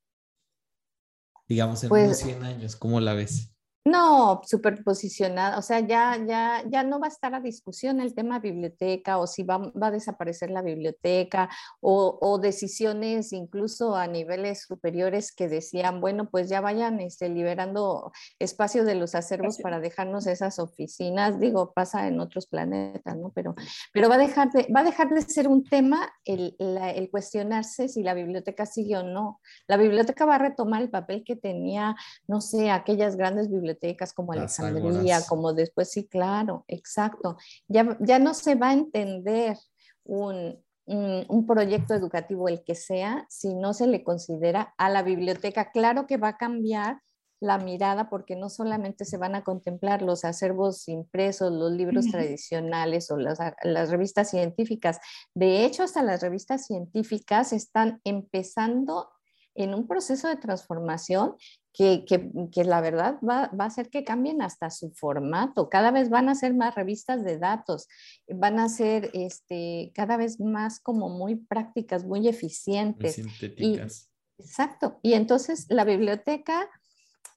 Digamos, 1.48 1.84
en 1.84 1.90
Pues- 1.90 2.06
unos 2.06 2.18
100 2.18 2.44
años, 2.44 2.76
¿cómo 2.76 3.00
la 3.00 3.14
ves? 3.14 3.56
No, 3.90 4.42
superposicionada, 4.46 5.58
o 5.58 5.62
sea, 5.64 5.80
ya, 5.80 6.16
ya, 6.28 6.62
ya 6.70 6.84
no 6.84 7.00
va 7.00 7.08
a 7.08 7.10
estar 7.10 7.34
a 7.34 7.40
discusión 7.40 8.00
el 8.02 8.14
tema 8.14 8.38
biblioteca 8.38 9.18
o 9.18 9.26
si 9.26 9.42
va, 9.42 9.58
va 9.58 9.88
a 9.88 9.92
desaparecer 9.92 10.52
la 10.52 10.62
biblioteca 10.62 11.50
o, 11.82 12.20
o 12.22 12.38
decisiones 12.38 13.34
incluso 13.34 13.96
a 13.96 14.06
niveles 14.06 14.62
superiores 14.68 15.32
que 15.34 15.48
decían, 15.48 16.02
bueno, 16.02 16.30
pues 16.30 16.50
ya 16.50 16.62
vayan 16.62 17.00
este, 17.00 17.30
liberando 17.30 18.12
espacio 18.38 18.84
de 18.84 18.94
los 18.94 19.16
acervos 19.16 19.58
para 19.58 19.80
dejarnos 19.80 20.28
esas 20.28 20.60
oficinas, 20.60 21.40
digo, 21.40 21.74
pasa 21.74 22.08
en 22.08 22.20
otros 22.20 22.46
planetas, 22.46 23.18
¿no? 23.18 23.32
Pero, 23.34 23.56
pero 23.92 24.08
va, 24.08 24.16
a 24.16 24.20
dejar 24.20 24.52
de, 24.52 24.68
va 24.76 24.82
a 24.82 24.84
dejar 24.84 25.10
de 25.10 25.22
ser 25.24 25.48
un 25.48 25.64
tema 25.64 26.12
el, 26.26 26.56
la- 26.60 26.92
el 26.92 27.10
cuestionarse 27.10 27.88
si 27.88 28.04
la 28.04 28.14
biblioteca 28.14 28.68
sigue 28.68 28.98
o 28.98 29.04
no. 29.04 29.42
La 29.68 29.78
biblioteca 29.78 30.26
va 30.26 30.36
a 30.36 30.40
retomar 30.40 30.84
el 30.84 30.92
papel 30.92 31.24
que 31.26 31.36
tenía 31.36 31.96
no 32.28 32.42
sé, 32.42 32.70
aquellas 32.70 33.16
grandes 33.16 33.50
bibliotecas 33.50 33.79
como 34.16 34.34
Las 34.34 34.60
Alejandría, 34.60 35.16
ágoras. 35.18 35.30
como 35.30 35.54
después, 35.54 35.92
sí, 35.92 36.08
claro, 36.08 36.66
exacto. 36.68 37.38
Ya, 37.68 37.98
ya 38.00 38.20
no 38.20 38.34
se 38.34 38.56
va 38.56 38.70
a 38.70 38.74
entender 38.74 39.58
un, 40.04 40.64
un, 40.86 41.26
un 41.28 41.46
proyecto 41.46 41.94
educativo, 41.94 42.48
el 42.48 42.64
que 42.64 42.76
sea, 42.76 43.26
si 43.30 43.54
no 43.56 43.74
se 43.74 43.88
le 43.88 44.04
considera 44.04 44.74
a 44.78 44.90
la 44.90 45.04
biblioteca. 45.04 45.72
Claro 45.72 46.08
que 46.08 46.18
va 46.18 46.30
a 46.30 46.38
cambiar 46.38 47.02
la 47.42 47.58
mirada 47.58 48.10
porque 48.10 48.36
no 48.36 48.50
solamente 48.50 49.06
se 49.06 49.18
van 49.18 49.34
a 49.36 49.44
contemplar 49.44 50.02
los 50.02 50.26
acervos 50.26 50.88
impresos, 50.90 51.52
los 51.52 51.72
libros 51.72 52.08
tradicionales 52.08 53.10
o 53.12 53.18
las, 53.18 53.40
las 53.64 53.90
revistas 53.90 54.30
científicas. 54.30 55.00
De 55.34 55.64
hecho, 55.64 55.84
hasta 55.84 56.04
las 56.04 56.22
revistas 56.22 56.66
científicas 56.66 57.54
están 57.54 58.02
empezando 58.04 59.10
en 59.56 59.74
un 59.74 59.88
proceso 59.88 60.28
de 60.28 60.36
transformación 60.36 61.36
que, 61.74 62.04
que, 62.06 62.32
que 62.52 62.64
la 62.64 62.82
verdad 62.82 63.18
va, 63.28 63.48
va, 63.48 63.66
a 63.66 63.68
hacer 63.68 63.90
que 63.90 64.04
cambien 64.04 64.42
hasta 64.42 64.70
su 64.70 64.92
formato. 64.92 65.70
Cada 65.70 65.92
vez 65.92 66.10
van 66.10 66.30
a 66.30 66.36
ser 66.36 66.54
más 66.54 66.76
revistas 66.76 67.24
de 67.24 67.38
datos, 67.38 67.88
van 68.28 68.60
a 68.60 68.70
ser 68.70 69.10
este, 69.14 69.92
cada 69.94 70.18
vez 70.18 70.40
más 70.40 70.80
como 70.80 71.10
muy 71.10 71.36
prácticas, 71.36 72.06
muy 72.06 72.22
Muy 72.22 72.28
eficientes. 72.28 73.16
sintéticas. 73.16 74.10
Y, 74.38 74.42
exacto. 74.42 75.00
Y 75.02 75.14
entonces 75.14 75.68
la 75.70 75.84
biblioteca 75.84 76.70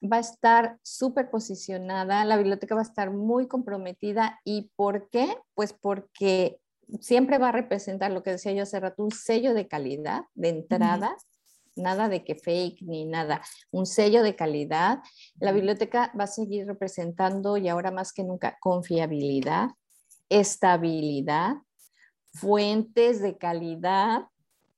va 0.01 0.17
a 0.17 0.21
estar 0.21 0.77
súper 0.81 1.29
posicionada, 1.29 2.25
la 2.25 2.35
biblioteca 2.35 2.75
va 2.75 2.81
a 2.81 2.85
estar 2.85 3.11
muy 3.11 3.47
comprometida. 3.47 4.39
¿Y 4.43 4.71
por 4.75 5.09
qué? 5.09 5.37
Pues 5.53 5.73
porque 5.73 6.59
siempre 6.99 7.37
va 7.37 7.49
a 7.49 7.53
representar 7.53 8.11
lo 8.11 8.23
que 8.23 8.31
decía 8.31 8.51
yo 8.51 8.63
hace 8.63 8.79
rato, 8.79 9.03
un 9.03 9.11
sello 9.11 9.53
de 9.53 9.67
calidad 9.67 10.23
de 10.33 10.49
entrada. 10.49 11.09
Uh 11.11 11.13
-huh 11.13 11.32
nada 11.75 12.09
de 12.09 12.23
que 12.23 12.35
fake 12.35 12.81
ni 12.81 13.05
nada, 13.05 13.41
un 13.71 13.85
sello 13.85 14.23
de 14.23 14.35
calidad. 14.35 14.99
La 15.39 15.51
biblioteca 15.51 16.11
va 16.19 16.25
a 16.25 16.27
seguir 16.27 16.67
representando 16.67 17.57
y 17.57 17.67
ahora 17.69 17.91
más 17.91 18.13
que 18.13 18.23
nunca 18.23 18.57
confiabilidad, 18.59 19.69
estabilidad, 20.29 21.55
fuentes 22.33 23.21
de 23.21 23.37
calidad. 23.37 24.27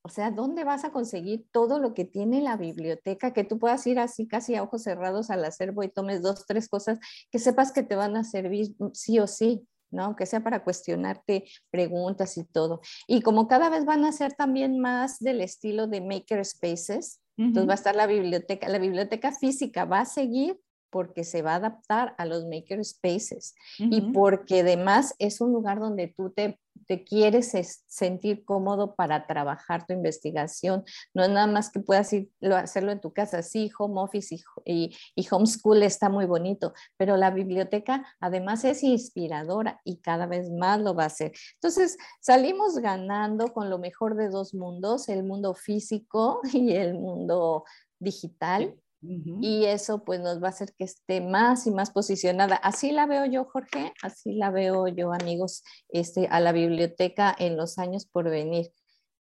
O 0.02 0.08
sea, 0.08 0.30
¿dónde 0.30 0.62
vas 0.62 0.84
a 0.84 0.92
conseguir 0.92 1.46
todo 1.50 1.80
lo 1.80 1.92
que 1.92 2.04
tiene 2.04 2.40
la 2.40 2.56
biblioteca? 2.56 3.32
Que 3.32 3.42
tú 3.42 3.58
puedas 3.58 3.86
ir 3.86 3.98
así 3.98 4.28
casi 4.28 4.54
a 4.54 4.62
ojos 4.62 4.84
cerrados 4.84 5.30
al 5.30 5.44
acervo 5.44 5.82
y 5.82 5.88
tomes 5.88 6.22
dos, 6.22 6.46
tres 6.46 6.68
cosas 6.68 7.00
que 7.30 7.38
sepas 7.38 7.72
que 7.72 7.82
te 7.82 7.96
van 7.96 8.16
a 8.16 8.22
servir 8.22 8.76
sí 8.92 9.18
o 9.18 9.26
sí. 9.26 9.66
¿No? 9.90 10.04
Aunque 10.04 10.26
sea 10.26 10.42
para 10.42 10.62
cuestionarte 10.64 11.44
preguntas 11.70 12.36
y 12.36 12.44
todo. 12.44 12.80
Y 13.06 13.22
como 13.22 13.48
cada 13.48 13.68
vez 13.68 13.84
van 13.84 14.04
a 14.04 14.12
ser 14.12 14.34
también 14.34 14.80
más 14.80 15.18
del 15.20 15.40
estilo 15.40 15.86
de 15.86 16.00
maker 16.00 16.44
spaces, 16.44 17.20
uh 17.36 17.42
-huh. 17.42 17.46
entonces 17.46 17.68
va 17.68 17.72
a 17.72 17.76
estar 17.76 17.96
la 17.96 18.06
biblioteca, 18.06 18.68
la 18.68 18.78
biblioteca 18.78 19.32
física 19.32 19.84
va 19.84 20.00
a 20.00 20.06
seguir 20.06 20.58
porque 20.96 21.24
se 21.24 21.42
va 21.42 21.52
a 21.52 21.56
adaptar 21.56 22.14
a 22.16 22.24
los 22.24 22.46
maker 22.46 22.82
spaces 22.82 23.54
uh 23.78 23.82
-huh. 23.82 23.88
y 23.92 24.12
porque 24.12 24.60
además 24.60 25.14
es 25.18 25.42
un 25.42 25.52
lugar 25.52 25.78
donde 25.78 26.08
tú 26.08 26.30
te, 26.30 26.58
te 26.86 27.04
quieres 27.04 27.52
sentir 27.86 28.46
cómodo 28.46 28.94
para 28.94 29.26
trabajar 29.26 29.86
tu 29.86 29.92
investigación. 29.92 30.84
No 31.12 31.22
es 31.22 31.28
nada 31.28 31.48
más 31.48 31.70
que 31.70 31.80
puedas 31.80 32.10
hacerlo 32.40 32.92
en 32.92 33.02
tu 33.02 33.12
casa. 33.12 33.42
Sí, 33.42 33.70
home 33.78 34.00
office 34.00 34.36
y, 34.36 34.40
y, 34.64 34.96
y 35.14 35.26
homeschool 35.30 35.82
está 35.82 36.08
muy 36.08 36.24
bonito, 36.24 36.72
pero 36.96 37.18
la 37.18 37.30
biblioteca 37.30 38.06
además 38.18 38.64
es 38.64 38.82
inspiradora 38.82 39.82
y 39.84 39.98
cada 39.98 40.24
vez 40.24 40.50
más 40.50 40.80
lo 40.80 40.94
va 40.94 41.02
a 41.02 41.08
hacer. 41.08 41.32
Entonces 41.56 41.98
salimos 42.22 42.78
ganando 42.78 43.52
con 43.52 43.68
lo 43.68 43.78
mejor 43.78 44.16
de 44.16 44.30
dos 44.30 44.54
mundos, 44.54 45.10
el 45.10 45.24
mundo 45.24 45.52
físico 45.52 46.40
y 46.54 46.72
el 46.74 46.94
mundo 46.94 47.64
digital. 47.98 48.74
Uh 49.02 49.08
-huh. 49.08 49.38
Y 49.40 49.64
eso 49.66 50.04
pues 50.04 50.20
nos 50.20 50.42
va 50.42 50.46
a 50.46 50.50
hacer 50.50 50.72
que 50.76 50.84
esté 50.84 51.20
más 51.20 51.66
y 51.66 51.70
más 51.70 51.90
posicionada. 51.90 52.56
Así 52.56 52.92
la 52.92 53.06
veo 53.06 53.26
yo, 53.26 53.44
Jorge, 53.44 53.92
así 54.02 54.32
la 54.32 54.50
veo 54.50 54.88
yo, 54.88 55.12
amigos, 55.12 55.62
este, 55.88 56.28
a 56.28 56.40
la 56.40 56.52
biblioteca 56.52 57.34
en 57.38 57.56
los 57.56 57.78
años 57.78 58.06
por 58.06 58.30
venir. 58.30 58.72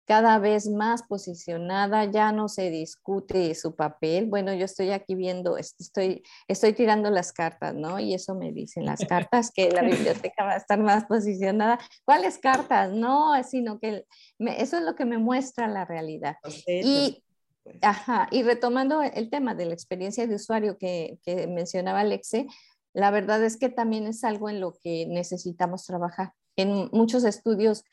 cada 0.09 0.39
vez 0.39 0.67
más 0.67 1.03
posicionada, 1.03 2.05
ya 2.05 2.31
no 2.31 2.47
se 2.47 2.71
discute 2.71 3.53
su 3.53 3.75
papel. 3.75 4.25
Bueno, 4.25 4.51
yo 4.55 4.65
estoy 4.65 4.89
aquí 4.89 5.13
viendo, 5.13 5.55
estoy, 5.55 6.23
estoy 6.47 6.73
tirando 6.73 7.11
las 7.11 7.31
cartas, 7.31 7.75
¿no? 7.75 7.99
Y 7.99 8.15
eso 8.15 8.33
me 8.33 8.51
dicen 8.51 8.85
las 8.85 8.99
cartas, 9.07 9.51
que 9.51 9.69
la 9.69 9.83
biblioteca 9.83 10.45
va 10.45 10.53
a 10.53 10.57
estar 10.57 10.79
más 10.79 11.05
posicionada. 11.05 11.77
¿Cuáles 12.05 12.39
cartas? 12.39 12.91
No, 12.91 13.35
sino 13.43 13.79
que 13.79 14.03
eso 14.39 14.77
es 14.77 14.83
lo 14.83 14.95
que 14.95 15.05
me 15.05 15.19
muestra 15.19 15.67
la 15.67 15.85
realidad. 15.85 16.37
Y, 16.65 17.23
pues. 17.69 17.83
ajá, 17.83 18.27
y 18.31 18.43
retomando 18.43 19.01
el 19.01 19.29
tema 19.29 19.55
de 19.55 19.65
la 19.65 19.73
experiencia 19.73 20.27
de 20.27 20.35
usuario 20.35 20.77
que, 20.77 21.19
que 21.23 21.47
mencionaba 21.47 22.01
Alexe, 22.01 22.47
la 22.93 23.11
verdad 23.11 23.43
es 23.43 23.57
que 23.57 23.69
también 23.69 24.07
es 24.07 24.23
algo 24.23 24.49
en 24.49 24.59
lo 24.59 24.73
que 24.81 25.05
necesitamos 25.07 25.85
trabajar. 25.85 26.33
En 26.55 26.89
muchos 26.91 27.23
estudios 27.23 27.83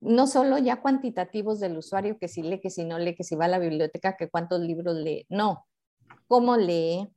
no 0.00 0.26
solo 0.26 0.58
ya 0.58 0.80
cuantitativos 0.80 1.60
del 1.60 1.76
usuario, 1.76 2.18
que 2.18 2.28
si 2.28 2.42
lee, 2.42 2.60
que 2.60 2.70
si 2.70 2.84
no 2.84 2.98
lee, 2.98 3.14
que 3.14 3.24
si 3.24 3.34
va 3.34 3.46
a 3.46 3.48
la 3.48 3.58
biblioteca, 3.58 4.16
que 4.16 4.28
cuántos 4.28 4.60
libros 4.60 4.96
lee, 4.96 5.26
no, 5.28 5.66
cómo 6.28 6.56
lee, 6.56 7.08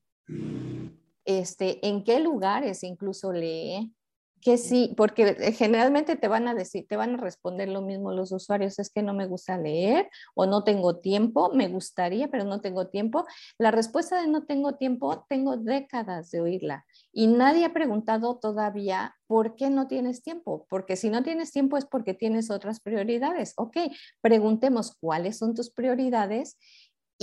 este, 1.26 1.86
en 1.88 2.04
qué 2.04 2.20
lugares 2.20 2.84
incluso 2.84 3.32
lee, 3.32 3.94
que 4.42 4.58
sí, 4.58 4.94
porque 4.98 5.36
eh, 5.40 5.52
generalmente 5.54 6.16
te 6.16 6.28
van 6.28 6.48
a 6.48 6.54
decir, 6.54 6.88
te 6.88 6.98
van 6.98 7.16
a 7.16 7.18
responder 7.18 7.70
lo 7.70 7.82
mismo 7.82 8.12
los 8.12 8.32
usuarios, 8.32 8.80
es 8.80 8.90
que 8.90 9.04
no 9.04 9.14
me 9.14 9.28
gusta 9.28 9.58
leer 9.58 10.10
o 10.36 10.46
no 10.46 10.64
tengo 10.64 11.00
tiempo, 11.00 11.52
me 11.54 11.68
gustaría, 11.68 12.30
pero 12.30 12.44
no 12.44 12.62
tengo 12.62 12.88
tiempo. 12.88 13.26
La 13.58 13.72
respuesta 13.72 14.22
de 14.22 14.28
no 14.28 14.46
tengo 14.46 14.76
tiempo, 14.76 15.26
tengo 15.30 15.58
décadas 15.58 16.32
de 16.32 16.42
oírla 16.42 16.86
y 17.14 17.28
nadie 17.28 17.66
ha 17.66 17.74
preguntado 17.74 18.38
todavía 18.38 19.16
por 19.28 19.56
qué 19.56 19.70
no 19.70 19.88
tienes 19.88 20.24
tiempo, 20.24 20.66
porque 20.70 20.98
si 20.98 21.10
no 21.10 21.24
tienes 21.24 21.52
tiempo 21.52 21.78
es 21.78 21.86
porque 21.86 22.14
tienes 22.14 22.52
otras 22.52 22.82
prioridades. 22.82 23.54
Ok, 23.56 23.78
preguntemos 24.22 24.96
cuáles 25.00 25.38
son 25.38 25.54
tus 25.56 25.70
prioridades 25.72 26.58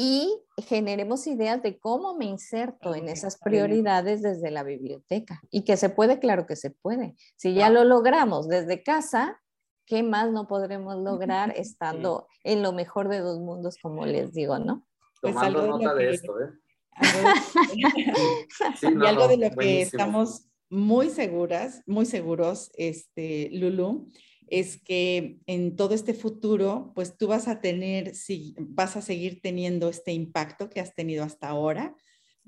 y 0.00 0.44
generemos 0.58 1.26
ideas 1.26 1.60
de 1.60 1.80
cómo 1.80 2.14
me 2.14 2.24
inserto 2.24 2.94
en 2.94 3.08
esas 3.08 3.36
prioridades 3.36 4.22
desde 4.22 4.52
la 4.52 4.62
biblioteca. 4.62 5.42
Y 5.50 5.64
que 5.64 5.76
se 5.76 5.88
puede, 5.88 6.20
claro 6.20 6.46
que 6.46 6.54
se 6.54 6.70
puede. 6.70 7.16
Si 7.34 7.52
ya 7.52 7.68
lo 7.68 7.82
logramos 7.82 8.46
desde 8.46 8.84
casa, 8.84 9.42
¿qué 9.86 10.04
más 10.04 10.30
no 10.30 10.46
podremos 10.46 10.94
lograr 11.02 11.52
estando 11.56 12.28
en 12.44 12.62
lo 12.62 12.72
mejor 12.72 13.08
de 13.08 13.18
dos 13.18 13.40
mundos, 13.40 13.76
como 13.82 14.06
les 14.06 14.32
digo, 14.32 14.60
no? 14.60 14.86
Pues 15.20 15.34
Tomando 15.34 15.66
nota 15.66 15.92
de, 15.94 16.10
esto, 16.10 16.32
¿eh? 16.42 16.52
y 18.82 19.04
algo 19.04 19.26
de 19.26 19.36
lo 19.36 19.50
que 19.50 19.82
estamos 19.82 20.46
muy 20.70 21.10
seguras, 21.10 21.82
muy 21.86 22.06
seguros, 22.06 22.70
este, 22.74 23.50
Lulu, 23.50 24.06
es 24.50 24.82
que 24.82 25.38
en 25.46 25.76
todo 25.76 25.94
este 25.94 26.14
futuro, 26.14 26.92
pues 26.94 27.16
tú 27.16 27.28
vas 27.28 27.48
a 27.48 27.60
tener, 27.60 28.14
si 28.14 28.54
vas 28.58 28.96
a 28.96 29.02
seguir 29.02 29.40
teniendo 29.40 29.88
este 29.88 30.12
impacto 30.12 30.68
que 30.70 30.80
has 30.80 30.94
tenido 30.94 31.24
hasta 31.24 31.48
ahora, 31.48 31.94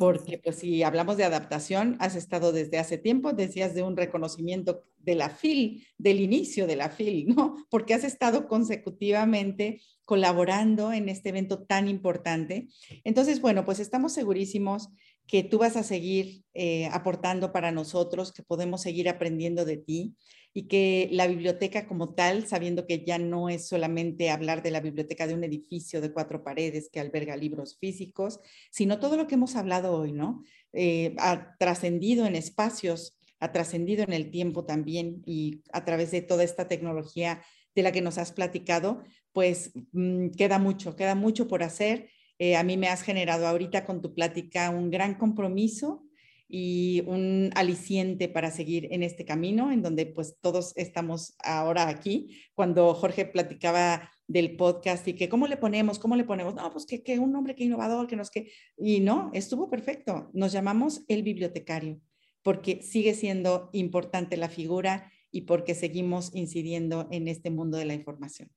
porque 0.00 0.38
pues 0.38 0.56
si 0.56 0.82
hablamos 0.82 1.18
de 1.18 1.24
adaptación, 1.24 1.98
has 2.00 2.16
estado 2.16 2.52
desde 2.52 2.78
hace 2.78 2.96
tiempo, 2.96 3.34
decías 3.34 3.74
de 3.74 3.82
un 3.82 3.98
reconocimiento 3.98 4.84
de 4.96 5.14
la 5.14 5.28
FIL, 5.28 5.86
del 5.98 6.20
inicio 6.20 6.66
de 6.66 6.76
la 6.76 6.88
FIL, 6.88 7.26
¿no? 7.36 7.66
Porque 7.68 7.92
has 7.92 8.04
estado 8.04 8.48
consecutivamente 8.48 9.82
colaborando 10.06 10.94
en 10.94 11.10
este 11.10 11.28
evento 11.28 11.64
tan 11.64 11.86
importante. 11.86 12.68
Entonces, 13.04 13.42
bueno, 13.42 13.66
pues 13.66 13.78
estamos 13.78 14.14
segurísimos 14.14 14.88
que 15.26 15.44
tú 15.44 15.58
vas 15.58 15.76
a 15.76 15.82
seguir 15.82 16.44
eh, 16.54 16.86
aportando 16.86 17.52
para 17.52 17.70
nosotros, 17.70 18.32
que 18.32 18.42
podemos 18.42 18.80
seguir 18.80 19.06
aprendiendo 19.06 19.66
de 19.66 19.76
ti 19.76 20.16
y 20.52 20.66
que 20.66 21.08
la 21.12 21.26
biblioteca 21.26 21.86
como 21.86 22.14
tal, 22.14 22.46
sabiendo 22.46 22.86
que 22.86 23.04
ya 23.04 23.18
no 23.18 23.48
es 23.48 23.68
solamente 23.68 24.30
hablar 24.30 24.62
de 24.62 24.72
la 24.72 24.80
biblioteca 24.80 25.26
de 25.26 25.34
un 25.34 25.44
edificio 25.44 26.00
de 26.00 26.12
cuatro 26.12 26.42
paredes 26.42 26.90
que 26.92 27.00
alberga 27.00 27.36
libros 27.36 27.78
físicos, 27.78 28.40
sino 28.70 28.98
todo 28.98 29.16
lo 29.16 29.26
que 29.26 29.36
hemos 29.36 29.54
hablado 29.54 29.92
hoy, 29.92 30.12
¿no? 30.12 30.42
Eh, 30.72 31.14
ha 31.18 31.56
trascendido 31.58 32.26
en 32.26 32.34
espacios, 32.34 33.16
ha 33.38 33.52
trascendido 33.52 34.02
en 34.02 34.12
el 34.12 34.30
tiempo 34.30 34.64
también 34.64 35.22
y 35.24 35.62
a 35.72 35.84
través 35.84 36.10
de 36.10 36.22
toda 36.22 36.42
esta 36.42 36.66
tecnología 36.66 37.42
de 37.74 37.82
la 37.82 37.92
que 37.92 38.02
nos 38.02 38.18
has 38.18 38.32
platicado, 38.32 39.04
pues 39.32 39.72
mm, 39.92 40.30
queda 40.30 40.58
mucho, 40.58 40.96
queda 40.96 41.14
mucho 41.14 41.46
por 41.46 41.62
hacer. 41.62 42.10
Eh, 42.38 42.56
a 42.56 42.64
mí 42.64 42.76
me 42.76 42.88
has 42.88 43.02
generado 43.02 43.46
ahorita 43.46 43.84
con 43.84 44.02
tu 44.02 44.14
plática 44.14 44.70
un 44.70 44.90
gran 44.90 45.14
compromiso 45.14 46.09
y 46.50 47.02
un 47.06 47.50
aliciente 47.54 48.28
para 48.28 48.50
seguir 48.50 48.88
en 48.90 49.04
este 49.04 49.24
camino, 49.24 49.70
en 49.70 49.82
donde 49.82 50.06
pues 50.06 50.36
todos 50.40 50.72
estamos 50.76 51.34
ahora 51.38 51.88
aquí. 51.88 52.36
Cuando 52.54 52.92
Jorge 52.94 53.24
platicaba 53.24 54.10
del 54.26 54.56
podcast 54.56 55.06
y 55.06 55.14
que 55.14 55.28
cómo 55.28 55.46
le 55.46 55.56
ponemos, 55.56 56.00
cómo 56.00 56.16
le 56.16 56.24
ponemos, 56.24 56.54
no, 56.56 56.70
pues 56.72 56.86
que, 56.86 57.02
que 57.02 57.18
un 57.20 57.34
hombre 57.36 57.54
que 57.54 57.64
innovador, 57.64 58.08
que 58.08 58.16
nos 58.16 58.30
que, 58.30 58.50
y 58.76 59.00
no, 59.00 59.30
estuvo 59.32 59.70
perfecto. 59.70 60.30
Nos 60.32 60.50
llamamos 60.50 61.04
el 61.06 61.22
bibliotecario, 61.22 62.00
porque 62.42 62.82
sigue 62.82 63.14
siendo 63.14 63.70
importante 63.72 64.36
la 64.36 64.48
figura 64.48 65.12
y 65.30 65.42
porque 65.42 65.76
seguimos 65.76 66.34
incidiendo 66.34 67.06
en 67.12 67.28
este 67.28 67.50
mundo 67.50 67.78
de 67.78 67.84
la 67.84 67.94
información. 67.94 68.50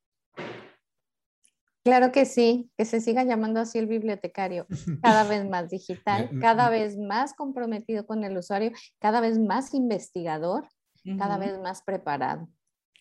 Claro 1.83 2.11
que 2.13 2.25
sí, 2.25 2.71
que 2.77 2.85
se 2.85 3.01
siga 3.01 3.25
llamando 3.25 3.59
así 3.59 3.77
el 3.77 3.87
bibliotecario, 3.87 4.65
cada 5.01 5.23
vez 5.27 5.45
más 5.49 5.69
digital, 5.69 6.29
cada 6.39 6.69
vez 6.69 6.97
más 6.97 7.33
comprometido 7.33 8.05
con 8.05 8.23
el 8.23 8.37
usuario, 8.37 8.71
cada 8.99 9.19
vez 9.19 9.37
más 9.37 9.73
investigador, 9.73 10.69
cada 11.17 11.37
vez 11.37 11.59
más 11.59 11.83
preparado. 11.83 12.47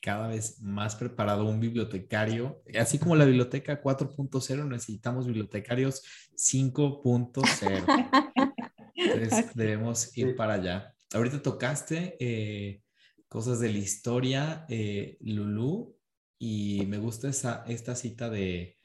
Cada 0.00 0.26
vez 0.26 0.60
más 0.60 0.96
preparado 0.96 1.46
un 1.46 1.60
bibliotecario, 1.60 2.60
así 2.76 2.98
como 2.98 3.14
la 3.14 3.24
biblioteca 3.24 3.80
4.0, 3.80 4.68
necesitamos 4.68 5.26
bibliotecarios 5.26 6.02
5.0. 6.34 8.24
Entonces 8.96 9.46
debemos 9.54 10.18
ir 10.18 10.34
para 10.34 10.54
allá. 10.54 10.92
Ahorita 11.14 11.40
tocaste 11.40 12.16
eh, 12.18 12.82
cosas 13.28 13.60
de 13.60 13.70
la 13.70 13.78
historia, 13.78 14.66
eh, 14.68 15.18
Lulu, 15.20 15.94
y 16.44 16.86
me 16.86 16.98
gusta 16.98 17.28
esa, 17.28 17.62
esta 17.68 17.94
cita 17.94 18.28
de 18.28 18.76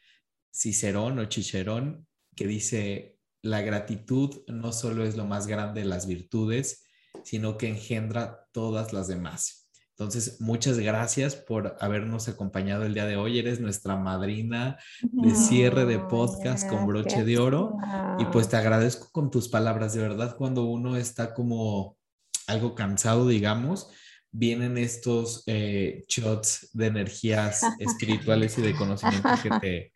Cicerón 0.54 1.18
o 1.18 1.26
Chicherón 1.26 2.08
que 2.36 2.46
dice, 2.46 3.18
la 3.42 3.62
gratitud 3.62 4.44
no 4.46 4.72
solo 4.72 5.04
es 5.04 5.18
lo 5.18 5.26
más 5.26 5.48
grande 5.48 5.82
de 5.82 5.88
las 5.88 6.06
virtudes, 6.06 6.84
sino 7.24 7.58
que 7.58 7.68
engendra 7.68 8.46
todas 8.52 8.94
las 8.94 9.08
demás. 9.08 9.72
Entonces, 9.90 10.40
muchas 10.40 10.78
gracias 10.78 11.36
por 11.36 11.76
habernos 11.80 12.28
acompañado 12.28 12.84
el 12.84 12.94
día 12.94 13.08
de 13.08 13.16
hoy. 13.16 13.40
Eres 13.40 13.60
nuestra 13.60 13.96
madrina 13.96 14.78
de 15.02 15.34
cierre 15.34 15.86
de 15.86 15.98
podcast 15.98 16.70
con 16.70 16.86
broche 16.86 17.26
de 17.26 17.40
oro. 17.40 17.76
Y 18.20 18.26
pues 18.26 18.50
te 18.50 18.58
agradezco 18.58 19.10
con 19.12 19.32
tus 19.32 19.50
palabras. 19.50 19.96
De 19.96 20.02
verdad, 20.02 20.38
cuando 20.38 20.66
uno 20.66 20.96
está 20.96 21.34
como 21.34 21.98
algo 22.46 22.76
cansado, 22.76 23.28
digamos, 23.28 23.90
vienen 24.38 24.78
estos 24.78 25.44
eh, 25.48 26.06
shots 26.08 26.70
de 26.74 26.86
energías 26.86 27.64
espirituales 27.80 28.58
y 28.60 28.62
de 28.62 28.76
conocimiento 28.76 29.30
que 29.42 29.50
te, 29.60 29.94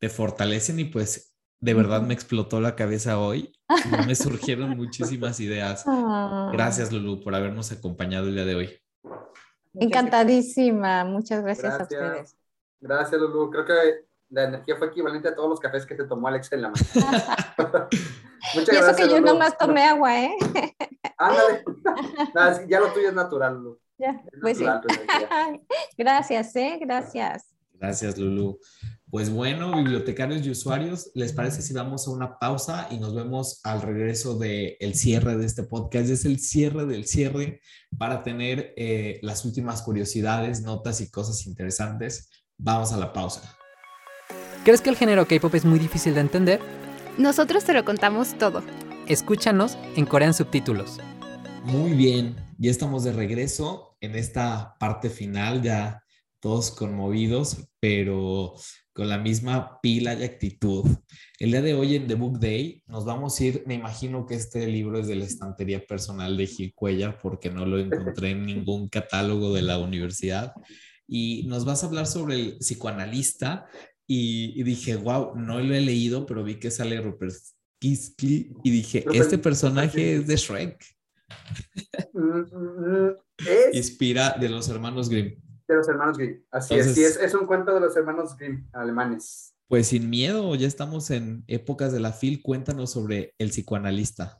te 0.00 0.08
fortalecen 0.08 0.80
y 0.80 0.84
pues 0.86 1.36
de 1.60 1.74
verdad 1.74 2.02
me 2.02 2.12
explotó 2.12 2.60
la 2.60 2.74
cabeza 2.74 3.18
hoy. 3.18 3.52
Me 4.06 4.14
surgieron 4.14 4.76
muchísimas 4.76 5.40
ideas. 5.40 5.84
Ah. 5.86 6.50
Gracias, 6.52 6.92
Lulu, 6.92 7.22
por 7.22 7.34
habernos 7.34 7.72
acompañado 7.72 8.26
el 8.26 8.34
día 8.34 8.44
de 8.44 8.54
hoy. 8.56 8.82
Encantadísima. 9.72 11.04
Muchas 11.04 11.42
gracias, 11.42 11.80
a 11.80 11.82
ustedes. 11.84 12.36
Gracias, 12.80 13.18
Lulu. 13.18 13.50
Creo 13.50 13.64
que 13.64 14.04
la 14.28 14.44
energía 14.44 14.76
fue 14.76 14.88
equivalente 14.88 15.28
a 15.28 15.34
todos 15.34 15.48
los 15.48 15.60
cafés 15.60 15.86
que 15.86 15.96
se 15.96 16.04
tomó 16.04 16.28
Alex 16.28 16.52
en 16.52 16.62
la 16.62 16.70
mañana. 16.70 17.48
Muchas 18.54 18.74
y 18.74 18.76
eso 18.76 18.96
que 18.96 19.08
yo 19.08 19.20
nomás 19.20 19.56
tomé 19.56 19.84
agua, 19.84 20.20
¿eh? 20.20 20.36
Ándale. 21.16 21.64
ya 22.68 22.80
lo 22.80 22.92
tuyo 22.92 23.08
es 23.08 23.14
natural, 23.14 23.54
Lulu. 23.54 23.83
Ya, 23.98 24.22
pues 24.40 24.58
sí. 24.58 24.64
Gracias, 25.98 26.56
¿eh? 26.56 26.78
Gracias. 26.80 27.54
Gracias, 27.74 28.18
Lulu. 28.18 28.58
Pues 29.10 29.30
bueno, 29.30 29.76
bibliotecarios 29.76 30.44
y 30.44 30.50
usuarios, 30.50 31.10
¿les 31.14 31.32
parece 31.32 31.62
si 31.62 31.72
vamos 31.72 32.08
a 32.08 32.10
una 32.10 32.38
pausa 32.38 32.88
y 32.90 32.98
nos 32.98 33.14
vemos 33.14 33.60
al 33.62 33.82
regreso 33.82 34.36
del 34.38 34.76
el 34.80 34.94
cierre 34.94 35.36
de 35.36 35.46
este 35.46 35.62
podcast? 35.62 36.08
Es 36.08 36.24
el 36.24 36.40
cierre 36.40 36.86
del 36.86 37.04
cierre 37.06 37.60
para 37.96 38.22
tener 38.22 38.72
eh, 38.76 39.20
las 39.22 39.44
últimas 39.44 39.82
curiosidades, 39.82 40.62
notas 40.62 41.00
y 41.00 41.10
cosas 41.10 41.46
interesantes. 41.46 42.30
Vamos 42.58 42.92
a 42.92 42.96
la 42.96 43.12
pausa. 43.12 43.56
¿Crees 44.64 44.80
que 44.80 44.90
el 44.90 44.96
género 44.96 45.28
K-pop 45.28 45.54
es 45.54 45.64
muy 45.64 45.78
difícil 45.78 46.14
de 46.14 46.20
entender? 46.20 46.60
Nosotros 47.18 47.64
te 47.64 47.74
lo 47.74 47.84
contamos 47.84 48.36
todo. 48.38 48.62
Escúchanos 49.06 49.76
en 49.94 50.06
Corean 50.06 50.34
Subtítulos. 50.34 50.98
Muy 51.64 51.92
bien, 51.92 52.34
ya 52.58 52.70
estamos 52.70 53.04
de 53.04 53.12
regreso 53.12 53.83
en 54.04 54.14
esta 54.14 54.74
parte 54.78 55.10
final, 55.10 55.62
ya 55.62 56.02
todos 56.40 56.70
conmovidos, 56.70 57.56
pero 57.80 58.54
con 58.92 59.08
la 59.08 59.18
misma 59.18 59.80
pila 59.80 60.14
y 60.14 60.22
actitud. 60.22 60.84
El 61.38 61.50
día 61.50 61.62
de 61.62 61.74
hoy 61.74 61.96
en 61.96 62.06
The 62.06 62.14
Book 62.14 62.38
Day 62.38 62.82
nos 62.86 63.04
vamos 63.04 63.40
a 63.40 63.44
ir, 63.44 63.64
me 63.66 63.74
imagino 63.74 64.24
que 64.24 64.34
este 64.34 64.66
libro 64.66 65.00
es 65.00 65.08
de 65.08 65.16
la 65.16 65.24
estantería 65.24 65.84
personal 65.84 66.36
de 66.36 66.46
Gil 66.46 66.72
Cuellar 66.74 67.18
porque 67.18 67.50
no 67.50 67.66
lo 67.66 67.78
encontré 67.78 68.30
en 68.30 68.46
ningún 68.46 68.88
catálogo 68.88 69.52
de 69.52 69.62
la 69.62 69.78
universidad. 69.78 70.52
y 71.06 71.44
nos 71.48 71.64
vas 71.64 71.82
a 71.82 71.86
hablar 71.86 72.06
sobre 72.06 72.34
el 72.36 72.58
psicoanalista. 72.58 73.66
Y, 74.06 74.62
dije, 74.64 74.96
wow, 74.96 75.34
no 75.34 75.60
lo 75.60 75.74
he 75.74 75.80
leído, 75.80 76.26
pero 76.26 76.44
vi 76.44 76.56
que 76.56 76.70
sale 76.70 77.00
Rupert 77.00 77.34
Kiski 77.78 78.50
y 78.62 78.70
dije, 78.70 79.04
este 79.14 79.38
personaje 79.38 80.16
es 80.16 80.26
de 80.26 80.36
Shrek. 80.36 80.84
Es 83.38 83.74
Inspira 83.74 84.36
de 84.38 84.48
los 84.48 84.68
hermanos 84.68 85.08
Grimm. 85.08 85.40
De 85.66 85.74
los 85.74 85.88
hermanos 85.88 86.18
Grimm, 86.18 86.44
así 86.50 86.74
es, 86.74 86.96
es, 86.98 87.16
es 87.16 87.34
un 87.34 87.46
cuento 87.46 87.74
de 87.74 87.80
los 87.80 87.96
hermanos 87.96 88.36
Grimm 88.36 88.68
alemanes. 88.72 89.54
Pues 89.68 89.88
sin 89.88 90.10
miedo, 90.10 90.54
ya 90.54 90.66
estamos 90.66 91.10
en 91.10 91.42
épocas 91.48 91.92
de 91.92 92.00
la 92.00 92.12
FIL, 92.12 92.42
cuéntanos 92.42 92.92
sobre 92.92 93.34
el 93.38 93.48
psicoanalista. 93.48 94.38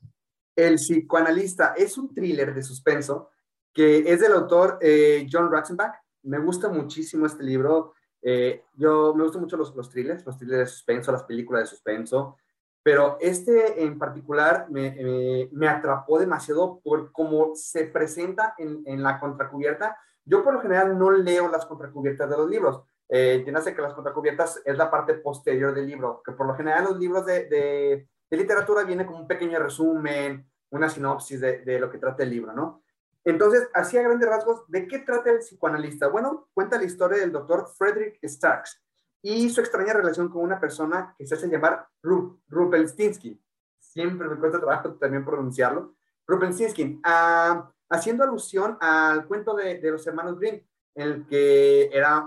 El 0.54 0.76
psicoanalista 0.76 1.74
es 1.76 1.96
un 1.98 2.14
thriller 2.14 2.54
de 2.54 2.62
suspenso 2.62 3.30
que 3.72 3.98
es 4.06 4.20
del 4.20 4.32
autor 4.32 4.78
eh, 4.80 5.26
John 5.30 5.50
Ratzenbach. 5.50 5.94
Me 6.22 6.38
gusta 6.38 6.68
muchísimo 6.68 7.26
este 7.26 7.42
libro. 7.42 7.94
Eh, 8.22 8.62
yo 8.74 9.14
me 9.14 9.24
gustan 9.24 9.42
mucho 9.42 9.56
los, 9.56 9.74
los 9.74 9.90
thrillers, 9.90 10.24
los 10.24 10.38
thrillers 10.38 10.60
de 10.60 10.66
suspenso, 10.66 11.10
las 11.10 11.24
películas 11.24 11.64
de 11.64 11.66
suspenso, 11.66 12.36
pero 12.84 13.16
este 13.20 13.82
en 13.82 13.98
particular 13.98 14.66
me, 14.68 15.48
me, 15.50 15.68
atrapó 15.68 16.18
demasiado 16.18 16.80
por 16.84 17.10
cómo 17.12 17.56
se 17.56 17.86
presenta 17.86 18.54
en, 18.58 18.82
en, 18.84 19.02
la 19.02 19.18
contracubierta. 19.18 19.96
Yo 20.24 20.44
por 20.44 20.52
lo 20.52 20.60
general 20.60 20.98
no 20.98 21.10
leo 21.10 21.48
las 21.48 21.64
contracubiertas 21.64 22.28
de 22.28 22.36
los 22.36 22.48
libros. 22.48 22.82
Eh, 23.08 23.42
que 23.44 23.52
las 23.52 23.94
contracubiertas 23.94 24.60
es 24.64 24.76
la 24.76 24.90
parte 24.90 25.14
posterior 25.14 25.74
del 25.74 25.86
libro, 25.86 26.22
que 26.24 26.32
por 26.32 26.46
lo 26.46 26.54
general 26.54 26.84
los 26.84 26.98
libros 26.98 27.26
de 27.26 28.06
literatura 28.30 28.82
viene 28.82 29.06
como 29.06 29.20
un 29.20 29.28
pequeño 29.28 29.58
resumen, 29.58 30.46
una 30.70 30.88
sinopsis 30.88 31.40
de, 31.40 31.58
de 31.60 31.78
lo 31.78 31.90
que 31.90 31.98
trata 31.98 32.22
el 32.22 32.30
libro, 32.30 32.52
¿no? 32.52 32.82
Entonces, 33.24 33.68
así 33.72 33.96
a 33.96 34.02
grandes 34.02 34.28
rasgos, 34.28 34.64
¿de 34.68 34.86
qué 34.86 34.98
trata 34.98 35.30
el 35.30 35.38
psicoanalista? 35.38 36.08
Bueno, 36.08 36.48
cuenta 36.52 36.76
la 36.76 36.84
historia 36.84 37.18
del 37.18 37.32
doctor 37.32 37.68
Frederick 37.78 38.18
Starks 38.22 38.83
y 39.26 39.48
su 39.48 39.62
extraña 39.62 39.94
relación 39.94 40.28
con 40.28 40.42
una 40.42 40.60
persona 40.60 41.14
que 41.16 41.26
se 41.26 41.34
hace 41.34 41.48
llamar 41.48 41.88
Rupelstinsky. 42.02 43.42
Siempre 43.78 44.28
me 44.28 44.36
cuesta 44.36 44.60
trabajo 44.60 44.92
también 45.00 45.24
pronunciarlo. 45.24 45.96
Rupelstinsky, 46.26 47.00
ah, 47.04 47.72
haciendo 47.88 48.22
alusión 48.22 48.76
al 48.80 49.26
cuento 49.26 49.54
de, 49.54 49.80
los 49.90 50.06
hermanos 50.06 50.38
Grimm, 50.38 50.60
el 50.94 51.26
que 51.26 51.88
era 51.90 52.26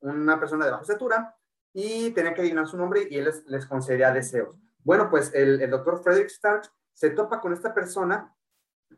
una 0.00 0.38
persona 0.38 0.64
de 0.64 0.70
baja 0.70 0.82
estatura 0.82 1.34
y 1.74 2.12
tenía 2.12 2.32
que 2.32 2.42
adivinar 2.42 2.68
su 2.68 2.76
nombre 2.76 3.08
y 3.10 3.18
él 3.18 3.28
les, 3.46 3.66
concedía 3.66 4.12
deseos. 4.12 4.56
Bueno, 4.84 5.10
pues 5.10 5.34
el, 5.34 5.68
doctor 5.68 6.00
Frederick 6.00 6.30
Starks 6.30 6.72
se 6.92 7.10
topa 7.10 7.40
con 7.40 7.52
esta 7.54 7.74
persona 7.74 8.32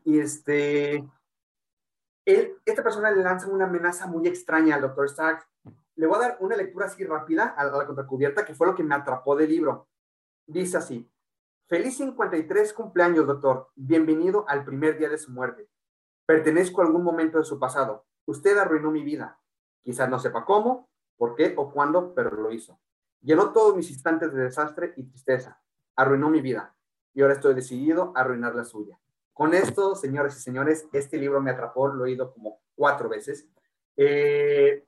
y 0.03 0.19
este 0.19 1.03
esta 2.25 2.83
persona 2.83 3.09
le 3.09 3.23
lanza 3.23 3.47
una 3.47 3.65
amenaza 3.65 4.05
muy 4.05 4.27
extraña 4.27 4.75
al 4.75 4.81
doctor 4.81 5.05
Stark. 5.07 5.47
Le 5.99 6.07
voy 6.07 6.15
a 6.15 6.29
dar 6.29 6.37
una 6.39 6.55
lectura 6.55 6.85
así 6.85 7.03
rápida 7.03 7.47
a 7.57 7.65
la 7.65 7.85
contracubierta, 7.85 8.45
que 8.45 8.55
fue 8.55 8.67
lo 8.67 8.73
que 8.73 8.83
me 8.83 8.95
atrapó 8.95 9.35
del 9.35 9.49
libro. 9.49 9.89
Dice 10.47 10.77
así, 10.77 11.11
feliz 11.67 11.97
53 11.97 12.71
cumpleaños, 12.71 13.27
doctor. 13.27 13.67
Bienvenido 13.75 14.45
al 14.47 14.63
primer 14.63 14.97
día 14.97 15.09
de 15.09 15.17
su 15.17 15.29
muerte. 15.29 15.67
Pertenezco 16.25 16.79
a 16.79 16.85
algún 16.85 17.03
momento 17.03 17.37
de 17.37 17.43
su 17.43 17.59
pasado. 17.59 18.05
Usted 18.23 18.57
arruinó 18.57 18.91
mi 18.91 19.03
vida. 19.03 19.41
Quizás 19.83 20.09
no 20.09 20.19
sepa 20.19 20.45
cómo, 20.45 20.87
por 21.17 21.35
qué 21.35 21.53
o 21.57 21.69
cuándo, 21.69 22.13
pero 22.15 22.31
lo 22.31 22.49
hizo. 22.53 22.79
Llenó 23.19 23.51
todos 23.51 23.75
mis 23.75 23.91
instantes 23.91 24.33
de 24.33 24.43
desastre 24.43 24.93
y 24.95 25.03
tristeza. 25.03 25.61
Arruinó 25.97 26.29
mi 26.29 26.39
vida. 26.39 26.77
Y 27.13 27.23
ahora 27.23 27.33
estoy 27.33 27.55
decidido 27.55 28.13
a 28.15 28.21
arruinar 28.21 28.55
la 28.55 28.63
suya. 28.63 28.97
Con 29.33 29.53
esto, 29.53 29.95
señores 29.95 30.37
y 30.37 30.39
señores, 30.39 30.87
este 30.93 31.17
libro 31.17 31.41
me 31.41 31.51
atrapó, 31.51 31.89
lo 31.89 32.05
he 32.05 32.11
oído 32.11 32.31
como 32.31 32.61
cuatro 32.73 33.09
veces. 33.09 33.49
Eh, 33.97 34.85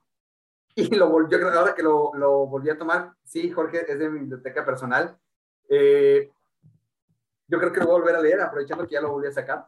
y 0.75 0.95
lo 0.95 1.09
volvió, 1.09 1.37
ahora 1.49 1.73
que 1.75 1.83
lo, 1.83 2.11
lo, 2.15 2.47
volví 2.47 2.69
a 2.69 2.77
tomar, 2.77 3.13
sí, 3.23 3.49
Jorge, 3.51 3.91
es 3.91 3.99
de 3.99 4.09
mi 4.09 4.19
biblioteca 4.19 4.65
personal. 4.65 5.17
Eh, 5.69 6.31
yo 7.47 7.59
creo 7.59 7.71
que 7.71 7.79
lo 7.79 7.87
voy 7.87 7.95
a 7.95 7.99
volver 7.99 8.15
a 8.15 8.21
leer, 8.21 8.41
aprovechando 8.41 8.87
que 8.87 8.93
ya 8.93 9.01
lo 9.01 9.11
volví 9.11 9.27
a 9.27 9.31
sacar. 9.31 9.67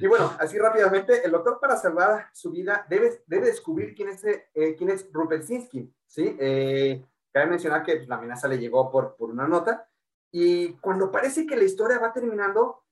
Y 0.00 0.06
bueno, 0.06 0.32
así 0.40 0.58
rápidamente, 0.58 1.24
el 1.24 1.30
doctor 1.30 1.60
para 1.60 1.76
salvar 1.76 2.28
su 2.32 2.50
vida 2.50 2.84
debe, 2.88 3.22
debe 3.26 3.46
descubrir 3.46 3.94
quién 3.94 4.08
es, 4.08 4.24
eh, 4.24 4.74
quién 4.76 4.90
es 4.90 5.08
Rupelsinski, 5.12 5.94
¿sí? 6.06 6.36
Eh, 6.38 7.04
cabe 7.32 7.46
mencionar 7.46 7.84
que 7.84 8.04
la 8.06 8.16
amenaza 8.16 8.48
le 8.48 8.58
llegó 8.58 8.90
por, 8.90 9.14
por 9.16 9.30
una 9.30 9.46
nota. 9.46 9.88
Y 10.32 10.74
cuando 10.78 11.10
parece 11.10 11.46
que 11.46 11.56
la 11.56 11.64
historia 11.64 11.98
va 11.98 12.12
terminando, 12.12 12.82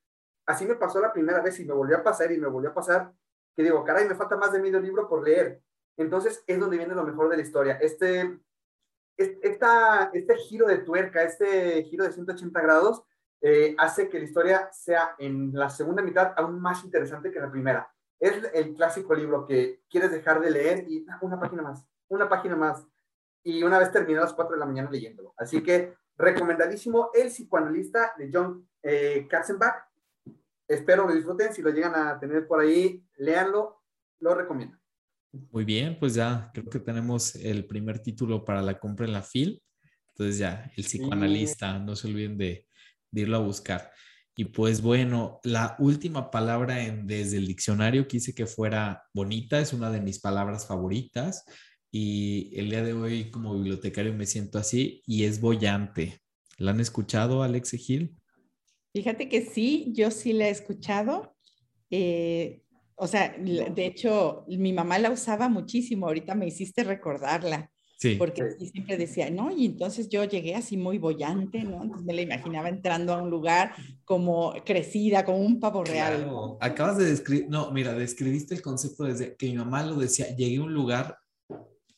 así 0.47 0.64
me 0.64 0.76
pasó 0.76 1.01
la 1.01 1.12
primera 1.12 1.41
vez 1.41 1.59
y 1.59 1.64
me 1.64 1.74
volvió 1.74 1.99
a 1.99 2.03
pasar 2.03 2.30
y 2.30 2.39
me 2.39 2.47
volvió 2.47 2.70
a 2.70 2.74
pasar, 2.74 3.12
que 3.55 3.62
digo, 3.62 3.82
caray, 3.84 4.07
me 4.07 4.14
falta 4.14 4.37
más 4.37 4.53
de 4.53 4.61
medio 4.61 4.80
libro 4.80 5.09
por 5.09 5.24
leer. 5.24 5.61
Entonces 5.97 6.44
es 6.47 6.59
donde 6.59 6.76
viene 6.76 6.94
lo 6.94 7.05
mejor 7.05 7.28
de 7.28 7.36
la 7.36 7.42
historia. 7.42 7.74
Este, 7.80 8.38
esta, 9.16 10.11
este 10.12 10.36
giro 10.36 10.66
de 10.66 10.78
tuerca, 10.78 11.22
este 11.22 11.82
giro 11.84 12.05
de 12.05 12.12
180 12.12 12.61
grados, 12.61 13.03
eh, 13.40 13.74
hace 13.78 14.09
que 14.09 14.18
la 14.18 14.24
historia 14.24 14.72
sea 14.72 15.14
en 15.18 15.53
la 15.53 15.70
segunda 15.70 16.03
mitad 16.03 16.32
aún 16.36 16.61
más 16.61 16.84
interesante 16.84 17.30
que 17.30 17.40
la 17.40 17.51
primera. 17.51 17.90
Es 18.18 18.34
el 18.55 18.74
clásico 18.74 19.14
libro 19.14 19.47
que 19.47 19.82
quieres 19.90 20.11
dejar 20.11 20.40
de 20.40 20.51
leer 20.51 20.84
y 20.88 21.07
ah, 21.09 21.18
una 21.20 21.38
página 21.38 21.62
más, 21.62 21.84
una 22.09 22.28
página 22.28 22.57
más. 22.57 22.86
Y 23.42 23.62
una 23.62 23.78
vez 23.78 23.92
terminé 23.92 24.18
a 24.18 24.22
las 24.22 24.32
4 24.32 24.55
de 24.55 24.61
la 24.61 24.66
mañana 24.66 24.90
leyéndolo. 24.90 25.34
Así 25.36 25.62
que 25.62 25.94
recomendadísimo 26.16 27.11
El 27.14 27.28
psicoanalista 27.28 28.14
de 28.16 28.30
John 28.32 28.68
eh, 28.82 29.26
Katzenbach 29.28 29.86
espero 30.66 31.07
lo 31.07 31.14
disfruten. 31.14 31.53
Si 31.53 31.62
lo 31.62 31.70
llegan 31.70 31.94
a 31.94 32.18
tener 32.18 32.47
por 32.47 32.61
ahí, 32.61 33.05
léanlo, 33.16 33.82
lo 34.20 34.34
recomiendo. 34.34 34.78
Muy 35.51 35.64
bien, 35.64 35.99
pues 35.99 36.14
ya 36.14 36.51
creo 36.53 36.66
que 36.66 36.80
tenemos 36.80 37.34
el 37.37 37.66
primer 37.66 38.01
título 38.01 38.45
para 38.45 38.62
la 38.62 38.78
compra 38.78 39.07
en 39.07 39.12
la 39.12 39.22
FIL. 39.22 39.62
Entonces 40.09 40.39
ya, 40.39 40.70
el 40.76 40.84
psicoanalista, 40.84 41.78
no 41.78 41.95
se 41.95 42.09
olviden 42.09 42.39
de, 42.39 42.66
irlo 43.12 43.37
a 43.37 43.41
buscar. 43.41 43.91
Y 44.37 44.47
pues 44.47 44.82
bueno, 44.82 45.41
la 45.45 45.76
última 45.78 46.30
palabra 46.30 46.84
en, 46.84 47.07
desde 47.07 47.39
el 47.39 47.47
diccionario 47.47 48.07
quise 48.07 48.34
que 48.34 48.47
fuera 48.47 49.03
bonita, 49.14 49.61
es 49.61 49.72
una 49.72 49.91
de 49.91 50.01
mis 50.01 50.18
palabras 50.18 50.66
favoritas. 50.66 51.45
Y 51.91 52.51
el 52.59 52.70
día 52.70 52.82
de 52.82 52.93
hoy 52.93 53.30
como 53.30 53.55
bibliotecario 53.55 54.12
me 54.12 54.26
siento 54.26 54.59
así 54.59 55.03
y 55.07 55.24
es 55.24 55.41
bollante. 55.41 56.20
¿La 56.59 56.72
han 56.72 56.80
escuchado, 56.80 57.43
Alex 57.43 57.70
Gil? 57.72 58.16
Fíjate 58.93 59.28
que 59.28 59.43
sí, 59.43 59.93
yo 59.93 60.11
sí 60.11 60.32
la 60.32 60.49
he 60.49 60.51
escuchado. 60.51 61.37
Eh, 61.91 62.62
o 62.97 63.07
sea, 63.07 63.36
de 63.38 63.86
hecho, 63.86 64.44
mi 64.49 64.72
mamá 64.72 64.99
la 64.99 65.11
usaba 65.11 65.49
muchísimo. 65.49 66.07
Ahorita 66.07 66.34
me 66.34 66.47
hiciste 66.47 66.84
recordarla. 66.84 67.70
Sí. 67.99 68.16
Porque 68.16 68.42
siempre 68.59 68.99
decía, 68.99 69.30
no, 69.30 69.51
y 69.51 69.64
entonces 69.64 70.11
yo 70.11 70.24
llegué 70.24 70.55
así 70.55 70.76
muy 70.76 70.99
bollante, 70.99 71.62
¿no? 71.62 71.82
Entonces 71.82 72.07
me 72.07 72.12
la 72.12 72.20
imaginaba 72.20 72.68
entrando 72.68 73.14
a 73.14 73.22
un 73.22 73.30
lugar 73.30 73.72
como 74.05 74.53
crecida, 74.66 75.24
como 75.24 75.38
un 75.38 75.61
pavo 75.61 75.82
real. 75.82 76.16
Claro. 76.18 76.59
Acabas 76.61 76.99
de 76.99 77.07
describir, 77.07 77.47
no, 77.49 77.70
mira, 77.70 77.94
describiste 77.94 78.55
el 78.55 78.61
concepto 78.61 79.05
desde 79.05 79.34
que 79.36 79.47
mi 79.47 79.55
mamá 79.55 79.82
lo 79.82 79.97
decía, 79.97 80.34
llegué 80.36 80.59
a 80.59 80.62
un 80.64 80.74
lugar, 80.74 81.16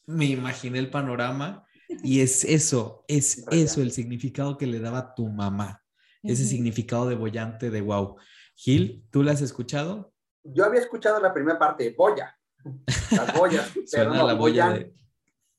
me 0.06 0.26
imaginé 0.26 0.78
el 0.78 0.90
panorama 0.90 1.66
y 2.04 2.20
es 2.20 2.44
eso, 2.44 3.04
es 3.08 3.44
eso 3.50 3.82
el 3.82 3.90
significado 3.90 4.56
que 4.56 4.68
le 4.68 4.78
daba 4.78 5.14
tu 5.16 5.26
mamá 5.26 5.82
ese 6.22 6.44
significado 6.44 7.08
de 7.08 7.14
bollante 7.14 7.70
de 7.70 7.80
wow. 7.80 8.16
Gil, 8.54 9.04
¿tú 9.10 9.22
la 9.22 9.32
has 9.32 9.42
escuchado? 9.42 10.12
Yo 10.44 10.64
había 10.64 10.80
escuchado 10.80 11.20
la 11.20 11.32
primera 11.32 11.58
parte, 11.58 11.94
boya, 11.96 12.38
las 13.10 13.36
boyas, 13.36 13.72
pero 13.92 14.14
no, 14.14 14.26
la 14.26 14.34
boya 14.34 14.88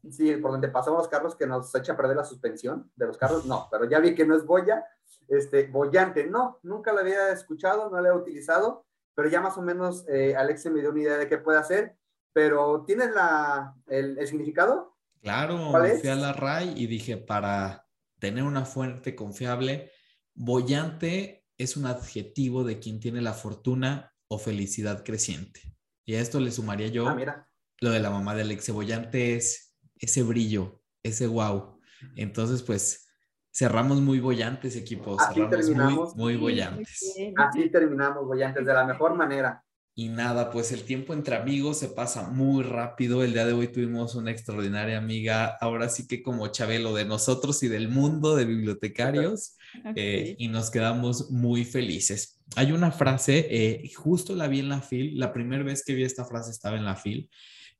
Sí, 0.09 0.33
por 0.37 0.51
donde 0.51 0.69
pasamos 0.69 0.99
los 0.99 1.07
carros 1.09 1.35
que 1.35 1.45
nos 1.45 1.75
echa 1.75 1.93
a 1.93 1.97
perder 1.97 2.15
la 2.15 2.23
suspensión 2.23 2.89
de 2.95 3.07
los 3.07 3.17
carros, 3.17 3.45
no, 3.45 3.67
pero 3.69 3.83
ya 3.85 3.99
vi 3.99 4.15
que 4.15 4.25
no 4.25 4.35
es 4.35 4.45
boya, 4.45 4.85
este, 5.27 5.67
bollante, 5.67 6.25
no, 6.25 6.59
nunca 6.63 6.93
la 6.93 7.01
había 7.01 7.31
escuchado, 7.31 7.89
no 7.89 7.99
la 7.99 8.09
he 8.09 8.13
utilizado, 8.13 8.85
pero 9.13 9.27
ya 9.27 9.41
más 9.41 9.57
o 9.57 9.61
menos 9.61 10.05
eh, 10.07 10.35
Alex 10.37 10.67
me 10.67 10.79
dio 10.79 10.91
una 10.91 11.01
idea 11.01 11.17
de 11.17 11.27
qué 11.27 11.37
puede 11.37 11.59
hacer, 11.59 11.97
pero 12.31 12.85
¿tienes 12.85 13.11
la, 13.11 13.75
el, 13.87 14.25
significado? 14.25 14.95
Claro, 15.21 15.73
fui 15.99 16.09
a 16.09 16.15
la 16.15 16.31
RAI 16.31 16.73
y 16.77 16.87
dije, 16.87 17.17
para 17.17 17.85
tener 18.19 18.43
una 18.43 18.63
fuente 18.63 19.15
confiable, 19.15 19.91
Bollante 20.33 21.45
es 21.57 21.75
un 21.75 21.85
adjetivo 21.85 22.63
de 22.63 22.79
quien 22.79 23.01
tiene 23.01 23.21
la 23.21 23.33
fortuna 23.33 24.13
o 24.29 24.39
felicidad 24.39 25.03
creciente. 25.03 25.61
Y 26.05 26.15
a 26.15 26.21
esto 26.21 26.39
le 26.39 26.51
sumaría 26.51 26.87
yo 26.87 27.09
ah, 27.09 27.47
lo 27.81 27.91
de 27.91 27.99
la 27.99 28.09
mamá 28.09 28.33
de 28.35 28.43
Alexe. 28.43 28.71
Bollante 28.71 29.35
es 29.35 29.75
ese 29.95 30.23
brillo, 30.23 30.81
ese 31.03 31.27
wow. 31.27 31.79
Entonces, 32.15 32.63
pues 32.63 33.07
cerramos 33.51 33.99
muy 33.99 34.19
bollantes, 34.19 34.75
equipos. 34.75 35.21
Así 35.21 35.33
cerramos 35.33 35.57
terminamos. 35.57 36.15
Muy, 36.15 36.33
muy 36.33 36.41
bollantes. 36.41 37.15
Así 37.35 37.69
terminamos 37.69 38.25
bollantes 38.25 38.65
de 38.65 38.73
la 38.73 38.85
mejor 38.85 39.15
manera. 39.15 39.63
Y 39.95 40.07
nada, 40.07 40.49
pues 40.49 40.71
el 40.71 40.83
tiempo 40.85 41.13
entre 41.13 41.35
amigos 41.35 41.79
se 41.79 41.89
pasa 41.89 42.29
muy 42.29 42.63
rápido. 42.63 43.21
El 43.21 43.33
día 43.33 43.45
de 43.45 43.51
hoy 43.51 43.67
tuvimos 43.67 44.15
una 44.15 44.31
extraordinaria 44.31 44.97
amiga, 44.97 45.57
ahora 45.59 45.89
sí 45.89 46.07
que 46.07 46.23
como 46.23 46.47
Chabelo 46.47 46.93
de 46.93 47.03
nosotros 47.03 47.61
y 47.63 47.67
del 47.67 47.89
mundo 47.89 48.37
de 48.37 48.45
bibliotecarios, 48.45 49.57
eh, 49.95 50.35
y 50.37 50.47
nos 50.47 50.71
quedamos 50.71 51.31
muy 51.31 51.65
felices. 51.65 52.41
Hay 52.55 52.71
una 52.71 52.91
frase, 52.91 53.47
eh, 53.49 53.91
justo 53.95 54.35
la 54.35 54.47
vi 54.47 54.59
en 54.59 54.69
la 54.69 54.81
FIL, 54.81 55.17
la 55.17 55.33
primera 55.33 55.63
vez 55.63 55.83
que 55.85 55.93
vi 55.93 56.03
esta 56.03 56.25
frase 56.25 56.51
estaba 56.51 56.77
en 56.77 56.85
la 56.85 56.95
FIL, 56.95 57.29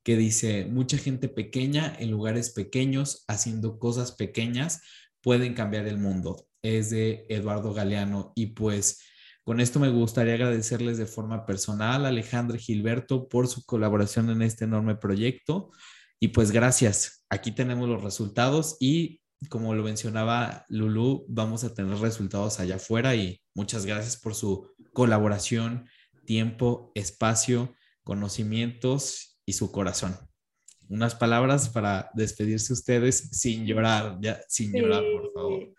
que 0.04 0.18
dice, 0.18 0.66
mucha 0.66 0.98
gente 0.98 1.28
pequeña 1.28 1.96
en 2.00 2.12
lugares 2.12 2.52
pequeños, 2.52 3.26
haciendo 3.28 3.80
cosas 3.80 4.14
pequeñas, 4.14 4.82
pueden 5.22 5.54
cambiar 5.54 5.88
el 5.88 5.98
mundo. 5.98 6.48
Es 6.62 6.90
de 6.90 7.26
Eduardo 7.30 7.74
Galeano 7.74 8.34
y 8.36 8.48
pues 8.48 9.02
con 9.44 9.60
esto 9.60 9.80
me 9.80 9.90
gustaría 9.90 10.36
agradecerles 10.36 10.98
de 10.98 11.08
forma 11.08 11.46
personal 11.46 12.06
a 12.06 12.10
Alejandro 12.10 12.58
Gilberto 12.58 13.28
por 13.28 13.48
su 13.48 13.66
colaboración 13.66 14.30
en 14.30 14.44
este 14.44 14.66
enorme 14.66 14.96
proyecto. 14.96 15.72
Y 16.20 16.28
pues 16.28 16.52
gracias. 16.52 17.26
Aquí 17.30 17.52
tenemos 17.52 17.90
los 17.90 18.04
resultados 18.04 18.78
y 18.80 19.22
como 19.48 19.74
lo 19.74 19.84
mencionaba 19.84 20.66
Lulu, 20.68 21.26
vamos 21.30 21.64
a 21.64 21.74
tener 21.74 21.98
resultados 21.98 22.60
allá 22.60 22.76
afuera 22.76 23.16
y 23.16 23.42
muchas 23.54 23.86
gracias 23.86 24.18
por 24.18 24.36
su 24.36 24.70
colaboración, 24.92 25.88
tiempo, 26.26 26.92
espacio, 26.96 27.76
conocimientos 28.04 29.40
y 29.46 29.54
su 29.54 29.72
corazón. 29.72 30.18
Unas 30.90 31.16
palabras 31.16 31.70
para 31.70 32.10
despedirse 32.16 32.74
ustedes 32.74 33.30
sin 33.32 33.66
llorar, 33.66 34.18
ya 34.22 34.42
sin 34.48 34.74
llorar, 34.74 35.04
por 35.14 35.32
favor. 35.34 35.74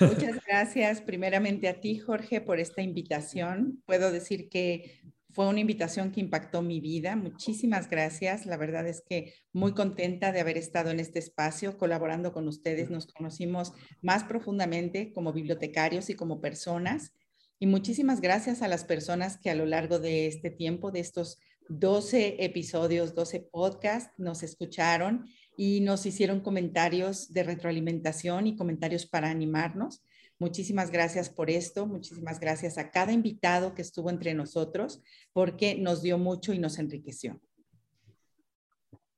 Muchas 0.00 0.38
gracias 0.46 1.00
primeramente 1.00 1.68
a 1.68 1.80
ti, 1.80 1.98
Jorge, 1.98 2.40
por 2.40 2.60
esta 2.60 2.80
invitación. 2.80 3.82
Puedo 3.84 4.12
decir 4.12 4.48
que 4.48 5.02
fue 5.32 5.48
una 5.48 5.60
invitación 5.60 6.12
que 6.12 6.20
impactó 6.20 6.62
mi 6.62 6.80
vida. 6.80 7.16
Muchísimas 7.16 7.88
gracias. 7.88 8.46
La 8.46 8.56
verdad 8.56 8.86
es 8.86 9.02
que 9.08 9.34
muy 9.52 9.72
contenta 9.72 10.30
de 10.30 10.40
haber 10.40 10.58
estado 10.58 10.90
en 10.90 11.00
este 11.00 11.18
espacio 11.18 11.78
colaborando 11.78 12.32
con 12.32 12.48
ustedes. 12.48 12.90
Nos 12.90 13.06
conocimos 13.06 13.72
más 14.02 14.24
profundamente 14.24 15.12
como 15.12 15.32
bibliotecarios 15.32 16.10
y 16.10 16.14
como 16.14 16.40
personas. 16.40 17.12
Y 17.58 17.66
muchísimas 17.66 18.20
gracias 18.20 18.60
a 18.60 18.68
las 18.68 18.84
personas 18.84 19.38
que 19.38 19.50
a 19.50 19.54
lo 19.54 19.64
largo 19.64 19.98
de 19.98 20.26
este 20.26 20.50
tiempo, 20.50 20.90
de 20.90 21.00
estos 21.00 21.38
12 21.68 22.44
episodios, 22.44 23.14
12 23.14 23.48
podcasts, 23.50 24.12
nos 24.18 24.42
escucharon 24.42 25.26
y 25.56 25.80
nos 25.80 26.04
hicieron 26.04 26.40
comentarios 26.40 27.32
de 27.32 27.42
retroalimentación 27.42 28.46
y 28.46 28.56
comentarios 28.56 29.06
para 29.06 29.30
animarnos. 29.30 30.02
Muchísimas 30.42 30.90
gracias 30.90 31.30
por 31.30 31.50
esto, 31.50 31.86
muchísimas 31.86 32.40
gracias 32.40 32.76
a 32.76 32.90
cada 32.90 33.12
invitado 33.12 33.76
que 33.76 33.82
estuvo 33.82 34.10
entre 34.10 34.34
nosotros 34.34 35.00
porque 35.32 35.76
nos 35.76 36.02
dio 36.02 36.18
mucho 36.18 36.52
y 36.52 36.58
nos 36.58 36.80
enriqueció. 36.80 37.40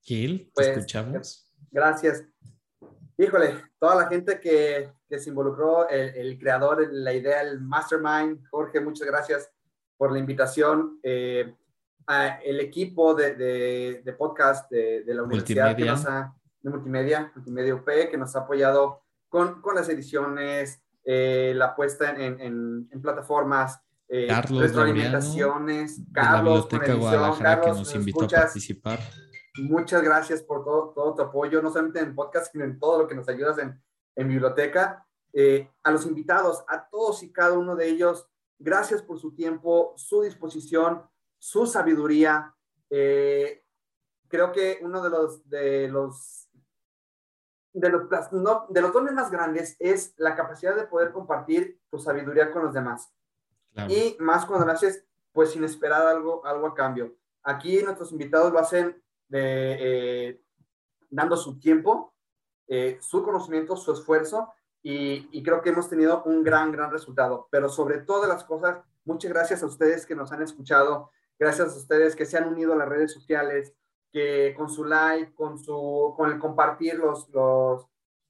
Gil, 0.03 0.45
te 0.49 0.53
pues, 0.55 0.69
escuchamos. 0.69 1.51
Gracias. 1.71 2.25
Híjole, 3.17 3.55
toda 3.79 3.95
la 3.95 4.07
gente 4.07 4.39
que, 4.39 4.93
que 5.09 5.19
se 5.19 5.31
involucró, 5.31 5.89
el, 5.89 6.39
creador, 6.39 6.93
la 6.93 7.15
idea, 7.15 7.41
el 7.41 7.59
mastermind, 7.59 8.47
Jorge, 8.51 8.81
muchas 8.81 9.07
gracias 9.07 9.51
por 9.97 10.13
la 10.13 10.19
invitación. 10.19 11.01
Eh, 11.03 11.55
el 12.45 12.61
equipo 12.61 13.15
de, 13.15 14.03
de, 14.05 14.13
podcast 14.13 14.71
de, 14.71 15.05
de, 15.05 15.15
la 15.15 15.23
universidad 15.23 15.75
que 15.75 15.87
nos 15.87 16.05
ha, 16.05 16.37
de 16.61 16.69
multimedia, 16.69 17.33
multimedia 17.35 17.75
UP, 17.75 17.87
que 18.11 18.19
nos 18.19 18.37
ha 18.37 18.41
apoyado 18.41 19.01
con, 19.31 19.63
con 19.63 19.75
las 19.75 19.89
ediciones, 19.89 20.84
eh, 21.05 21.53
la 21.55 21.75
puesta 21.75 22.11
en, 22.11 22.41
en, 22.41 22.89
en 22.91 23.03
plataformas, 23.03 23.81
eh, 24.09 24.27
Carlos 24.29 24.77
alimentaciones, 24.77 26.01
Carlos, 26.13 26.69
de 26.69 26.77
la 26.77 26.85
Biblioteca 26.85 26.95
Guadalajara, 26.95 27.61
que 27.61 27.69
nos 27.71 27.95
invitó 27.95 28.25
a 28.25 28.29
participar. 28.29 28.99
Muchas 29.57 30.03
gracias 30.03 30.43
por 30.43 30.65
todo, 30.65 30.93
todo 30.95 31.15
tu 31.15 31.23
apoyo, 31.23 31.63
no 31.63 31.71
solamente 31.71 32.01
en 32.01 32.15
podcast, 32.15 32.51
sino 32.53 32.65
en 32.65 32.79
todo 32.79 33.03
lo 33.03 33.09
que 33.09 33.15
nos 33.15 33.29
ayudas 33.29 33.59
en, 33.59 33.81
en 34.17 34.29
biblioteca. 34.29 35.07
Eh, 35.33 35.69
a 35.83 35.91
los 35.91 36.07
invitados, 36.07 36.65
a 36.69 36.89
todos 36.89 37.23
y 37.25 37.33
cada 37.33 37.59
uno 37.59 37.75
de 37.75 37.89
ellos, 37.89 38.29
gracias 38.59 39.03
por 39.03 39.19
su 39.19 39.35
tiempo, 39.35 39.93
su 39.97 40.23
disposición, 40.23 41.03
su 41.39 41.67
sabiduría. 41.67 42.55
Eh, 42.89 43.65
creo 44.29 44.53
que 44.53 44.79
uno 44.83 45.03
de 45.03 45.11
los, 45.11 45.49
de 45.49 45.89
los 45.89 46.44
de 47.75 47.89
los, 47.91 48.33
no, 48.33 48.67
de 48.71 48.81
los 48.81 48.93
dones 48.93 49.13
más 49.13 49.31
grandes 49.31 49.77
es 49.81 50.15
la 50.17 50.37
capacidad 50.37 50.77
de 50.77 50.87
poder 50.87 51.13
compartir 51.13 51.81
tu 51.91 51.99
sabiduría 51.99 52.51
con 52.51 52.63
los 52.63 52.73
demás. 52.73 53.13
Y 53.89 54.17
más 54.21 54.47
cuando 54.47 54.65
lo 54.65 54.73
haces, 54.73 55.05
pues 55.33 55.51
sin 55.51 55.65
esperar 55.65 56.07
algo, 56.07 56.47
algo 56.47 56.69
a 56.69 56.75
cambio. 56.75 57.17
Aquí 57.43 57.83
nuestros 57.83 58.13
invitados 58.13 58.53
lo 58.53 58.61
hacen 58.61 59.03
de, 59.29 59.77
eh, 59.81 60.41
dando 61.11 61.37
su 61.37 61.59
tiempo, 61.59 62.15
eh, 62.69 62.99
su 63.01 63.25
conocimiento, 63.25 63.77
su 63.77 63.93
esfuerzo, 63.93 64.53
y, 64.81 65.29
y, 65.33 65.43
creo 65.43 65.63
que 65.63 65.71
hemos 65.71 65.89
tenido 65.89 66.23
un 66.25 66.45
gran, 66.45 66.71
gran 66.71 66.93
resultado. 66.93 67.49
Pero 67.51 67.69
sobre 67.71 67.99
todas 67.99 68.29
las 68.29 68.45
cosas, 68.45 68.85
muchas 69.05 69.33
gracias 69.33 69.63
a 69.63 69.67
ustedes 69.67 70.05
que 70.07 70.15
nos 70.15 70.31
han 70.31 70.43
escuchado, 70.43 71.11
gracias 71.39 71.75
a 71.75 71.77
ustedes 71.79 72.15
que 72.15 72.27
se 72.27 72.37
han 72.37 72.49
unido 72.49 72.75
a 72.75 72.77
las 72.77 72.89
redes 72.89 73.11
sociales, 73.11 73.75
que 74.15 74.55
con 74.57 74.71
su 74.71 74.85
like, 74.85 75.35
con, 75.35 75.59
su, 75.59 76.15
con 76.17 76.31
el 76.31 76.39
compartir 76.39 76.95
los, 76.95 77.29
los, 77.31 77.85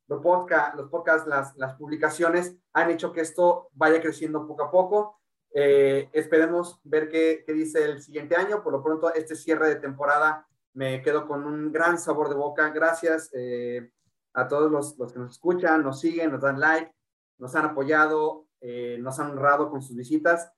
los 0.07 0.23
podcasts, 0.23 0.79
los 0.79 0.89
podcast, 0.89 1.27
las, 1.27 1.55
las 1.57 1.75
publicaciones, 1.75 2.57
han 2.73 2.91
hecho 2.91 3.13
que 3.13 3.21
esto 3.21 3.69
vaya 3.75 4.01
creciendo 4.01 4.47
poco 4.47 4.65
a 4.65 4.71
poco. 4.71 5.21
Eh, 5.53 6.09
esperemos 6.15 6.81
ver 6.85 7.11
qué, 7.11 7.45
qué, 7.47 7.53
dice 7.53 7.85
el 7.85 8.01
siguiente 8.01 8.35
año. 8.35 8.63
Por 8.63 8.73
lo 8.73 8.83
pronto, 8.83 9.13
este 9.13 9.37
cierre 9.37 9.69
de 9.69 9.77
temporada 9.77 10.49
me 10.73 11.03
quedo 11.03 11.29
con 11.29 11.45
un 11.45 11.71
gran 11.71 11.99
sabor 11.99 12.31
de 12.31 12.37
boca. 12.37 12.71
Gracias 12.71 13.29
eh, 13.35 13.93
a 14.33 14.49
todos 14.49 14.71
los, 14.71 14.97
los, 14.97 15.13
que 15.13 15.19
nos 15.19 15.33
escuchan, 15.33 15.83
nos 15.83 16.01
siguen, 16.01 16.33
nos 16.33 16.41
dan 16.41 16.61
like, 16.61 16.95
nos 17.37 17.55
han 17.57 17.67
apoyado, 17.67 18.47
eh, 18.63 18.97
nos 19.01 19.21
han 19.21 19.33
honrado 19.33 19.71
con 19.71 19.83
sus 19.83 19.95
visitas. 19.95 20.51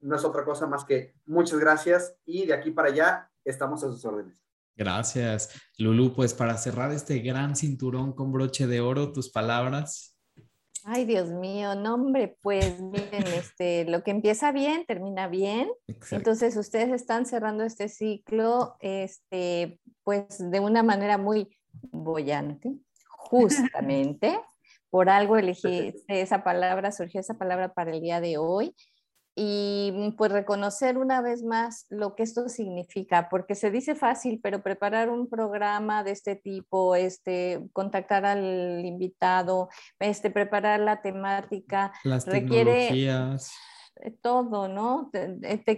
No 0.00 0.16
es 0.16 0.24
otra 0.24 0.46
cosa 0.46 0.66
más 0.66 0.86
que 0.86 1.14
muchas 1.26 1.58
gracias 1.60 2.16
y 2.24 2.46
de 2.46 2.54
aquí 2.54 2.70
para 2.70 2.88
allá 2.88 3.30
estamos 3.44 3.84
a 3.84 3.88
sus 3.88 4.02
órdenes. 4.06 4.42
Gracias, 4.76 5.50
Lulu. 5.78 6.14
Pues 6.14 6.34
para 6.34 6.56
cerrar 6.56 6.92
este 6.92 7.18
gran 7.18 7.56
cinturón 7.56 8.12
con 8.12 8.32
broche 8.32 8.66
de 8.66 8.80
oro, 8.80 9.12
tus 9.12 9.30
palabras. 9.30 10.18
Ay, 10.84 11.04
Dios 11.04 11.30
mío, 11.30 11.76
no, 11.76 11.94
hombre, 11.94 12.36
pues 12.42 12.80
miren, 12.80 13.24
este, 13.54 13.84
lo 13.84 14.02
que 14.02 14.10
empieza 14.10 14.50
bien, 14.50 14.84
termina 14.86 15.28
bien. 15.28 15.70
Entonces, 16.10 16.56
ustedes 16.56 16.90
están 16.90 17.26
cerrando 17.26 17.62
este 17.62 17.88
ciclo, 17.88 18.76
este, 18.80 19.78
pues 20.02 20.38
de 20.38 20.60
una 20.60 20.82
manera 20.82 21.18
muy 21.18 21.56
bollante, 21.90 22.72
justamente. 23.06 24.40
Por 24.90 25.08
algo 25.08 25.38
elegí 25.38 25.94
esa 26.06 26.44
palabra, 26.44 26.92
surgió 26.92 27.20
esa 27.20 27.38
palabra 27.38 27.72
para 27.72 27.92
el 27.92 28.02
día 28.02 28.20
de 28.20 28.36
hoy 28.36 28.74
y 29.34 29.92
mm, 29.94 30.16
pues 30.16 30.30
reconocer 30.30 30.98
una 30.98 31.22
vez 31.22 31.42
más 31.42 31.86
lo 31.88 32.14
que 32.14 32.22
esto 32.22 32.48
significa, 32.48 33.28
porque 33.30 33.54
se 33.54 33.70
dice 33.70 33.94
fácil, 33.94 34.40
pero 34.42 34.62
preparar 34.62 35.08
un 35.10 35.28
programa 35.28 36.04
de 36.04 36.10
este 36.12 36.36
tipo, 36.36 36.94
este, 36.94 37.62
contactar 37.72 38.26
al 38.26 38.84
invitado, 38.84 39.68
este, 39.98 40.30
preparar 40.30 40.80
la 40.80 41.00
temática, 41.00 41.92
Las 42.04 42.26
requiere 42.26 42.88
eh, 42.88 43.36
todo, 44.22 44.68
¿no? 44.68 45.10
Eh, 45.12 45.58
te, 45.64 45.76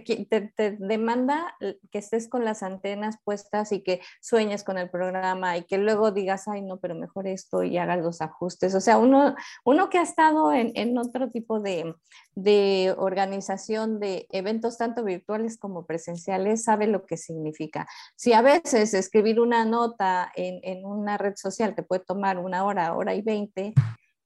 te, 0.55 0.71
demanda 0.79 1.55
que 1.91 1.97
estés 1.97 2.27
con 2.27 2.43
las 2.43 2.63
antenas 2.63 3.17
puestas 3.23 3.71
y 3.71 3.81
que 3.81 4.01
sueñes 4.21 4.63
con 4.63 4.77
el 4.77 4.89
programa 4.89 5.57
y 5.57 5.63
que 5.63 5.77
luego 5.77 6.11
digas, 6.11 6.47
ay, 6.47 6.61
no, 6.61 6.77
pero 6.77 6.95
mejor 6.95 7.27
esto 7.27 7.63
y 7.63 7.77
hagas 7.77 7.99
los 7.99 8.21
ajustes. 8.21 8.73
O 8.75 8.81
sea, 8.81 8.97
uno, 8.97 9.35
uno 9.63 9.89
que 9.89 9.97
ha 9.97 10.03
estado 10.03 10.53
en, 10.53 10.71
en 10.75 10.97
otro 10.97 11.29
tipo 11.29 11.59
de, 11.59 11.95
de, 12.35 12.93
organización 12.97 13.99
de 13.99 14.27
eventos 14.31 14.77
tanto 14.77 15.03
virtuales 15.03 15.57
como 15.57 15.85
presenciales 15.85 16.63
sabe 16.63 16.87
lo 16.87 17.05
que 17.05 17.17
significa. 17.17 17.87
Si 18.15 18.33
a 18.33 18.41
veces 18.41 18.93
escribir 18.93 19.39
una 19.39 19.65
nota 19.65 20.31
en, 20.35 20.59
en 20.63 20.85
una 20.85 21.17
red 21.17 21.35
social 21.35 21.75
te 21.75 21.83
puede 21.83 22.03
tomar 22.03 22.37
una 22.39 22.63
hora, 22.63 22.93
hora 22.95 23.13
y 23.13 23.21
veinte, 23.21 23.73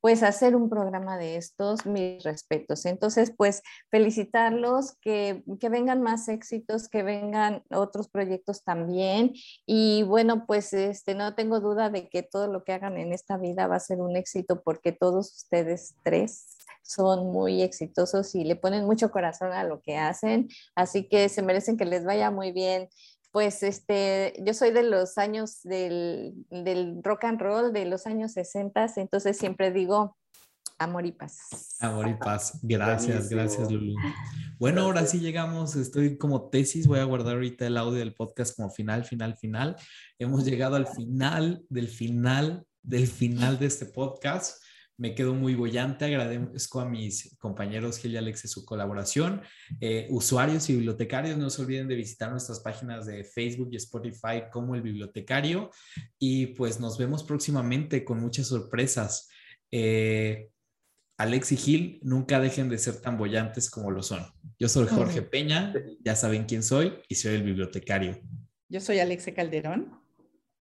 pues 0.02 0.24
hacer 0.24 0.56
un 0.56 0.70
programa 0.70 1.18
de 1.18 1.36
estos, 1.36 1.86
mis 1.86 2.24
respetos. 2.24 2.86
Entonces, 2.86 3.34
pues 3.36 3.62
felicitarlos, 3.92 4.96
que, 5.02 5.44
que, 5.60 5.70
vengan 5.70 6.02
más 6.02 6.28
éxitos, 6.30 6.88
que 6.88 7.04
vengan 7.04 7.64
otros 7.72 8.08
proyectos 8.08 8.64
también. 8.64 9.34
Y 9.66 10.04
bueno, 10.04 10.46
pues 10.46 10.74
este, 10.74 11.16
no 11.16 11.36
tengo 11.36 11.60
duda 11.60 11.90
de 11.90 12.08
que 12.10 12.24
todo 12.24 12.48
lo 12.48 12.64
que 12.64 12.74
hagan 12.74 12.98
en 12.98 13.14
esta 13.14 13.38
vida 13.38 13.68
va 13.68 13.76
a 13.76 13.80
ser 13.80 14.00
un 14.00 14.16
éxito 14.16 14.62
porque 14.64 14.92
todos 14.92 15.36
ustedes 15.36 15.96
tres 16.04 16.56
son 16.90 17.32
muy 17.32 17.62
exitosos 17.62 18.34
y 18.34 18.44
le 18.44 18.56
ponen 18.56 18.86
mucho 18.86 19.12
corazón 19.12 19.52
a 19.52 19.64
lo 19.64 19.82
que 19.82 19.98
hacen. 19.98 20.50
Así 20.76 21.08
que 21.08 21.30
se 21.30 21.44
merecen 21.44 21.78
que 21.78 21.86
les 21.86 22.04
vaya 22.04 22.32
muy 22.32 22.52
bien 22.52 22.90
pues 23.32 23.64
este, 23.64 24.34
yo 24.44 24.54
soy 24.54 24.72
de 24.72 24.84
los 24.84 25.18
años 25.18 25.62
del, 25.64 26.34
del, 26.50 27.04
rock 27.04 27.26
and 27.26 27.42
roll, 27.42 27.74
de 27.74 27.86
los 27.86 28.08
años 28.08 28.34
60, 28.34 28.94
entonces 28.98 29.38
siempre 29.38 29.72
digo 29.72 30.18
amor 30.78 31.06
y 31.06 31.12
paz. 31.12 31.78
Amor 31.80 32.08
y 32.08 32.16
paz. 32.16 32.60
Gracias, 32.64 33.30
gracias 33.30 33.72
Lulu. 33.72 33.96
Bueno, 34.58 34.82
ahora 34.82 35.06
sí 35.06 35.20
llegamos, 35.20 35.76
estoy 35.76 36.18
como 36.18 36.50
tesis, 36.50 36.88
voy 36.88 37.00
a 37.00 37.04
guardar 37.04 37.36
ahorita 37.36 37.68
el 37.68 37.78
audio 37.78 38.00
del 38.00 38.14
podcast 38.14 38.56
como 38.56 38.70
final, 38.70 39.06
final, 39.06 39.38
final. 39.38 39.76
Hemos 40.18 40.46
llegado 40.46 40.76
al 40.76 40.88
final 40.88 41.64
del 41.70 41.88
final 41.90 42.66
del 42.82 43.08
final 43.08 43.60
de 43.60 43.68
este 43.68 43.86
podcast. 43.86 44.64
Me 45.00 45.16
quedo 45.16 45.34
muy 45.34 45.56
bollante. 45.56 46.06
Agradezco 46.06 46.82
a 46.82 46.86
mis 46.86 47.36
compañeros 47.40 47.98
Gil 47.98 48.14
y 48.14 48.18
Alex 48.18 48.42
su 48.52 48.66
colaboración. 48.66 49.42
Eh, 49.80 50.08
usuarios 50.10 50.70
y 50.70 50.74
bibliotecarios, 50.74 51.38
no 51.38 51.50
se 51.50 51.62
olviden 51.62 51.88
de 51.88 51.96
visitar 51.96 52.30
nuestras 52.30 52.60
páginas 52.60 53.06
de 53.06 53.24
Facebook 53.24 53.70
y 53.72 53.78
Spotify 53.78 54.44
como 54.52 54.76
el 54.76 54.82
bibliotecario. 54.82 55.72
Y 56.20 56.48
pues 56.48 56.82
nos 56.82 56.98
vemos 56.98 57.24
próximamente 57.24 58.04
con 58.04 58.20
muchas 58.20 58.48
sorpresas. 58.48 59.30
Eh, 59.72 60.50
Alex 61.18 61.54
y 61.54 61.58
Gil, 61.58 62.00
nunca 62.04 62.42
dejen 62.42 62.68
de 62.68 62.78
ser 62.78 63.02
tan 63.02 63.18
bollantes 63.18 63.70
como 63.70 63.92
lo 63.92 64.04
son. 64.04 64.26
Yo 64.58 64.68
soy 64.68 64.88
Jorge 64.88 65.22
Peña, 65.22 65.74
ya 66.02 66.16
saben 66.16 66.44
quién 66.44 66.62
soy 66.62 67.02
y 67.08 67.16
soy 67.16 67.36
el 67.36 67.44
bibliotecario. 67.44 68.20
Yo 68.68 68.82
soy 68.82 69.00
Alexe 69.00 69.34
Calderón. 69.34 69.98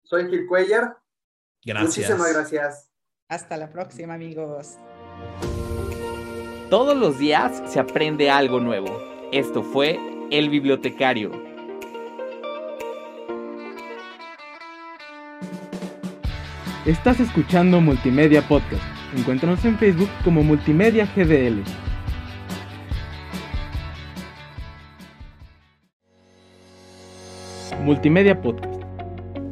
Soy 0.04 0.28
Gil 0.28 0.46
Cuellar. 0.46 0.98
Gracias. 1.64 2.10
Muchísimas 2.10 2.32
gracias. 2.32 2.87
Hasta 3.30 3.58
la 3.58 3.68
próxima, 3.68 4.14
amigos. 4.14 4.78
Todos 6.70 6.96
los 6.96 7.18
días 7.18 7.62
se 7.66 7.78
aprende 7.78 8.30
algo 8.30 8.58
nuevo. 8.58 8.88
Esto 9.32 9.62
fue 9.62 10.00
El 10.30 10.48
Bibliotecario. 10.48 11.30
Estás 16.86 17.20
escuchando 17.20 17.82
Multimedia 17.82 18.40
Podcast. 18.48 18.82
Encuéntranos 19.14 19.62
en 19.66 19.76
Facebook 19.76 20.08
como 20.24 20.42
Multimedia 20.42 21.04
GDL. 21.14 21.64
Multimedia 27.84 28.40
Podcast 28.40 28.67